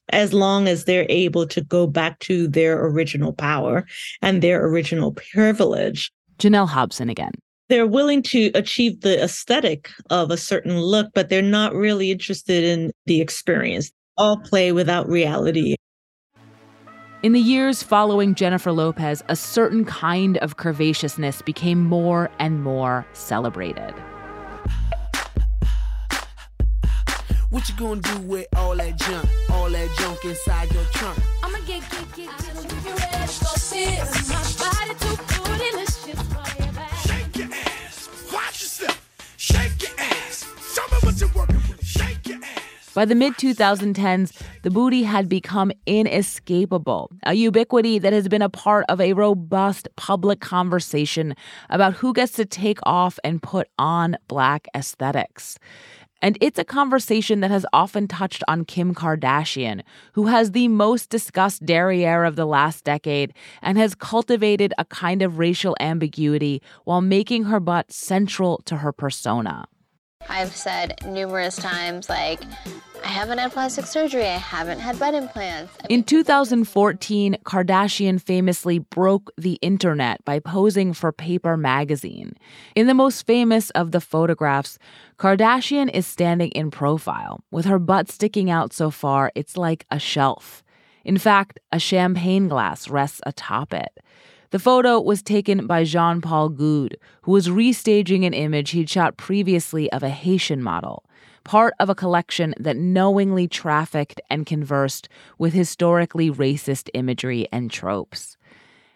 as 0.10 0.34
long 0.34 0.68
as 0.68 0.86
they're 0.86 1.06
able 1.10 1.48
to 1.48 1.62
go 1.62 1.88
back 1.88 2.20
to 2.20 2.48
their 2.48 2.86
original 2.86 3.34
power 3.34 3.86
and 4.22 4.42
their 4.42 4.66
original 4.66 5.14
privilege. 5.14 6.12
Janell 6.40 6.68
Hobson 6.68 7.10
again. 7.10 7.32
They're 7.70 7.88
willing 7.88 8.22
to 8.24 8.52
achieve 8.54 9.02
the 9.02 9.24
aesthetic 9.24 9.90
of 10.10 10.30
a 10.30 10.38
certain 10.38 10.80
look 10.80 11.08
but 11.14 11.30
they're 11.30 11.42
not 11.42 11.74
really 11.74 12.12
interested 12.12 12.64
in 12.64 12.92
the 13.06 13.22
experience. 13.22 13.92
All 14.18 14.38
play 14.38 14.72
without 14.72 15.08
reality 15.08 15.76
in 17.24 17.32
the 17.32 17.40
years 17.40 17.82
following 17.82 18.36
Jennifer 18.36 18.74
Lopez, 18.74 19.24
a 19.30 19.36
certain 19.36 19.86
kind 19.86 20.38
of 20.40 20.58
curvaceousness 20.58 21.44
became 21.44 21.82
more 21.82 22.30
and 22.38 22.62
more 22.62 23.08
celebrated. 23.14 23.94
What 27.50 27.70
you 27.70 27.76
gonna 27.76 28.02
do 28.02 28.18
with 28.20 28.48
all 28.58 28.76
that 28.76 28.98
junk, 28.98 29.30
all 29.52 29.70
that 29.70 29.90
junk 29.98 30.26
inside 30.26 30.72
your 30.74 30.84
trunk? 30.92 31.18
By 42.94 43.06
the 43.06 43.16
mid 43.16 43.34
2010s, 43.34 44.40
the 44.62 44.70
booty 44.70 45.02
had 45.02 45.28
become 45.28 45.72
inescapable, 45.88 47.10
a 47.24 47.34
ubiquity 47.34 47.98
that 47.98 48.14
has 48.14 48.28
been 48.28 48.44
a 48.44 48.50
part 48.50 48.86
of 48.88 49.02
a 49.02 49.14
robust 49.14 49.88
public 49.96 50.42
conversation 50.42 51.36
about 51.72 51.96
who 51.96 52.14
gets 52.14 52.34
to 52.34 52.46
take 52.46 52.78
off 52.84 53.18
and 53.24 53.42
put 53.42 53.68
on 53.80 54.16
Black 54.28 54.68
aesthetics. 54.76 55.58
And 56.22 56.38
it's 56.40 56.60
a 56.60 56.64
conversation 56.64 57.40
that 57.40 57.50
has 57.50 57.66
often 57.74 58.08
touched 58.08 58.44
on 58.48 58.64
Kim 58.64 58.94
Kardashian, 58.94 59.82
who 60.14 60.28
has 60.28 60.52
the 60.52 60.68
most 60.68 61.10
discussed 61.10 61.66
derriere 61.66 62.24
of 62.26 62.36
the 62.36 62.46
last 62.46 62.84
decade 62.84 63.34
and 63.64 63.76
has 63.80 63.96
cultivated 63.96 64.72
a 64.78 64.86
kind 64.86 65.24
of 65.24 65.40
racial 65.40 65.76
ambiguity 65.80 66.62
while 66.84 67.02
making 67.02 67.46
her 67.46 67.60
butt 67.60 67.92
central 67.92 68.62
to 68.66 68.78
her 68.78 68.92
persona. 68.92 69.66
I've 70.30 70.56
said 70.56 71.00
numerous 71.06 71.56
times, 71.56 72.10
like, 72.10 72.42
I 73.04 73.08
haven't 73.08 73.38
had 73.38 73.52
plastic 73.52 73.86
surgery, 73.86 74.24
I 74.24 74.38
haven't 74.38 74.80
had 74.80 74.98
butt 74.98 75.14
implants. 75.14 75.74
In 75.90 76.04
2014, 76.04 77.38
Kardashian 77.44 78.22
famously 78.22 78.80
broke 78.80 79.30
the 79.38 79.54
internet 79.62 80.24
by 80.24 80.40
posing 80.40 80.94
for 80.94 81.12
Paper 81.12 81.58
magazine. 81.58 82.34
In 82.76 82.88
the 82.88 82.94
most 82.94 83.26
famous 83.26 83.70
of 83.72 83.92
the 83.92 84.00
photographs, 84.00 84.80
Kardashian 85.18 85.90
is 85.94 86.08
standing 86.08 86.50
in 86.52 86.72
profile, 86.72 87.44
with 87.52 87.66
her 87.66 87.80
butt 87.80 88.10
sticking 88.10 88.50
out 88.50 88.72
so 88.72 88.90
far 88.90 89.32
it's 89.36 89.58
like 89.58 89.86
a 89.92 90.00
shelf. 90.00 90.64
In 91.04 91.18
fact, 91.18 91.60
a 91.74 91.80
champagne 91.80 92.48
glass 92.48 92.90
rests 92.90 93.20
atop 93.26 93.74
it. 93.74 94.00
The 94.54 94.60
photo 94.60 95.02
was 95.02 95.24
taken 95.24 95.66
by 95.66 95.84
Jean 95.84 96.22
Paul 96.22 96.52
Goude, 96.52 96.98
who 97.24 97.32
was 97.32 97.48
restaging 97.48 98.24
an 98.24 98.36
image 98.36 98.70
he'd 98.70 98.88
shot 98.88 99.18
previously 99.18 99.92
of 99.92 100.04
a 100.04 100.10
Haitian 100.10 100.62
model, 100.62 101.06
part 101.44 101.74
of 101.80 101.90
a 101.90 101.96
collection 101.96 102.54
that 102.60 102.78
knowingly 102.78 103.48
trafficked 103.48 104.22
and 104.30 104.46
conversed 104.46 105.10
with 105.40 105.54
historically 105.54 106.30
racist 106.30 106.88
imagery 106.94 107.48
and 107.52 107.72
tropes. 107.72 108.38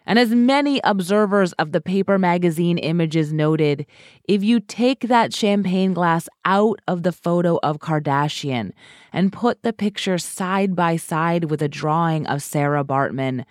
And 0.06 0.16
as 0.16 0.30
many 0.30 0.80
observers 0.84 1.54
of 1.54 1.72
the 1.72 1.80
paper 1.80 2.20
magazine 2.20 2.78
images 2.78 3.32
noted, 3.32 3.84
if 4.28 4.44
you 4.44 4.60
take 4.60 5.08
that 5.08 5.34
champagne 5.34 5.92
glass 5.92 6.28
out 6.44 6.80
of 6.86 7.02
the 7.02 7.10
photo 7.10 7.58
of 7.64 7.80
Kardashian 7.80 8.70
and 9.12 9.32
put 9.32 9.64
the 9.64 9.72
picture 9.72 10.18
side 10.18 10.76
by 10.76 10.94
side 10.94 11.50
with 11.50 11.60
a 11.62 11.68
drawing 11.68 12.28
of 12.28 12.44
Sarah 12.44 12.84
Baartman, 12.84 13.44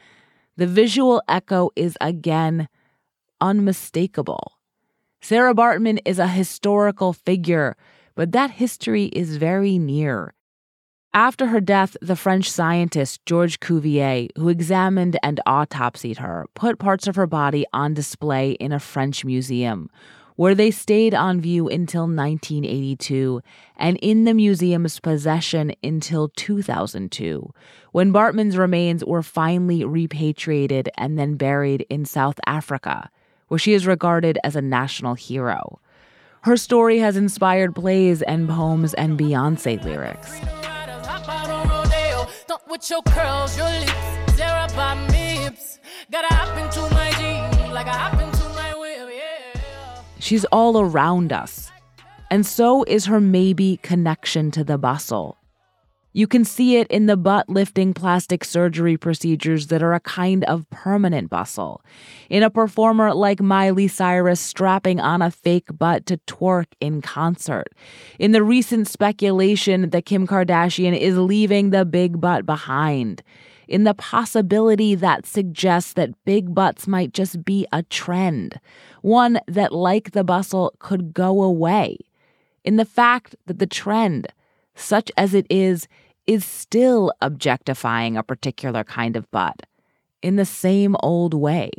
the 0.58 0.68
visual 0.68 1.22
echo 1.28 1.70
is 1.76 1.98
again 2.02 2.68
unmistakable. 3.40 4.54
Sarah 5.22 5.54
Baartman 5.54 6.00
is 6.06 6.20
a 6.20 6.28
historical 6.28 7.14
figure, 7.14 7.78
but 8.16 8.32
that 8.32 8.52
history 8.52 9.06
is 9.06 9.38
very 9.38 9.78
near. 9.78 10.34
After 11.14 11.48
her 11.48 11.62
death, 11.62 11.96
the 12.02 12.16
French 12.16 12.52
scientist 12.52 13.26
Georges 13.26 13.58
Cuvier, 13.58 14.28
who 14.38 14.50
examined 14.50 15.18
and 15.24 15.40
autopsied 15.48 16.18
her, 16.18 16.46
put 16.54 16.78
parts 16.78 17.08
of 17.08 17.16
her 17.16 17.26
body 17.26 17.66
on 17.74 17.94
display 17.94 18.52
in 18.52 18.72
a 18.72 18.80
French 18.80 19.26
museum, 19.26 19.90
where 20.38 20.56
they 20.56 20.72
stayed 20.72 21.14
on 21.14 21.42
view 21.42 21.68
until 21.68 22.04
1982 22.04 23.42
and 23.76 23.98
in 23.98 24.24
the 24.24 24.34
museum's 24.34 25.00
possession 25.00 25.74
until 25.84 26.30
2002, 26.30 27.54
when 27.92 28.14
Baartman's 28.14 28.56
remains 28.56 29.04
were 29.04 29.24
finally 29.24 29.84
repatriated 29.84 30.90
and 30.96 31.18
then 31.20 31.36
buried 31.36 31.86
in 31.90 32.06
South 32.06 32.40
Africa, 32.46 33.10
where 33.48 33.58
she 33.58 33.74
is 33.74 33.88
regarded 33.88 34.38
as 34.44 34.56
a 34.56 34.62
national 34.62 35.16
hero. 35.16 35.80
Her 36.42 36.56
story 36.56 37.00
has 37.00 37.18
inspired 37.18 37.76
plays 37.76 38.22
and 38.22 38.48
poems 38.48 38.94
and 38.94 39.20
Beyonce 39.20 39.84
lyrics. 39.84 40.40
Curls, 43.08 43.58
lips, 43.58 43.92
Sarah 44.38 44.68
She's 50.28 50.44
all 50.52 50.78
around 50.78 51.32
us. 51.32 51.72
And 52.30 52.46
so 52.46 52.84
is 52.84 53.06
her 53.06 53.22
maybe 53.22 53.80
connection 53.82 54.52
to 54.52 54.64
the 54.66 54.78
bustle. 54.78 55.38
You 56.12 56.28
can 56.28 56.44
see 56.44 56.76
it 56.76 56.88
in 56.90 57.06
the 57.06 57.16
butt 57.16 57.48
lifting 57.48 57.94
plastic 57.94 58.44
surgery 58.44 58.98
procedures 58.98 59.68
that 59.68 59.82
are 59.82 59.94
a 59.94 60.02
kind 60.02 60.44
of 60.44 60.70
permanent 60.70 61.30
bustle. 61.30 61.82
In 62.30 62.44
a 62.44 62.50
performer 62.50 63.14
like 63.14 63.40
Miley 63.40 63.88
Cyrus 63.88 64.42
strapping 64.42 65.00
on 65.00 65.22
a 65.22 65.32
fake 65.32 65.70
butt 65.72 66.06
to 66.08 66.18
twerk 66.28 66.66
in 66.82 67.02
concert. 67.02 67.70
In 68.20 68.34
the 68.34 68.44
recent 68.44 68.90
speculation 68.90 69.92
that 69.92 70.06
Kim 70.06 70.28
Kardashian 70.28 71.00
is 71.00 71.18
leaving 71.18 71.70
the 71.70 71.86
big 71.86 72.20
butt 72.20 72.46
behind. 72.46 73.24
In 73.68 73.84
the 73.84 73.94
possibility 73.94 74.96
that 74.96 75.26
suggests 75.26 75.94
that 75.94 76.24
big 76.24 76.56
butts 76.56 76.88
might 76.88 77.14
just 77.14 77.44
be 77.44 77.68
a 77.74 77.84
trend, 77.84 78.60
one 79.02 79.40
that, 79.48 79.74
like 79.74 80.12
the 80.12 80.24
bustle, 80.24 80.74
could 80.80 81.14
go 81.14 81.44
away. 81.44 81.98
In 82.64 82.78
the 82.78 82.86
fact 82.86 83.36
that 83.46 83.60
the 83.60 83.68
trend, 83.68 84.28
such 84.76 85.12
as 85.18 85.34
it 85.34 85.46
is, 85.50 85.88
is 86.28 86.46
still 86.46 87.12
objectifying 87.22 88.16
a 88.16 88.24
particular 88.24 88.84
kind 88.84 89.16
of 89.16 89.30
butt 89.32 89.62
in 90.22 90.36
the 90.36 90.46
same 90.46 90.96
old 91.02 91.34
way. 91.34 91.72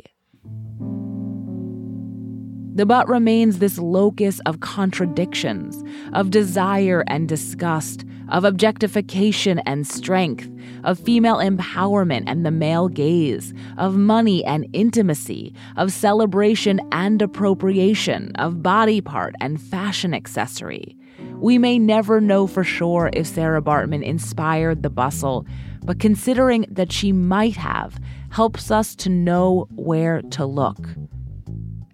The 2.75 2.85
butt 2.85 3.09
remains 3.09 3.59
this 3.59 3.77
locus 3.77 4.39
of 4.45 4.61
contradictions, 4.61 5.83
of 6.13 6.29
desire 6.29 7.03
and 7.07 7.27
disgust, 7.27 8.05
of 8.29 8.45
objectification 8.45 9.59
and 9.59 9.85
strength, 9.87 10.49
of 10.83 10.99
female 10.99 11.37
empowerment 11.37 12.23
and 12.27 12.45
the 12.45 12.51
male 12.51 12.87
gaze, 12.87 13.53
of 13.77 13.97
money 13.97 14.43
and 14.45 14.67
intimacy, 14.73 15.53
of 15.77 15.91
celebration 15.91 16.79
and 16.91 17.21
appropriation, 17.21 18.31
of 18.35 18.63
body 18.63 19.01
part 19.01 19.35
and 19.41 19.61
fashion 19.61 20.13
accessory. 20.13 20.95
We 21.35 21.57
may 21.57 21.79
never 21.79 22.19
know 22.19 22.47
for 22.47 22.63
sure 22.63 23.09
if 23.13 23.27
Sarah 23.27 23.61
Baartman 23.61 24.03
inspired 24.03 24.83
the 24.83 24.89
bustle, 24.89 25.45
but 25.83 25.99
considering 25.99 26.65
that 26.69 26.91
she 26.91 27.11
might 27.11 27.55
have 27.55 27.99
helps 28.29 28.71
us 28.71 28.95
to 28.97 29.09
know 29.09 29.67
where 29.71 30.21
to 30.21 30.45
look. 30.45 30.77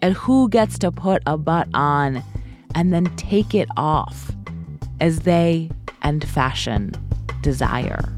At 0.01 0.13
who 0.13 0.49
gets 0.49 0.77
to 0.79 0.91
put 0.91 1.23
a 1.25 1.37
butt 1.37 1.67
on 1.73 2.23
and 2.75 2.93
then 2.93 3.05
take 3.15 3.55
it 3.55 3.69
off 3.77 4.31
as 4.99 5.21
they 5.21 5.69
and 6.01 6.27
fashion 6.27 6.91
desire. 7.41 8.13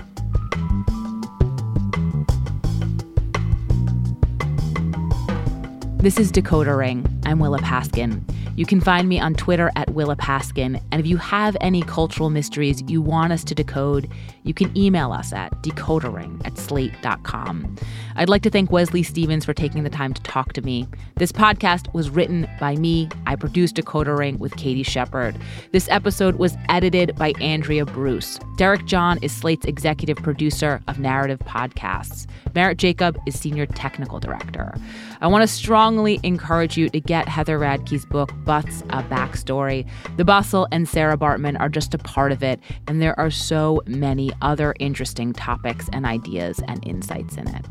This 5.97 6.19
is 6.19 6.31
Decoder 6.31 6.77
Ring. 6.77 7.05
I'm 7.25 7.39
Willa 7.39 7.59
Paskin. 7.59 8.23
You 8.57 8.65
can 8.65 8.81
find 8.81 9.07
me 9.07 9.19
on 9.19 9.35
Twitter 9.35 9.71
at 9.75 9.91
Willa 9.91 10.15
Paskin. 10.15 10.81
And 10.91 10.99
if 10.99 11.05
you 11.05 11.17
have 11.17 11.55
any 11.61 11.83
cultural 11.83 12.31
mysteries 12.31 12.81
you 12.87 13.03
want 13.03 13.31
us 13.31 13.43
to 13.43 13.55
decode, 13.55 14.09
you 14.41 14.53
can 14.55 14.75
email 14.75 15.11
us 15.11 15.31
at 15.31 15.51
decodering 15.61 16.43
at 16.43 16.57
slate.com. 16.57 17.75
I'd 18.15 18.29
like 18.29 18.41
to 18.41 18.49
thank 18.49 18.71
Wesley 18.71 19.03
Stevens 19.03 19.45
for 19.45 19.53
taking 19.53 19.83
the 19.83 19.91
time 19.91 20.11
to 20.11 20.21
talk 20.23 20.53
to 20.53 20.63
me. 20.63 20.87
This 21.17 21.31
podcast 21.31 21.93
was 21.93 22.09
written 22.09 22.49
by 22.59 22.75
me. 22.77 23.09
I 23.27 23.35
produced 23.35 23.75
Decoder 23.75 24.17
Ring 24.17 24.39
with 24.39 24.57
Katie 24.57 24.81
Shepherd. 24.81 25.37
This 25.71 25.87
episode 25.89 26.37
was 26.37 26.57
edited 26.67 27.15
by 27.15 27.33
Andrea 27.39 27.85
Bruce. 27.85 28.39
Derek 28.57 28.87
John 28.87 29.19
is 29.21 29.31
Slate's 29.31 29.67
executive 29.67 30.17
producer 30.17 30.81
of 30.87 30.97
narrative 30.97 31.39
podcasts. 31.39 32.25
Merritt 32.55 32.79
Jacob 32.79 33.19
is 33.27 33.39
senior 33.39 33.67
technical 33.67 34.19
director. 34.19 34.73
I 35.21 35.27
want 35.27 35.43
to 35.43 35.47
strongly 35.47 36.19
encourage 36.23 36.75
you 36.75 36.89
to 36.89 36.99
get 36.99 37.27
Heather 37.27 37.59
Radke's 37.59 38.05
book, 38.05 38.31
Butts, 38.47 38.81
A 38.89 39.03
Backstory. 39.03 39.85
The 40.15 40.23
Bustle 40.23 40.69
and 40.71 40.87
Sarah 40.87 41.17
Baartman 41.17 41.59
are 41.59 41.67
just 41.67 41.93
a 41.93 41.97
part 41.97 42.31
of 42.31 42.41
it, 42.41 42.61
and 42.87 43.01
there 43.01 43.19
are 43.19 43.29
so 43.29 43.81
many 43.85 44.31
other 44.41 44.73
interesting 44.79 45.33
topics 45.33 45.89
and 45.91 46.05
ideas 46.05 46.61
and 46.69 46.79
insights 46.87 47.35
in 47.35 47.47
it. 47.49 47.65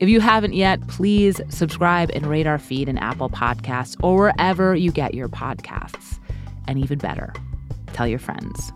If 0.00 0.08
you 0.08 0.20
haven't 0.20 0.54
yet, 0.54 0.88
please 0.88 1.42
subscribe 1.50 2.10
and 2.14 2.26
rate 2.26 2.46
our 2.46 2.58
feed 2.58 2.88
in 2.88 2.96
Apple 2.96 3.28
Podcasts 3.28 4.02
or 4.02 4.16
wherever 4.16 4.74
you 4.74 4.90
get 4.90 5.12
your 5.12 5.28
podcasts. 5.28 6.18
And 6.66 6.78
even 6.78 6.98
better, 6.98 7.34
tell 7.92 8.08
your 8.08 8.18
friends. 8.18 8.72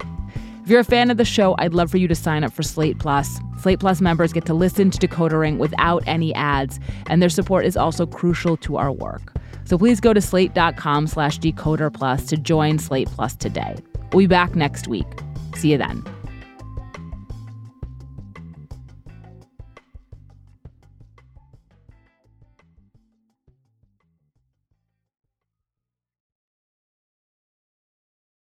If 0.63 0.69
you're 0.69 0.81
a 0.81 0.85
fan 0.85 1.11
of 1.11 1.17
the 1.17 1.25
show, 1.25 1.55
I'd 1.59 1.73
love 1.73 1.91
for 1.91 1.97
you 1.97 2.09
to 2.09 2.15
sign 2.15 2.45
up 2.45 2.53
for 2.53 2.63
Slate 2.63 2.99
Plus. 2.99 3.41
Slate 3.63 3.81
Plus 3.81 4.03
members 4.03 4.35
get 4.35 4.45
to 4.45 4.55
listen 4.55 4.91
to 4.91 4.99
Decoder 4.99 5.41
Ring 5.41 5.57
without 5.57 6.03
any 6.07 6.35
ads, 6.35 6.79
and 7.07 7.23
their 7.23 7.31
support 7.31 7.65
is 7.65 7.75
also 7.75 8.05
crucial 8.05 8.59
to 8.59 8.77
our 8.77 8.93
work. 8.93 9.33
So 9.69 9.77
please 9.77 10.01
go 10.01 10.15
to 10.15 10.21
slate.com 10.23 11.07
slash 11.09 11.39
decoder 11.41 11.93
plus 11.93 12.25
to 12.29 12.39
join 12.39 12.79
Slate 12.79 13.09
Plus 13.09 13.37
today. 13.37 13.77
We'll 14.15 14.21
be 14.21 14.27
back 14.27 14.57
next 14.57 14.89
week. 14.89 15.07
See 15.57 15.73
you 15.73 15.77
then. 15.77 16.03